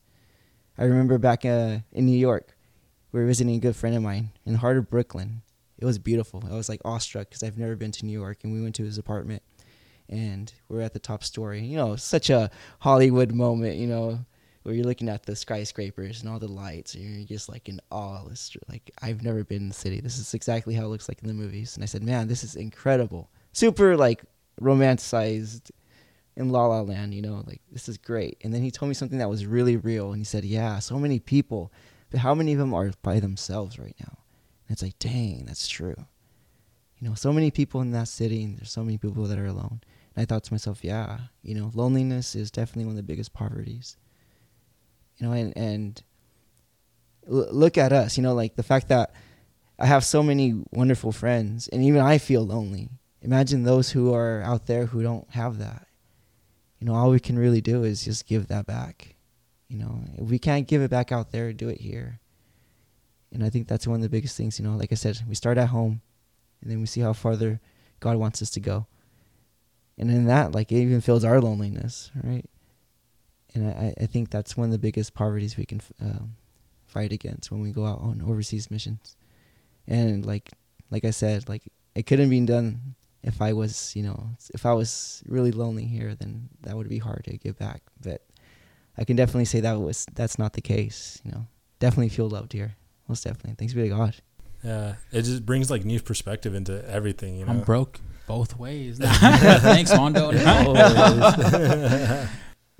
I 0.78 0.84
remember 0.84 1.18
back 1.18 1.46
uh, 1.46 1.80
in 1.92 2.06
new 2.06 2.18
york 2.18 2.56
we 3.12 3.20
were 3.20 3.26
visiting 3.28 3.56
a 3.56 3.60
good 3.60 3.76
friend 3.76 3.96
of 3.96 4.04
mine 4.04 4.32
in 4.46 4.54
the 4.54 4.60
heart 4.60 4.78
of 4.78 4.90
brooklyn. 4.90 5.42
It 5.78 5.86
was 5.86 6.00
beautiful. 6.00 6.44
I 6.50 6.54
was 6.56 6.70
like 6.70 6.82
awestruck 6.86 7.30
because 7.30 7.44
i've 7.44 7.58
never 7.58 7.76
been 7.76 7.92
to 7.94 8.06
new 8.06 8.20
york 8.20 8.40
and 8.44 8.54
we 8.54 8.62
went 8.62 8.76
to 8.76 8.84
his 8.84 8.98
apartment 8.98 9.42
and 10.10 10.54
we 10.70 10.78
are 10.80 10.82
at 10.82 10.94
the 10.94 11.00
top 11.00 11.24
story. 11.24 11.62
You 11.62 11.78
know 11.78 11.96
such 11.96 12.30
a 12.30 12.52
hollywood 12.80 13.32
moment 13.32 13.78
you 13.78 13.88
know 13.88 14.26
where 14.64 14.74
you're 14.74 14.86
looking 14.86 15.10
at 15.10 15.24
the 15.24 15.36
skyscrapers 15.36 16.22
and 16.22 16.30
all 16.30 16.40
the 16.40 16.48
lights, 16.48 16.96
and 16.96 17.04
you're 17.04 17.28
just 17.28 17.50
like 17.50 17.70
in 17.70 17.80
awe. 17.92 18.26
It's 18.32 18.56
like 18.70 18.92
I've 19.02 19.22
never 19.22 19.44
been 19.44 19.64
in 19.64 19.68
the 19.68 19.74
city. 19.74 20.00
This 20.00 20.18
is 20.18 20.34
exactly 20.34 20.74
how 20.74 20.86
it 20.86 20.90
looks 20.90 21.10
like 21.10 21.22
in 21.22 21.28
the 21.28 21.34
movies. 21.34 21.76
And 21.76 21.84
I 21.84 21.88
said, 21.88 22.04
man, 22.04 22.28
this 22.28 22.44
is 22.44 22.56
incredible. 22.56 23.30
Super 23.52 23.96
like 23.98 24.24
romanticized 24.62 25.72
in 26.36 26.50
La 26.50 26.66
La 26.66 26.82
Land. 26.82 27.14
You 27.14 27.22
know, 27.22 27.44
like 27.46 27.62
this 27.72 27.90
is 27.90 27.98
great. 27.98 28.38
And 28.44 28.54
then 28.54 28.62
he 28.62 28.72
told 28.72 28.88
me 28.88 28.96
something 28.96 29.20
that 29.20 29.30
was 29.30 29.46
really 29.46 29.78
real. 29.78 30.12
And 30.12 30.20
he 30.20 30.26
said, 30.26 30.46
yeah, 30.46 30.80
so 30.80 30.98
many 30.98 31.20
people, 31.20 31.72
but 32.10 32.22
how 32.22 32.34
many 32.34 32.54
of 32.54 32.60
them 32.60 32.74
are 32.74 32.92
by 33.02 33.20
themselves 33.20 33.78
right 33.78 33.96
now? 34.00 34.18
And 34.68 34.76
it's 34.76 34.82
like, 34.82 34.98
dang, 34.98 35.44
that's 35.46 35.68
true. 35.68 35.96
You 37.00 37.10
know, 37.10 37.16
so 37.16 37.34
many 37.34 37.52
people 37.52 37.82
in 37.82 37.92
that 37.92 38.08
city, 38.08 38.44
and 38.46 38.58
there's 38.58 38.72
so 38.72 38.84
many 38.84 38.98
people 38.98 39.26
that 39.26 39.38
are 39.38 39.46
alone. 39.46 39.82
And 40.16 40.24
I 40.24 40.26
thought 40.26 40.46
to 40.46 40.54
myself, 40.54 40.86
yeah, 40.86 41.18
you 41.42 41.54
know, 41.54 41.70
loneliness 41.74 42.34
is 42.34 42.50
definitely 42.50 42.86
one 42.86 42.94
of 42.94 42.98
the 42.98 43.04
biggest 43.04 43.34
poverties 43.34 43.98
you 45.24 45.30
know 45.30 45.34
and 45.34 45.54
and 45.56 46.04
l- 47.30 47.48
look 47.52 47.78
at 47.78 47.94
us 47.94 48.18
you 48.18 48.24
know 48.24 48.34
like 48.34 48.56
the 48.56 48.64
fact 48.64 48.90
that 48.90 49.14
i 49.80 49.86
have 49.86 50.04
so 50.04 50.22
many 50.22 50.54
wonderful 50.72 51.12
friends 51.12 51.70
and 51.70 51.82
even 51.82 52.02
i 52.02 52.18
feel 52.18 52.46
lonely. 52.46 52.90
Imagine 53.22 53.64
those 53.64 53.92
who 53.92 54.14
are 54.14 54.42
out 54.42 54.66
there 54.66 54.88
who 54.88 55.02
don't 55.02 55.30
have 55.30 55.58
that. 55.60 55.88
You 56.78 56.88
know 56.88 56.94
all 56.94 57.10
we 57.10 57.22
can 57.22 57.40
really 57.40 57.62
do 57.62 57.86
is 57.86 58.04
just 58.04 58.28
give 58.28 58.48
that 58.50 58.66
back. 58.66 59.16
You 59.70 59.78
know 59.78 60.04
if 60.18 60.30
we 60.30 60.40
can't 60.40 60.68
give 60.68 60.82
it 60.82 60.92
back 60.92 61.14
out 61.14 61.32
there 61.32 61.54
do 61.54 61.70
it 61.70 61.80
here. 61.80 62.20
And 63.32 63.44
i 63.44 63.50
think 63.50 63.68
that's 63.68 63.88
one 63.88 63.96
of 63.96 64.04
the 64.04 64.10
biggest 64.10 64.36
things 64.36 64.60
you 64.60 64.66
know 64.66 64.76
like 64.76 64.92
i 64.92 64.96
said 64.96 65.22
we 65.28 65.36
start 65.36 65.58
at 65.58 65.70
home 65.70 66.02
and 66.62 66.70
then 66.70 66.80
we 66.82 66.86
see 66.86 67.02
how 67.02 67.14
farther 67.14 67.62
god 68.02 68.18
wants 68.18 68.42
us 68.42 68.50
to 68.52 68.60
go. 68.60 68.88
And 69.98 70.12
in 70.12 70.26
that 70.26 70.52
like 70.52 70.72
it 70.72 70.82
even 70.82 71.00
fills 71.02 71.24
our 71.24 71.40
loneliness 71.40 72.12
right 72.22 72.46
and 73.54 73.70
I, 73.70 73.94
I 74.02 74.06
think 74.06 74.30
that's 74.30 74.58
one 74.58 74.66
of 74.66 74.72
the 74.72 74.80
biggest 74.80 75.14
poverties 75.14 75.58
we 75.58 75.66
can 75.66 75.82
um, 76.02 76.36
fight 76.88 77.12
against 77.12 77.52
when 77.52 77.62
we 77.62 77.72
go 77.72 77.86
out 77.86 78.00
on 78.02 78.22
overseas 78.22 78.72
missions. 78.72 79.16
And 79.88 80.26
like 80.26 80.52
like 80.92 81.06
I 81.06 81.12
said, 81.12 81.50
like 81.50 81.64
it 81.96 82.06
couldn't 82.06 82.30
be 82.30 82.40
done 82.42 82.96
if 83.24 83.42
I 83.42 83.54
was 83.54 83.96
you 83.96 84.04
know 84.04 84.30
if 84.54 84.66
I 84.66 84.74
was 84.74 85.24
really 85.28 85.52
lonely 85.52 85.86
here, 85.86 86.16
then 86.16 86.50
that 86.62 86.76
would 86.76 86.90
be 86.90 87.00
hard 87.00 87.26
to 87.26 87.38
give 87.38 87.58
back. 87.58 87.82
But 88.02 88.22
I 88.98 89.04
can 89.04 89.16
definitely 89.16 89.46
say 89.46 89.60
that 89.62 89.80
was 89.80 90.06
that's 90.14 90.40
not 90.40 90.54
the 90.54 90.62
case. 90.62 91.22
You 91.24 91.32
know, 91.32 91.48
definitely 91.80 92.10
feel 92.10 92.30
loved 92.30 92.54
here, 92.54 92.76
most 93.08 93.24
definitely. 93.24 93.56
Thanks 93.58 93.74
be 93.74 93.84
to 93.84 93.90
God. 93.90 94.16
Yeah, 94.64 94.96
it 95.12 95.24
just 95.24 95.46
brings 95.46 95.70
like 95.70 95.84
new 95.84 96.00
perspective 96.00 96.56
into 96.56 96.88
everything. 96.90 97.38
You 97.38 97.46
know, 97.46 97.52
I'm 97.52 97.62
broke 97.62 98.00
both 98.28 98.58
ways. 98.58 98.98
Thanks, 99.02 99.94
Mondo. 99.94 100.32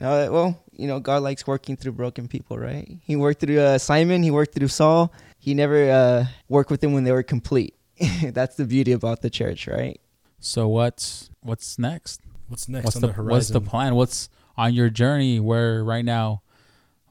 No, 0.04 0.12
Uh, 0.12 0.32
well, 0.32 0.64
you 0.74 0.86
know, 0.86 1.00
God 1.00 1.24
likes 1.24 1.48
working 1.48 1.78
through 1.78 1.94
broken 1.94 2.28
people, 2.28 2.60
right? 2.60 3.00
He 3.04 3.16
worked 3.16 3.40
through 3.40 3.60
uh, 3.60 3.78
Simon. 3.78 4.22
He 4.22 4.32
worked 4.32 4.54
through 4.54 4.68
Saul. 4.68 5.14
He 5.40 5.54
never 5.54 5.90
uh, 5.90 6.26
worked 6.50 6.70
with 6.70 6.82
them 6.82 6.92
when 6.92 7.06
they 7.06 7.14
were 7.14 7.24
complete. 7.24 7.76
That's 8.22 8.58
the 8.58 8.66
beauty 8.66 8.92
about 8.92 9.22
the 9.22 9.30
church, 9.30 9.66
right? 9.66 10.02
So 10.42 10.68
what's 10.68 11.30
what's 11.42 11.80
next? 11.80 12.20
What's 12.50 12.68
next 12.68 12.84
what's 12.84 12.96
on 12.98 13.02
the, 13.02 13.08
the, 13.08 13.14
horizon? 13.14 13.32
what's 13.32 13.50
the 13.50 13.62
plan? 13.62 13.96
What's 13.96 14.28
on 14.58 14.74
your 14.74 14.90
journey? 14.90 15.40
Where 15.40 15.82
right 15.86 16.04
now? 16.04 16.42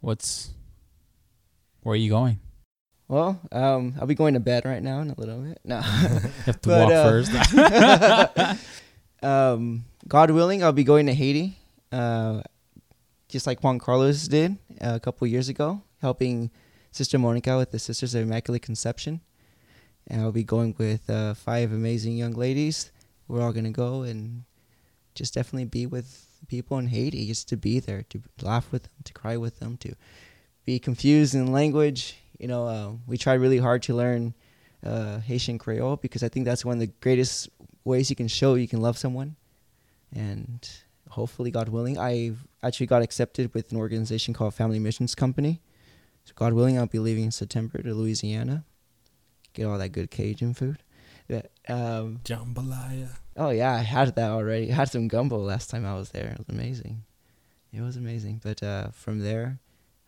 What's 0.01 0.51
where 1.83 1.95
are 1.95 1.97
you 1.97 2.11
going? 2.11 2.41
Well, 3.09 3.41
um, 3.51 3.95
I'll 3.99 4.07
be 4.07 4.15
going 4.15 4.35
to 4.35 4.41
bed 4.41 4.67
right 4.67 4.83
now 4.83 5.01
in 5.01 5.09
a 5.09 5.15
little 5.19 5.39
bit. 5.39 5.61
No, 5.65 5.77
You 6.03 6.21
have 6.45 6.61
to 6.61 6.69
But, 6.69 6.89
walk 6.89 6.93
uh, 6.93 8.03
first. 8.45 8.63
um, 9.23 9.85
God 10.09 10.31
willing, 10.31 10.63
I'll 10.63 10.73
be 10.73 10.85
going 10.85 11.07
to 11.07 11.15
Haiti, 11.15 11.59
uh, 11.91 12.43
just 13.33 13.47
like 13.47 13.65
Juan 13.65 13.79
Carlos 13.79 14.29
did 14.29 14.59
uh, 14.81 14.93
a 14.95 15.01
couple 15.01 15.27
years 15.27 15.49
ago, 15.49 15.81
helping 16.03 16.51
Sister 16.91 17.19
Monica 17.19 17.57
with 17.57 17.71
the 17.71 17.79
Sisters 17.79 18.15
of 18.15 18.23
Immaculate 18.23 18.61
Conception. 18.61 19.23
And 20.07 20.21
I'll 20.21 20.33
be 20.33 20.45
going 20.45 20.75
with 20.77 21.09
uh, 21.09 21.33
five 21.33 21.73
amazing 21.73 22.19
young 22.19 22.35
ladies. 22.35 22.93
We're 23.27 23.41
all 23.41 23.53
gonna 23.53 23.71
go 23.71 24.03
and 24.03 24.45
just 25.15 25.33
definitely 25.33 25.65
be 25.65 25.87
with 25.87 26.27
people 26.47 26.77
in 26.77 26.89
Haiti, 26.89 27.27
just 27.27 27.49
to 27.49 27.57
be 27.57 27.81
there, 27.81 28.03
to 28.11 28.21
laugh 28.43 28.71
with 28.71 28.83
them, 28.83 28.93
to 29.05 29.15
cry 29.15 29.39
with 29.39 29.61
them, 29.61 29.79
to 29.79 29.95
be 30.67 30.79
confused 30.79 31.35
in 31.35 31.53
language. 31.53 32.19
You 32.39 32.49
know, 32.49 32.67
uh, 32.67 32.93
we 33.07 33.17
tried 33.17 33.41
really 33.41 33.59
hard 33.59 33.83
to 33.85 33.95
learn 33.95 34.35
uh, 34.85 35.21
Haitian 35.21 35.57
Creole 35.57 35.97
because 35.97 36.23
I 36.23 36.29
think 36.29 36.45
that's 36.45 36.67
one 36.67 36.75
of 36.75 36.81
the 36.81 36.93
greatest 37.01 37.49
ways 37.85 38.11
you 38.11 38.17
can 38.17 38.29
show 38.29 38.57
you 38.57 38.69
can 38.69 38.83
love 38.83 38.99
someone. 38.99 39.37
And 40.15 40.69
hopefully, 41.13 41.51
God 41.51 41.69
willing, 41.69 41.99
I 41.99 42.33
actually 42.63 42.87
got 42.87 43.03
accepted 43.03 43.53
with 43.55 43.71
an 43.71 43.79
organization 43.79 44.35
called 44.35 44.55
Family 44.55 44.79
Missions 44.79 45.15
Company. 45.15 45.61
So, 46.25 46.33
God 46.35 46.53
willing, 46.53 46.79
I'll 46.79 46.87
be 46.87 46.99
leaving 46.99 47.25
in 47.25 47.31
September 47.31 47.83
to 47.83 47.95
Louisiana. 47.95 48.65
Get 49.53 49.67
all 49.67 49.79
that 49.79 49.91
good 49.91 50.11
Cajun 50.11 50.55
food. 50.55 50.79
But, 51.29 51.51
um, 51.69 52.21
Jambalaya. 52.25 53.09
oh, 53.37 53.51
yeah, 53.51 53.73
I 53.73 53.79
had 53.79 54.15
that 54.17 54.31
already. 54.31 54.71
I 54.71 54.75
had 54.75 54.91
some 54.91 55.09
gumbo 55.09 55.39
last 55.39 55.71
time 55.71 55.85
I 55.85 55.95
was 55.95 56.11
there. 56.11 56.31
It 56.31 56.39
was 56.39 56.49
amazing. 56.49 57.05
It 57.73 57.81
was 57.81 57.97
amazing. 57.97 58.41
But 58.43 58.63
uh, 58.63 58.89
from 58.89 59.21
there, 59.21 59.59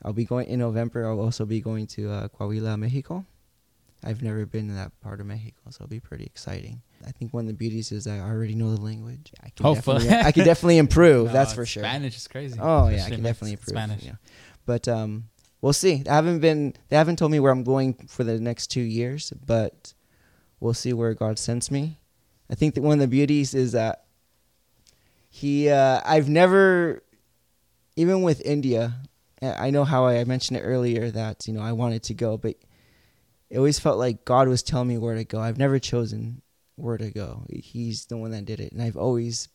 I'll 0.03 0.13
be 0.13 0.25
going 0.25 0.49
in 0.49 0.59
November. 0.59 1.07
I'll 1.07 1.21
also 1.21 1.45
be 1.45 1.61
going 1.61 1.87
to 1.89 2.11
uh, 2.11 2.29
Coahuila, 2.29 2.79
Mexico. 2.79 3.25
I've 4.03 4.23
never 4.23 4.45
been 4.45 4.69
to 4.69 4.75
that 4.75 4.99
part 5.01 5.21
of 5.21 5.27
Mexico, 5.27 5.63
so 5.71 5.85
it'll 5.85 5.89
be 5.89 6.01
pretty 6.01 6.25
exciting. 6.25 6.83
I 7.07 7.11
think 7.13 7.33
one 7.35 7.45
of 7.45 7.49
the 7.49 7.55
beauties 7.55 7.93
is 7.93 8.07
I 8.07 8.19
already 8.21 8.55
know 8.55 8.75
the 8.75 8.81
language. 8.81 9.33
I 9.43 9.51
can 9.51 9.65
Hopefully. 9.65 9.99
definitely, 9.99 10.27
I 10.27 10.33
can 10.33 10.45
definitely 10.45 10.79
improve. 10.79 11.27
No, 11.27 11.33
that's 11.33 11.53
for 11.55 11.67
sure. 11.67 11.83
Spanish 11.83 12.17
is 12.17 12.29
crazy. 12.29 12.59
Oh 12.61 12.89
yeah, 12.89 13.05
I 13.05 13.11
can 13.11 13.23
definitely 13.23 13.53
improve. 13.53 13.77
Spanish. 13.77 14.05
Yeah. 14.05 14.13
But 14.67 14.89
um, 14.89 15.25
we'll 15.61 15.73
see. 15.73 16.03
They 16.03 16.11
haven't 16.11 16.41
been. 16.41 16.75
They 16.89 16.97
haven't 16.97 17.17
told 17.17 17.33
me 17.33 17.41
where 17.41 17.53
I'm 17.53 17.65
going 17.65 17.95
for 18.09 18.25
the 18.25 18.41
next 18.41 18.69
two 18.69 18.81
years, 18.81 19.33
but 19.45 19.93
we'll 20.61 20.75
see 20.75 20.93
where 20.93 21.15
God 21.15 21.39
sends 21.39 21.71
me. 21.71 21.99
I 22.51 22.55
think 22.55 22.75
that 22.75 22.83
one 22.83 22.95
of 22.95 23.01
the 23.01 23.09
beauties 23.09 23.55
is 23.55 23.73
that 23.73 24.05
he. 25.29 25.69
Uh, 25.69 26.01
I've 26.05 26.29
never, 26.29 27.03
even 27.97 28.23
with 28.23 28.41
India, 28.43 28.95
I 29.43 29.67
I 29.67 29.71
know 29.71 29.85
how 29.85 30.07
I 30.07 30.23
mentioned 30.25 30.59
it 30.59 30.63
earlier 30.63 31.11
that 31.11 31.47
you 31.47 31.55
know 31.55 31.63
I 31.63 31.73
wanted 31.73 32.03
to 32.05 32.15
go, 32.15 32.37
but 32.37 32.57
it 33.51 33.59
always 33.59 33.79
felt 33.79 33.99
like 33.99 34.25
God 34.25 34.49
was 34.49 34.63
telling 34.63 34.89
me 34.89 34.99
where 34.99 35.15
to 35.15 35.25
go. 35.25 35.41
I've 35.41 35.59
never 35.59 35.79
chosen 35.79 36.43
where 36.77 36.99
to 36.99 37.11
go. 37.11 37.47
He's 37.51 38.07
the 38.07 38.17
one 38.17 38.31
that 38.33 38.45
did 38.45 38.61
it, 38.61 38.73
and 38.73 38.83
I've 38.83 38.97
always 38.97 39.49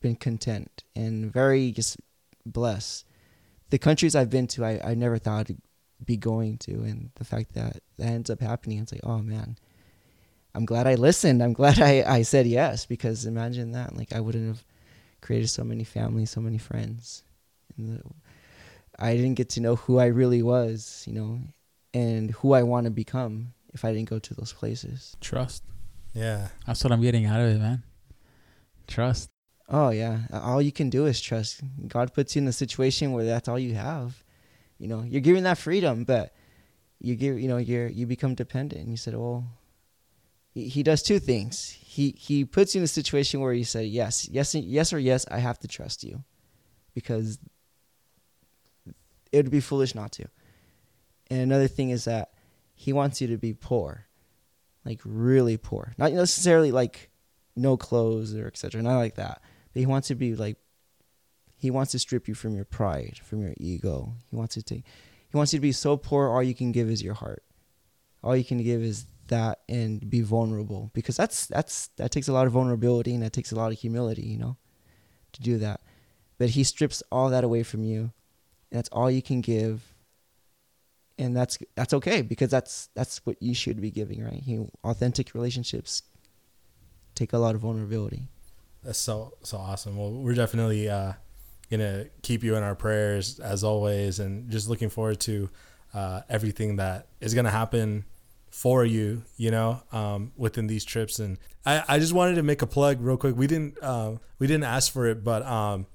been 0.00 0.16
content 0.16 0.84
and 0.94 1.32
very 1.32 1.72
just 1.72 1.96
blessed. 2.44 3.04
The 3.70 3.78
countries 3.78 4.14
I've 4.14 4.30
been 4.30 4.46
to, 4.48 4.64
I, 4.64 4.80
I 4.84 4.94
never 4.94 5.18
thought 5.18 5.50
I'd 5.50 5.58
be 6.04 6.16
going 6.16 6.58
to, 6.58 6.72
and 6.72 7.10
the 7.16 7.24
fact 7.24 7.54
that 7.54 7.82
that 7.98 8.06
ends 8.06 8.30
up 8.30 8.40
happening, 8.40 8.78
it's 8.78 8.92
like, 8.92 9.00
oh 9.04 9.18
man, 9.18 9.58
I'm 10.54 10.64
glad 10.64 10.86
I 10.86 10.94
listened. 10.94 11.42
I'm 11.42 11.52
glad 11.52 11.80
I, 11.80 12.04
I 12.06 12.22
said 12.22 12.46
yes 12.46 12.86
because 12.86 13.26
imagine 13.26 13.72
that, 13.72 13.96
like 13.96 14.12
I 14.12 14.20
wouldn't 14.20 14.46
have 14.46 14.64
created 15.20 15.48
so 15.48 15.64
many 15.64 15.84
families, 15.84 16.30
so 16.30 16.40
many 16.40 16.58
friends, 16.58 17.24
and 17.76 17.98
the, 17.98 18.02
I 18.98 19.14
didn't 19.16 19.34
get 19.34 19.50
to 19.50 19.60
know 19.60 19.76
who 19.76 19.98
I 19.98 20.06
really 20.06 20.42
was, 20.42 21.04
you 21.06 21.12
know, 21.12 21.40
and 21.92 22.30
who 22.30 22.52
I 22.52 22.62
want 22.62 22.84
to 22.84 22.90
become 22.90 23.52
if 23.74 23.84
I 23.84 23.92
didn't 23.92 24.08
go 24.08 24.18
to 24.18 24.34
those 24.34 24.52
places. 24.52 25.16
Trust. 25.20 25.64
Yeah. 26.16 26.48
That's 26.66 26.82
what 26.82 26.92
I'm 26.92 27.02
getting 27.02 27.26
out 27.26 27.40
of 27.40 27.48
it, 27.54 27.58
man. 27.58 27.82
Trust. 28.86 29.30
Oh 29.68 29.90
yeah, 29.90 30.20
all 30.32 30.62
you 30.62 30.70
can 30.70 30.90
do 30.90 31.06
is 31.06 31.20
trust. 31.20 31.60
God 31.88 32.14
puts 32.14 32.36
you 32.36 32.42
in 32.42 32.46
a 32.46 32.52
situation 32.52 33.10
where 33.10 33.24
that's 33.24 33.48
all 33.48 33.58
you 33.58 33.74
have. 33.74 34.22
You 34.78 34.86
know, 34.86 35.02
you're 35.02 35.20
giving 35.20 35.42
that 35.42 35.58
freedom, 35.58 36.04
but 36.04 36.32
you 37.00 37.16
give, 37.16 37.40
you 37.40 37.48
know, 37.48 37.56
you're 37.56 37.88
you 37.88 38.06
become 38.06 38.36
dependent. 38.36 38.82
And 38.82 38.90
you 38.92 38.96
said, 38.96 39.16
well, 39.16 39.44
he, 40.54 40.68
he 40.68 40.84
does 40.84 41.02
two 41.02 41.18
things. 41.18 41.76
He 41.80 42.14
he 42.16 42.44
puts 42.44 42.76
you 42.76 42.78
in 42.78 42.84
a 42.84 42.88
situation 42.88 43.40
where 43.40 43.52
you 43.52 43.64
say 43.64 43.84
yes, 43.84 44.28
yes, 44.28 44.54
yes 44.54 44.92
or 44.92 45.00
yes. 45.00 45.26
I 45.32 45.38
have 45.38 45.58
to 45.58 45.68
trust 45.68 46.04
you, 46.04 46.22
because 46.94 47.40
it 49.32 49.36
would 49.36 49.50
be 49.50 49.58
foolish 49.58 49.96
not 49.96 50.12
to. 50.12 50.26
And 51.28 51.40
another 51.40 51.66
thing 51.66 51.90
is 51.90 52.04
that 52.04 52.30
he 52.76 52.92
wants 52.92 53.20
you 53.20 53.26
to 53.26 53.36
be 53.36 53.52
poor, 53.52 54.05
like 54.86 55.00
really 55.04 55.56
poor, 55.56 55.92
not 55.98 56.12
necessarily 56.12 56.72
like 56.72 57.10
no 57.56 57.76
clothes 57.76 58.34
or 58.34 58.46
etc. 58.46 58.82
Not 58.82 58.98
like 58.98 59.16
that. 59.16 59.42
But 59.72 59.80
he 59.80 59.86
wants 59.86 60.08
to 60.08 60.14
be 60.14 60.34
like 60.34 60.56
he 61.58 61.70
wants 61.70 61.92
to 61.92 61.98
strip 61.98 62.28
you 62.28 62.34
from 62.34 62.54
your 62.54 62.64
pride, 62.64 63.18
from 63.22 63.40
your 63.42 63.54
ego. 63.58 64.14
He 64.30 64.36
wants 64.36 64.54
to 64.54 64.62
take 64.62 64.84
he 65.28 65.36
wants 65.36 65.52
you 65.52 65.58
to 65.58 65.62
be 65.62 65.72
so 65.72 65.96
poor 65.96 66.28
all 66.28 66.42
you 66.42 66.54
can 66.54 66.72
give 66.72 66.88
is 66.88 67.02
your 67.02 67.14
heart. 67.14 67.42
All 68.22 68.36
you 68.36 68.44
can 68.44 68.62
give 68.62 68.82
is 68.82 69.06
that 69.28 69.60
and 69.68 70.08
be 70.08 70.20
vulnerable 70.20 70.90
because 70.94 71.16
that's 71.16 71.46
that's 71.46 71.88
that 71.96 72.10
takes 72.12 72.28
a 72.28 72.32
lot 72.32 72.46
of 72.46 72.52
vulnerability 72.52 73.12
and 73.12 73.22
that 73.22 73.32
takes 73.32 73.52
a 73.52 73.56
lot 73.56 73.72
of 73.72 73.78
humility, 73.78 74.22
you 74.22 74.38
know, 74.38 74.56
to 75.32 75.42
do 75.42 75.58
that. 75.58 75.80
But 76.38 76.50
he 76.50 76.64
strips 76.64 77.02
all 77.10 77.30
that 77.30 77.44
away 77.44 77.62
from 77.62 77.82
you. 77.82 78.12
And 78.70 78.78
that's 78.78 78.88
all 78.90 79.10
you 79.10 79.22
can 79.22 79.40
give. 79.40 79.94
And 81.18 81.34
that's 81.34 81.58
that's 81.74 81.94
okay 81.94 82.20
because 82.20 82.50
that's 82.50 82.90
that's 82.94 83.24
what 83.24 83.40
you 83.40 83.54
should 83.54 83.80
be 83.80 83.90
giving, 83.90 84.22
right? 84.22 84.42
He, 84.44 84.66
authentic 84.84 85.34
relationships 85.34 86.02
take 87.14 87.32
a 87.32 87.38
lot 87.38 87.54
of 87.54 87.62
vulnerability. 87.62 88.28
That's 88.84 88.98
so 88.98 89.34
so 89.42 89.56
awesome. 89.56 89.96
Well, 89.96 90.12
we're 90.12 90.34
definitely 90.34 90.88
uh, 90.88 91.14
gonna 91.70 92.06
keep 92.22 92.44
you 92.44 92.54
in 92.54 92.62
our 92.62 92.76
prayers 92.76 93.40
as 93.40 93.64
always, 93.64 94.20
and 94.20 94.48
just 94.50 94.68
looking 94.68 94.90
forward 94.90 95.18
to 95.20 95.50
uh, 95.92 96.20
everything 96.28 96.76
that 96.76 97.08
is 97.20 97.34
gonna 97.34 97.50
happen 97.50 98.04
for 98.50 98.84
you. 98.84 99.24
You 99.36 99.50
know, 99.50 99.82
um, 99.90 100.32
within 100.36 100.68
these 100.68 100.84
trips, 100.84 101.18
and 101.18 101.38
I, 101.64 101.82
I 101.88 101.98
just 101.98 102.12
wanted 102.12 102.36
to 102.36 102.42
make 102.42 102.62
a 102.62 102.66
plug 102.66 103.00
real 103.00 103.16
quick. 103.16 103.36
We 103.36 103.48
didn't 103.48 103.82
uh, 103.82 104.16
we 104.38 104.46
didn't 104.46 104.64
ask 104.64 104.92
for 104.92 105.06
it, 105.06 105.24
but 105.24 105.44
um, 105.44 105.86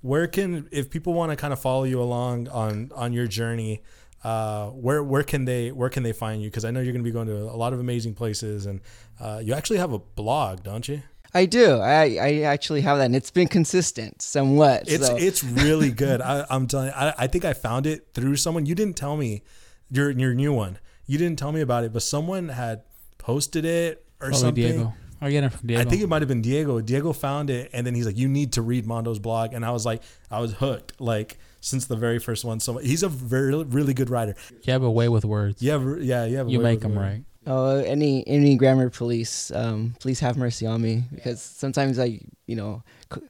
where 0.00 0.26
can 0.26 0.68
if 0.72 0.90
people 0.90 1.14
want 1.14 1.30
to 1.30 1.36
kind 1.36 1.52
of 1.52 1.60
follow 1.60 1.84
you 1.84 2.00
along 2.02 2.48
on 2.48 2.90
on 2.94 3.12
your 3.12 3.26
journey? 3.26 3.82
Uh, 4.24 4.70
where 4.70 5.04
where 5.04 5.22
can 5.22 5.44
they 5.44 5.70
where 5.70 5.90
can 5.90 6.02
they 6.02 6.12
find 6.12 6.42
you? 6.42 6.48
Because 6.48 6.64
I 6.64 6.70
know 6.70 6.80
you're 6.80 6.92
going 6.92 7.04
to 7.04 7.08
be 7.08 7.12
going 7.12 7.26
to 7.26 7.36
a 7.36 7.56
lot 7.56 7.74
of 7.74 7.80
amazing 7.80 8.14
places, 8.14 8.64
and 8.64 8.80
uh, 9.20 9.40
you 9.44 9.52
actually 9.52 9.78
have 9.78 9.92
a 9.92 9.98
blog, 9.98 10.62
don't 10.62 10.88
you? 10.88 11.02
I 11.36 11.46
do. 11.46 11.80
I, 11.80 12.16
I 12.20 12.40
actually 12.42 12.82
have 12.82 12.98
that, 12.98 13.06
and 13.06 13.16
it's 13.16 13.32
been 13.32 13.48
consistent 13.48 14.22
somewhat. 14.22 14.84
It's 14.86 15.06
so. 15.06 15.16
it's 15.16 15.42
really 15.44 15.90
good. 16.04 16.22
I, 16.22 16.46
I'm 16.48 16.66
telling. 16.66 16.86
You, 16.86 16.92
I, 16.94 17.14
I 17.18 17.26
think 17.26 17.44
I 17.44 17.52
found 17.52 17.86
it 17.86 18.08
through 18.14 18.36
someone. 18.36 18.66
You 18.66 18.74
didn't 18.74 18.96
tell 18.96 19.16
me 19.16 19.42
your 19.90 20.10
your 20.10 20.32
new 20.32 20.52
one. 20.52 20.78
You 21.06 21.18
didn't 21.18 21.38
tell 21.38 21.52
me 21.52 21.60
about 21.60 21.84
it, 21.84 21.92
but 21.92 22.02
someone 22.02 22.48
had 22.48 22.82
posted 23.18 23.64
it 23.64 24.06
or 24.20 24.28
Probably 24.28 24.38
something. 24.38 24.62
Diego. 24.62 24.94
I 25.20 25.30
get 25.30 25.44
it 25.44 25.50
from 25.50 25.66
Diego. 25.66 25.82
I 25.82 25.84
think 25.84 26.02
it 26.02 26.08
might 26.08 26.22
have 26.22 26.28
been 26.28 26.42
Diego. 26.42 26.80
Diego 26.80 27.12
found 27.12 27.50
it, 27.50 27.70
and 27.72 27.86
then 27.86 27.94
he's 27.94 28.06
like, 28.06 28.16
"You 28.16 28.28
need 28.28 28.52
to 28.54 28.62
read 28.62 28.86
Mondo's 28.86 29.18
blog," 29.18 29.54
and 29.54 29.64
I 29.64 29.70
was 29.70 29.84
like, 29.84 30.02
I 30.30 30.40
was 30.40 30.54
hooked, 30.54 31.00
like 31.00 31.38
since 31.64 31.86
the 31.86 31.96
very 31.96 32.18
first 32.18 32.44
one. 32.44 32.60
So 32.60 32.76
he's 32.76 33.02
a 33.02 33.08
very 33.08 33.64
really 33.64 33.94
good 33.94 34.10
writer. 34.10 34.34
you 34.62 34.72
have 34.72 34.82
a 34.82 34.90
way 34.90 35.08
with 35.08 35.24
words. 35.24 35.62
Yeah, 35.62 35.78
yeah, 35.98 36.24
yeah. 36.26 36.44
you 36.44 36.60
make 36.60 36.80
them 36.80 36.98
right. 36.98 37.24
Oh, 37.46 37.78
any 37.78 38.26
any 38.26 38.56
grammar 38.56 38.90
police, 38.90 39.50
um, 39.50 39.94
please 40.00 40.20
have 40.20 40.36
mercy 40.36 40.66
on 40.66 40.80
me 40.80 41.04
because 41.14 41.42
sometimes 41.42 41.98
I, 41.98 42.20
you 42.46 42.56
know, 42.56 42.82
c- 43.12 43.20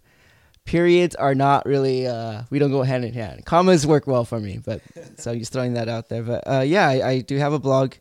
periods 0.64 1.16
are 1.16 1.34
not 1.34 1.66
really. 1.66 2.06
Uh, 2.06 2.42
we 2.50 2.58
don't 2.58 2.70
go 2.70 2.82
hand 2.82 3.04
in 3.04 3.12
hand. 3.12 3.44
Commas 3.44 3.86
work 3.86 4.06
well 4.06 4.24
for 4.24 4.38
me, 4.38 4.60
but 4.64 4.82
so 5.16 5.32
I'm 5.32 5.38
just 5.38 5.52
throwing 5.52 5.74
that 5.74 5.88
out 5.88 6.08
there. 6.08 6.22
But 6.22 6.44
uh, 6.46 6.60
yeah, 6.60 6.88
I, 6.88 7.08
I 7.08 7.20
do 7.20 7.38
have 7.38 7.52
a 7.52 7.58
blog. 7.58 7.94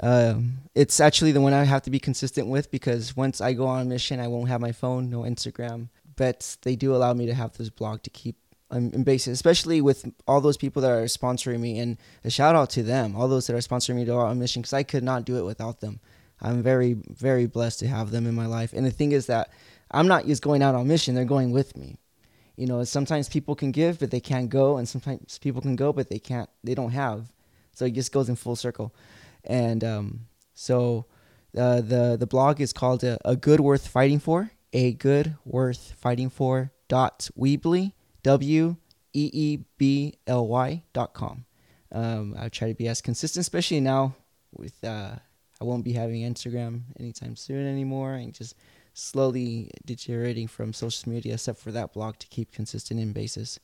Um, 0.00 0.58
it's 0.74 1.00
actually 1.00 1.32
the 1.32 1.40
one 1.40 1.52
I 1.52 1.64
have 1.64 1.82
to 1.82 1.90
be 1.90 1.98
consistent 1.98 2.46
with 2.48 2.70
because 2.70 3.16
once 3.16 3.40
I 3.40 3.52
go 3.52 3.66
on 3.66 3.82
a 3.82 3.84
mission, 3.84 4.20
I 4.20 4.28
won't 4.28 4.48
have 4.48 4.60
my 4.60 4.72
phone, 4.72 5.10
no 5.10 5.20
Instagram. 5.22 5.88
But 6.16 6.56
they 6.62 6.76
do 6.76 6.94
allow 6.94 7.12
me 7.12 7.26
to 7.26 7.34
have 7.34 7.56
this 7.56 7.70
blog 7.70 8.02
to 8.02 8.10
keep 8.10 8.36
um, 8.70 8.90
in 8.92 9.04
basis, 9.04 9.32
especially 9.32 9.80
with 9.80 10.10
all 10.26 10.40
those 10.40 10.56
people 10.56 10.82
that 10.82 10.90
are 10.90 11.04
sponsoring 11.04 11.60
me. 11.60 11.78
And 11.78 11.98
a 12.24 12.30
shout 12.30 12.54
out 12.56 12.70
to 12.70 12.82
them, 12.82 13.14
all 13.16 13.28
those 13.28 13.46
that 13.46 13.54
are 13.54 13.58
sponsoring 13.58 13.96
me 13.96 14.04
to 14.06 14.14
our 14.14 14.34
mission, 14.34 14.62
because 14.62 14.72
I 14.72 14.82
could 14.82 15.04
not 15.04 15.24
do 15.24 15.38
it 15.38 15.44
without 15.44 15.80
them. 15.80 16.00
I'm 16.40 16.62
very, 16.62 16.94
very 16.94 17.46
blessed 17.46 17.78
to 17.80 17.88
have 17.88 18.10
them 18.10 18.26
in 18.26 18.34
my 18.34 18.46
life. 18.46 18.72
And 18.72 18.84
the 18.84 18.90
thing 18.90 19.12
is 19.12 19.26
that 19.26 19.50
I'm 19.90 20.08
not 20.08 20.26
just 20.26 20.42
going 20.42 20.62
out 20.62 20.74
on 20.74 20.86
mission; 20.88 21.14
they're 21.14 21.24
going 21.24 21.52
with 21.52 21.76
me. 21.76 21.96
you 22.56 22.66
know, 22.66 22.82
sometimes 22.84 23.28
people 23.28 23.54
can 23.54 23.70
give 23.70 23.98
but 23.98 24.10
they 24.10 24.20
can't 24.20 24.50
go, 24.50 24.78
and 24.78 24.88
sometimes 24.88 25.38
people 25.38 25.62
can 25.62 25.76
go 25.76 25.92
but 25.92 26.08
they 26.08 26.18
can't, 26.18 26.48
they 26.64 26.74
don't 26.74 26.90
have. 26.92 27.32
So 27.72 27.84
it 27.84 27.92
just 27.92 28.12
goes 28.12 28.28
in 28.28 28.36
full 28.36 28.56
circle, 28.56 28.94
and 29.44 29.84
um, 29.84 30.20
so 30.54 31.04
uh, 31.56 31.82
the 31.82 32.16
the 32.18 32.26
blog 32.26 32.60
is 32.60 32.72
called 32.72 33.04
a, 33.04 33.18
a 33.24 33.36
good 33.36 33.60
worth 33.60 33.86
fighting 33.86 34.18
for, 34.18 34.50
a 34.72 34.92
good 34.92 35.36
worth 35.44 35.92
fighting 35.98 36.30
for 36.30 36.72
dot 36.88 37.28
weebly 37.38 37.92
w 38.26 38.76
e 39.12 39.30
e 39.32 39.58
b 39.78 40.18
l 40.26 40.46
y 40.48 40.82
dot 40.92 41.14
com. 41.14 41.44
Um, 41.92 42.34
I'll 42.36 42.50
try 42.50 42.68
to 42.68 42.74
be 42.74 42.88
as 42.88 43.00
consistent, 43.00 43.40
especially 43.40 43.80
now 43.80 44.14
with 44.52 44.82
uh, 44.84 45.14
I 45.60 45.64
won't 45.64 45.84
be 45.84 45.92
having 45.92 46.22
Instagram 46.22 46.82
anytime 46.98 47.36
soon 47.36 47.66
anymore, 47.66 48.14
and 48.14 48.34
just 48.34 48.56
slowly 48.94 49.70
deteriorating 49.84 50.48
from 50.48 50.72
social 50.72 51.12
media, 51.12 51.34
except 51.34 51.60
for 51.60 51.70
that 51.72 51.92
blog 51.92 52.16
to 52.18 52.26
keep 52.26 52.50
consistent 52.50 52.98
in 52.98 53.12
basis. 53.12 53.60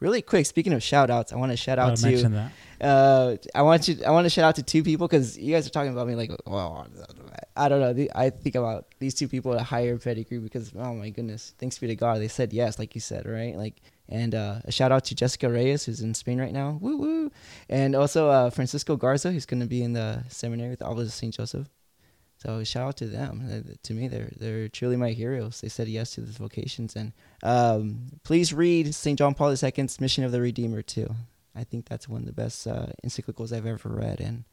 Really 0.00 0.22
quick, 0.22 0.46
speaking 0.46 0.72
of 0.72 0.82
shout 0.82 1.10
outs, 1.10 1.32
I 1.32 1.36
want 1.36 1.52
to 1.52 1.56
shout 1.56 1.78
out 1.78 1.90
that. 2.02 2.10
uh, 2.80 3.36
I 3.54 3.62
want 3.62 3.88
you 3.88 3.98
I 4.06 4.10
want 4.10 4.24
to 4.24 4.30
shout 4.30 4.44
out 4.44 4.56
to 4.56 4.62
two 4.62 4.82
people 4.82 5.08
because 5.08 5.36
you 5.38 5.52
guys 5.54 5.66
are 5.66 5.70
talking 5.70 5.92
about 5.92 6.06
me 6.06 6.14
like 6.14 6.30
well 6.46 6.86
I 7.56 7.68
don't 7.68 7.80
know 7.80 8.06
I 8.14 8.30
think 8.30 8.54
about 8.54 8.86
these 8.98 9.14
two 9.14 9.28
people 9.28 9.52
at 9.54 9.60
a 9.60 9.64
higher 9.64 9.96
pedigree 9.98 10.38
because 10.38 10.72
oh 10.76 10.94
my 10.94 11.10
goodness 11.10 11.54
thanks 11.58 11.78
be 11.78 11.86
to 11.86 11.96
God 11.96 12.20
they 12.20 12.28
said 12.28 12.52
yes 12.52 12.78
like 12.78 12.94
you 12.94 13.00
said 13.00 13.26
right 13.26 13.56
like 13.56 13.76
and 14.08 14.34
uh, 14.34 14.60
a 14.64 14.72
shout 14.72 14.92
out 14.92 15.04
to 15.04 15.14
Jessica 15.14 15.48
Reyes 15.48 15.84
who's 15.84 16.00
in 16.00 16.14
Spain 16.14 16.40
right 16.40 16.52
now 16.52 16.78
woo 16.80 16.96
woo 16.96 17.32
and 17.68 17.94
also 17.94 18.28
uh, 18.30 18.50
Francisco 18.50 18.96
Garza 18.96 19.32
who's 19.32 19.46
going 19.46 19.60
to 19.60 19.66
be 19.66 19.82
in 19.82 19.92
the 19.92 20.24
seminary 20.28 20.70
with 20.70 20.78
the 20.80 20.86
Oblates 20.86 21.08
of 21.08 21.14
Saint 21.14 21.34
Joseph 21.34 21.68
so 22.38 22.62
shout 22.64 22.88
out 22.88 22.96
to 22.98 23.06
them. 23.06 23.76
To 23.82 23.94
me, 23.94 24.08
they're 24.08 24.30
they're 24.36 24.68
truly 24.68 24.96
my 24.96 25.10
heroes. 25.10 25.60
They 25.60 25.68
said 25.68 25.88
yes 25.88 26.12
to 26.12 26.20
these 26.20 26.36
vocations, 26.36 26.94
and 26.94 27.12
um, 27.42 28.20
please 28.24 28.52
read 28.52 28.94
Saint 28.94 29.18
John 29.18 29.34
Paul 29.34 29.50
II's 29.50 30.00
Mission 30.00 30.22
of 30.22 30.32
the 30.32 30.40
Redeemer 30.40 30.82
too. 30.82 31.14
I 31.54 31.64
think 31.64 31.88
that's 31.88 32.08
one 32.08 32.20
of 32.20 32.26
the 32.26 32.32
best 32.32 32.66
uh, 32.66 32.86
encyclicals 33.04 33.52
I've 33.52 33.66
ever 33.66 33.88
read, 33.88 34.20
and 34.20 34.44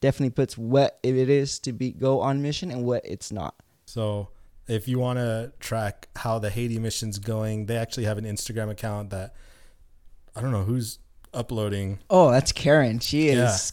definitely 0.00 0.30
puts 0.30 0.58
what 0.58 0.98
it 1.02 1.16
is 1.16 1.58
to 1.60 1.72
be 1.72 1.92
go 1.92 2.20
on 2.20 2.42
mission 2.42 2.70
and 2.70 2.84
what 2.84 3.04
it's 3.04 3.32
not. 3.32 3.54
So 3.86 4.28
if 4.68 4.86
you 4.86 4.98
want 4.98 5.18
to 5.18 5.52
track 5.58 6.08
how 6.16 6.38
the 6.38 6.50
Haiti 6.50 6.78
mission's 6.78 7.18
going, 7.18 7.66
they 7.66 7.76
actually 7.76 8.04
have 8.04 8.18
an 8.18 8.24
Instagram 8.24 8.70
account 8.70 9.10
that 9.10 9.34
I 10.36 10.40
don't 10.40 10.52
know 10.52 10.64
who's 10.64 10.98
uploading. 11.32 11.98
Oh, 12.10 12.30
that's 12.30 12.52
Karen. 12.52 13.00
She 13.00 13.28
is. 13.28 13.72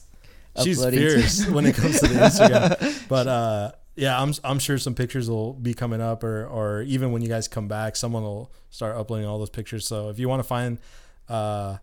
She's 0.63 0.79
uploading 0.79 0.99
fierce 0.99 1.45
when 1.49 1.65
it 1.65 1.75
comes 1.75 1.99
to 1.99 2.07
the 2.07 2.15
Instagram. 2.15 3.07
But 3.09 3.27
uh, 3.27 3.71
yeah, 3.95 4.19
I'm 4.19 4.33
I'm 4.43 4.59
sure 4.59 4.77
some 4.77 4.95
pictures 4.95 5.29
will 5.29 5.53
be 5.53 5.73
coming 5.73 6.01
up, 6.01 6.23
or 6.23 6.47
or 6.47 6.81
even 6.83 7.11
when 7.11 7.21
you 7.21 7.27
guys 7.27 7.47
come 7.47 7.67
back, 7.67 7.95
someone 7.95 8.23
will 8.23 8.51
start 8.69 8.95
uploading 8.95 9.27
all 9.27 9.37
those 9.37 9.49
pictures. 9.49 9.85
So 9.85 10.09
if 10.09 10.17
you 10.17 10.29
want 10.29 10.39
to 10.39 10.47
find 10.47 10.79
uh, 11.27 11.77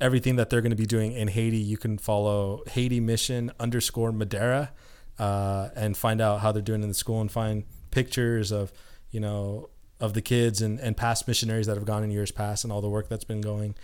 everything 0.00 0.36
that 0.36 0.48
they're 0.48 0.60
going 0.60 0.70
to 0.70 0.76
be 0.76 0.86
doing 0.86 1.12
in 1.12 1.28
Haiti, 1.28 1.58
you 1.58 1.76
can 1.76 1.98
follow 1.98 2.62
Haiti 2.68 3.00
Mission 3.00 3.52
underscore 3.58 4.12
Madera 4.12 4.70
uh, 5.18 5.70
and 5.74 5.96
find 5.96 6.20
out 6.20 6.40
how 6.40 6.52
they're 6.52 6.62
doing 6.62 6.82
in 6.82 6.88
the 6.88 6.94
school 6.94 7.20
and 7.20 7.30
find 7.30 7.64
pictures 7.94 8.50
of 8.52 8.72
you 9.10 9.20
know 9.20 9.68
of 10.00 10.12
the 10.12 10.20
kids 10.22 10.60
and, 10.60 10.80
and 10.80 10.96
past 10.96 11.26
missionaries 11.28 11.66
that 11.68 11.76
have 11.76 11.86
gone 11.86 12.02
in 12.02 12.10
years 12.10 12.32
past 12.32 12.64
and 12.64 12.72
all 12.72 12.80
the 12.80 12.88
work 12.88 13.08
that's 13.08 13.24
been 13.24 13.40
going 13.40 13.74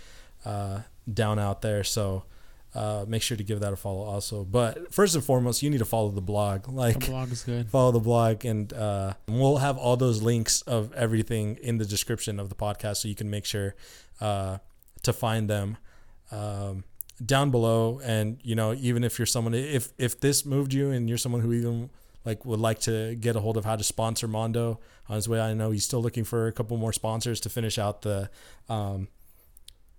uh, 0.45 0.81
down 1.11 1.39
out 1.39 1.61
there. 1.61 1.83
So 1.85 2.23
uh, 2.75 3.05
make 3.07 3.21
sure 3.21 3.37
to 3.37 3.43
give 3.43 3.59
that 3.61 3.71
a 3.73 3.75
follow 3.77 4.01
also. 4.03 4.43
But 4.43 4.93
first 4.93 5.15
and 5.15 5.23
foremost, 5.23 5.63
you 5.63 5.69
need 5.69 5.79
to 5.79 5.85
follow 5.85 6.09
the 6.09 6.21
blog. 6.21 6.67
Like 6.83 6.99
The 6.99 7.07
blog 7.07 7.31
is 7.31 7.43
good. 7.43 7.69
follow 7.69 7.91
the 7.93 7.99
blog 8.01 8.43
and 8.45 8.71
uh, 8.73 9.13
we'll 9.27 9.57
have 9.57 9.77
all 9.77 9.95
those 9.97 10.21
links 10.21 10.61
of 10.63 10.91
everything 10.93 11.57
in 11.61 11.77
the 11.77 11.85
description 11.85 12.39
of 12.39 12.49
the 12.49 12.55
podcast 12.55 12.97
so 12.97 13.07
you 13.07 13.15
can 13.15 13.29
make 13.29 13.45
sure 13.45 13.73
uh, 14.19 14.57
to 15.03 15.13
find 15.13 15.49
them 15.49 15.77
um, 16.31 16.83
down 17.25 17.51
below 17.51 17.99
and 18.03 18.39
you 18.43 18.55
know 18.55 18.73
even 18.73 19.03
if 19.03 19.17
you're 19.19 19.25
someone 19.25 19.53
if 19.53 19.93
if 19.97 20.19
this 20.19 20.45
moved 20.45 20.73
you 20.73 20.91
and 20.91 21.07
you're 21.09 21.17
someone 21.17 21.41
who 21.41 21.53
even 21.53 21.89
like 22.25 22.45
would 22.45 22.59
like 22.59 22.79
to 22.79 23.15
get 23.15 23.35
a 23.35 23.39
hold 23.39 23.57
of 23.57 23.65
how 23.65 23.75
to 23.75 23.83
sponsor 23.83 24.27
mondo. 24.27 24.79
On 25.09 25.15
his 25.15 25.27
way 25.27 25.41
i 25.41 25.53
know 25.53 25.71
he's 25.71 25.83
still 25.83 26.01
looking 26.01 26.23
for 26.23 26.47
a 26.47 26.51
couple 26.53 26.77
more 26.77 26.93
sponsors 26.93 27.39
to 27.41 27.49
finish 27.49 27.77
out 27.77 28.01
the 28.01 28.29
um, 28.69 29.09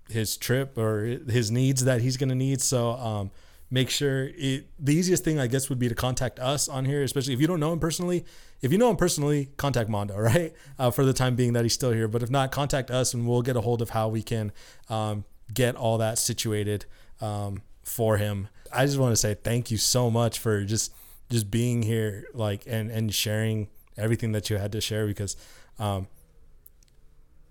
his 0.08 0.36
trip 0.36 0.78
or 0.78 1.04
his 1.28 1.50
needs 1.50 1.84
that 1.84 2.00
he's 2.00 2.16
going 2.16 2.28
to 2.28 2.34
need. 2.34 2.60
So 2.60 2.92
um, 2.92 3.30
make 3.70 3.90
sure 3.90 4.30
it 4.36 4.68
the 4.78 4.94
easiest 4.94 5.24
thing 5.24 5.40
i 5.40 5.46
guess 5.46 5.70
would 5.70 5.78
be 5.78 5.88
to 5.88 5.94
contact 5.94 6.38
us 6.38 6.68
on 6.68 6.84
here 6.84 7.02
especially 7.02 7.32
if 7.32 7.40
you 7.40 7.46
don't 7.46 7.60
know 7.60 7.72
him 7.72 7.80
personally. 7.80 8.24
If 8.60 8.70
you 8.70 8.78
know 8.78 8.90
him 8.90 8.96
personally 8.96 9.50
contact 9.56 9.88
mondo 9.88 10.16
right? 10.18 10.52
Uh, 10.78 10.90
for 10.90 11.04
the 11.04 11.12
time 11.12 11.34
being 11.34 11.52
that 11.54 11.64
he's 11.64 11.74
still 11.74 11.92
here. 11.92 12.08
But 12.08 12.22
if 12.22 12.30
not 12.30 12.52
contact 12.52 12.90
us 12.90 13.14
and 13.14 13.26
we'll 13.26 13.42
get 13.42 13.56
a 13.56 13.60
hold 13.60 13.82
of 13.82 13.90
how 13.90 14.08
we 14.08 14.22
can 14.22 14.52
um, 14.88 15.24
get 15.52 15.74
all 15.74 15.98
that 15.98 16.18
situated 16.18 16.84
um, 17.20 17.62
for 17.82 18.16
him. 18.16 18.48
I 18.72 18.86
just 18.86 18.98
want 18.98 19.12
to 19.12 19.16
say 19.16 19.34
thank 19.34 19.70
you 19.70 19.76
so 19.76 20.10
much 20.10 20.38
for 20.38 20.64
just 20.64 20.92
just 21.32 21.50
being 21.50 21.82
here 21.82 22.26
like 22.34 22.62
and 22.66 22.90
and 22.90 23.12
sharing 23.14 23.68
everything 23.96 24.32
that 24.32 24.48
you 24.50 24.58
had 24.58 24.72
to 24.72 24.80
share 24.80 25.06
because 25.06 25.36
um, 25.78 26.06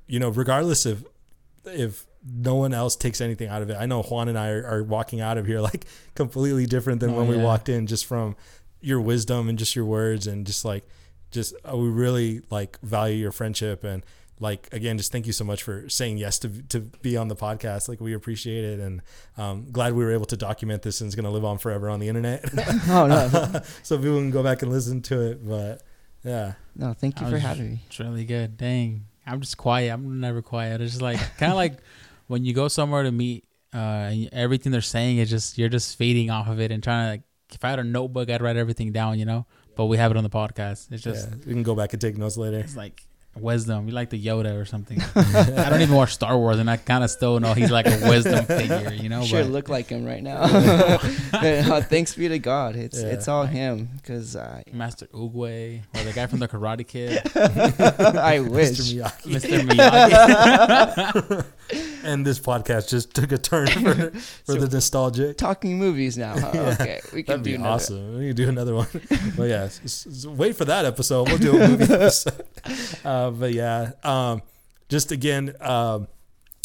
you 0.08 0.20
know 0.20 0.30
regardless 0.30 0.86
of 0.86 1.06
if 1.66 2.06
no 2.24 2.56
one 2.56 2.74
else 2.74 2.96
takes 2.96 3.20
anything 3.20 3.48
out 3.48 3.62
of 3.62 3.70
it. 3.70 3.78
I 3.80 3.86
know 3.86 4.04
Juan 4.04 4.28
and 4.28 4.38
I 4.38 4.50
are, 4.50 4.66
are 4.66 4.84
walking 4.84 5.22
out 5.22 5.38
of 5.38 5.46
here 5.48 5.60
like 5.72 5.86
completely 6.16 6.66
different 6.66 7.00
than 7.00 7.12
Oh, 7.12 7.18
when 7.18 7.28
we 7.28 7.38
walked 7.38 7.70
in, 7.70 7.88
just 7.88 8.06
from 8.06 8.36
your 8.80 9.02
wisdom 9.02 9.50
and 9.50 9.58
just 9.58 9.76
your 9.76 9.86
words 9.86 10.28
and 10.28 10.46
just 10.46 10.66
like, 10.66 10.88
just 11.32 11.54
uh, 11.70 11.76
we 11.76 11.88
really 11.88 12.42
like 12.50 12.80
value 12.82 13.16
your 13.16 13.32
friendship 13.32 13.84
and 13.84 14.04
like 14.42 14.68
again, 14.72 14.98
just 14.98 15.12
thank 15.12 15.28
you 15.28 15.34
so 15.34 15.46
much 15.46 15.62
for 15.64 15.88
saying 15.88 16.18
yes 16.18 16.40
to 16.40 16.50
to 16.70 16.80
be 16.80 17.16
on 17.16 17.28
the 17.28 17.36
podcast. 17.36 17.88
Like 17.88 18.02
we 18.02 18.14
appreciate 18.14 18.66
it 18.66 18.80
and 18.80 19.02
um, 19.38 19.68
glad 19.72 19.94
we 19.94 20.04
were 20.04 20.12
able 20.12 20.26
to 20.26 20.36
document 20.38 20.82
this 20.82 21.00
and 21.00 21.08
it's 21.08 21.16
gonna 21.16 21.30
live 21.30 21.46
on 21.46 21.60
forever 21.60 21.90
on 21.90 22.00
the 22.00 22.08
internet, 22.10 22.44
oh 22.90 23.06
no, 23.08 23.62
so 23.84 23.98
people 23.98 24.18
can 24.18 24.32
go 24.32 24.44
back 24.44 24.64
and 24.64 24.72
listen 24.72 25.02
to 25.04 25.22
it. 25.22 25.48
But 25.48 25.84
yeah, 26.24 26.54
no, 26.76 26.94
thank 26.94 27.22
you 27.22 27.28
I 27.28 27.30
for 27.30 27.38
having 27.38 27.72
me. 27.72 27.80
It's 27.88 28.00
really 28.00 28.26
good. 28.26 28.58
Dang. 28.58 29.06
I'm 29.26 29.40
just 29.40 29.58
quiet. 29.58 29.94
I'm 29.94 30.20
never 30.20 30.42
quiet. 30.42 30.82
It's 30.82 30.94
just 30.94 31.02
like 31.02 31.20
kind 31.38 31.52
of 31.52 31.56
like 31.56 31.78
when 32.28 32.44
you 32.44 32.54
go 32.54 32.68
somewhere 32.68 33.04
to 33.04 33.12
meet 33.12 33.46
uh 33.74 33.78
and 34.12 34.30
everything 34.34 34.72
they're 34.72 34.82
saying 34.82 35.20
is 35.20 35.30
just 35.30 35.58
you're 35.58 35.70
just 35.70 35.98
feeding 35.98 36.30
off 36.30 36.50
of 36.50 36.60
it 36.60 36.72
and 36.72 36.84
trying 36.84 37.06
to 37.06 37.10
like 37.12 37.22
if 37.54 37.64
I 37.64 37.70
had 37.70 37.80
a 37.80 37.84
notebook 37.84 38.30
I'd 38.30 38.42
write 38.42 38.58
everything 38.58 38.92
down, 38.92 39.20
you 39.20 39.26
know? 39.26 39.46
But 39.76 39.86
we 39.86 39.98
have 39.98 40.12
it 40.12 40.18
on 40.18 40.24
the 40.24 40.30
podcast. 40.30 40.92
It's 40.92 41.04
just 41.04 41.30
yeah, 41.30 41.36
we 41.46 41.54
can 41.54 41.64
go 41.64 41.76
back 41.76 41.94
and 41.94 42.02
take 42.02 42.18
notes 42.18 42.38
later. 42.38 42.58
it's 42.58 42.76
like 42.76 43.04
wisdom. 43.40 43.86
We 43.86 43.92
like 43.94 44.10
the 44.10 44.22
Yoda 44.24 44.60
or 44.60 44.66
something. 44.66 45.02
I 45.16 45.70
don't 45.70 45.82
even 45.82 45.96
watch 45.96 46.14
Star 46.14 46.38
Wars 46.38 46.60
and 46.60 46.70
I 46.70 46.78
kind 46.78 47.04
of 47.04 47.10
still 47.10 47.40
know 47.40 47.54
he's 47.54 47.72
like 47.72 47.86
a 47.88 47.98
wisdom 48.10 48.46
figure, 48.46 48.92
you 48.94 49.08
know? 49.10 49.24
sure 49.26 49.44
but 49.44 49.52
look 49.52 49.70
like 49.70 49.88
him 49.88 50.06
right 50.06 50.22
now. 50.24 50.42
Uh, 51.42 51.82
thanks 51.82 52.14
be 52.14 52.28
to 52.28 52.38
God. 52.40 52.76
It's 52.76 53.02
Yeah. 53.02 53.08
it's 53.10 53.28
all 53.28 53.46
him 53.46 53.90
because 53.96 54.36
uh, 54.36 54.62
Master 54.74 55.08
Oogway 55.08 55.82
or 55.96 56.04
the 56.04 56.12
guy 56.14 56.28
from 56.28 56.40
the 56.40 56.48
Karate 56.48 56.86
Kid, 56.86 57.20
I 57.36 58.40
wish. 58.42 58.72
Mr. 58.78 59.02
Miyagi. 59.02 59.32
Mr. 59.34 59.62
Miyagi. 59.68 61.46
and 62.04 62.26
this 62.26 62.40
podcast 62.40 62.90
just 62.90 63.14
took 63.16 63.32
a 63.32 63.38
turn 63.38 63.68
for, 63.68 64.12
for 64.46 64.56
the 64.56 64.68
nostalgic. 64.72 65.38
Talking 65.38 65.78
movies 65.80 66.18
now. 66.18 66.38
huh? 66.38 66.52
Yeah, 66.54 66.62
Okay, 66.80 67.02
we 67.14 67.24
can 67.24 67.32
That'd 67.42 67.44
do 67.44 67.50
be 67.52 67.56
another. 67.56 67.70
awesome. 67.70 68.18
We 68.20 68.28
can 68.28 68.36
do 68.36 68.50
another 68.50 68.76
one. 68.76 68.88
but 69.38 69.44
yeah, 69.44 69.64
s- 69.64 69.80
s- 69.84 70.08
s- 70.08 70.26
wait 70.26 70.56
for 70.56 70.66
that 70.66 70.86
episode. 70.86 71.30
We'll 71.30 71.38
do 71.38 71.60
a 71.62 71.68
movie 71.68 71.92
episode. 71.94 72.44
Uh, 73.04 73.32
but 73.32 73.52
yeah, 73.52 73.94
um, 74.04 74.44
just 74.88 75.12
again, 75.12 75.56
um, 75.60 76.08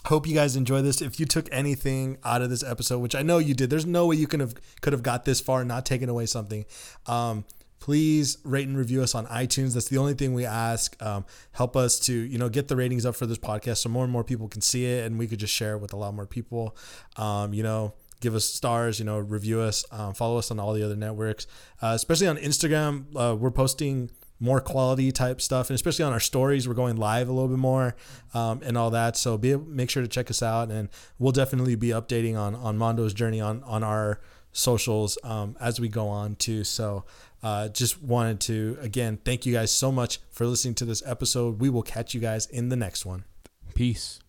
hope 0.07 0.27
you 0.27 0.35
guys 0.35 0.57
enjoy 0.57 0.83
this. 0.83 1.01
If 1.01 1.19
you 1.19 1.27
took 1.27 1.49
anything 1.53 2.19
out 2.25 2.43
of 2.43 2.51
this 2.51 2.63
episode, 2.63 2.99
which 2.99 3.15
I 3.15 3.23
know 3.23 3.39
you 3.39 3.55
did, 3.55 3.71
there's 3.71 3.87
no 3.87 4.07
way 4.07 4.17
you 4.17 4.27
could 4.27 4.41
have 4.41 4.55
could 4.81 4.93
have 4.93 5.03
got 5.03 5.25
this 5.25 5.41
far 5.41 5.61
and 5.61 5.69
not 5.69 5.87
taken 5.87 6.09
away 6.09 6.27
something. 6.27 6.65
Um, 7.07 7.45
please 7.81 8.39
rate 8.45 8.67
and 8.67 8.77
review 8.77 9.03
us 9.03 9.15
on 9.15 9.27
iTunes. 9.27 9.75
That's 9.75 9.89
the 9.89 9.99
only 9.99 10.15
thing 10.15 10.35
we 10.35 10.45
ask. 10.45 11.01
Um, 11.03 11.25
help 11.53 11.77
us 11.77 11.99
to 12.01 12.13
you 12.13 12.39
know 12.39 12.49
get 12.49 12.69
the 12.69 12.77
ratings 12.77 13.07
up 13.07 13.17
for 13.17 13.27
this 13.27 13.39
podcast 13.39 13.79
so 13.79 13.89
more 13.89 14.05
and 14.05 14.13
more 14.13 14.25
people 14.25 14.49
can 14.49 14.61
see 14.61 14.85
it 14.87 15.07
and 15.07 15.19
we 15.19 15.27
could 15.27 15.39
just 15.39 15.55
share 15.55 15.75
it 15.75 15.79
with 15.79 15.93
a 15.93 15.97
lot 15.97 16.15
more 16.15 16.27
people. 16.27 16.77
Um, 17.17 17.55
you 17.55 17.63
know. 17.63 17.95
Give 18.19 18.35
us 18.35 18.47
stars, 18.47 18.99
you 18.99 19.05
know, 19.05 19.19
review 19.19 19.61
us, 19.61 19.85
um, 19.93 20.15
follow 20.15 20.39
us 20.39 20.51
on 20.51 20.59
all 20.59 20.73
the 20.73 20.83
other 20.83 20.97
networks, 20.97 21.47
uh, 21.83 21.93
especially 21.95 22.27
on 22.27 22.39
Instagram. 22.39 23.05
Uh, 23.15 23.37
we're 23.37 23.51
posting 23.51 24.11
more 24.39 24.61
quality 24.61 25.11
type 25.12 25.41
stuff, 25.41 25.70
and 25.70 25.74
especially 25.74 26.05
on 26.05 26.12
our 26.12 26.20
stories, 26.20 26.68
we're 26.68 26.74
going 26.74 26.97
live 26.97 27.28
a 27.28 27.32
little 27.32 27.49
bit 27.49 27.59
more 27.59 27.97
um, 28.34 28.61
and 28.62 28.76
all 28.76 28.91
that. 28.91 29.16
So 29.16 29.39
be 29.39 29.57
make 29.57 29.91
sure 29.91 30.03
to 30.03 30.09
check 30.09 30.30
us 30.30 30.43
out, 30.43 30.70
and 30.70 30.89
we'll 31.18 31.32
definitely 31.32 31.74
be 31.74 31.89
updating 31.89 32.39
on 32.39 32.55
on 32.55 32.78
Mondo's 32.78 33.14
journey 33.14 33.41
on 33.41 33.62
on 33.64 33.82
our 33.82 34.20
socials 34.53 35.18
um, 35.22 35.57
as 35.61 35.80
we 35.80 35.89
go 35.89 36.09
on 36.09 36.34
too. 36.37 36.64
So 36.64 37.05
uh, 37.43 37.68
just 37.68 38.03
wanted 38.03 38.41
to 38.41 38.78
again 38.80 39.18
thank 39.24 39.47
you 39.47 39.53
guys 39.53 39.70
so 39.70 39.93
much 39.93 40.20
for 40.30 40.47
listening 40.47 40.74
to 40.76 40.84
this 40.84 41.03
episode. 41.07 41.61
We 41.61 41.70
will 41.70 41.82
catch 41.82 42.14
you 42.14 42.20
guys 42.20 42.47
in 42.47 42.68
the 42.68 42.76
next 42.76 43.07
one. 43.07 43.24
Peace. 43.74 44.20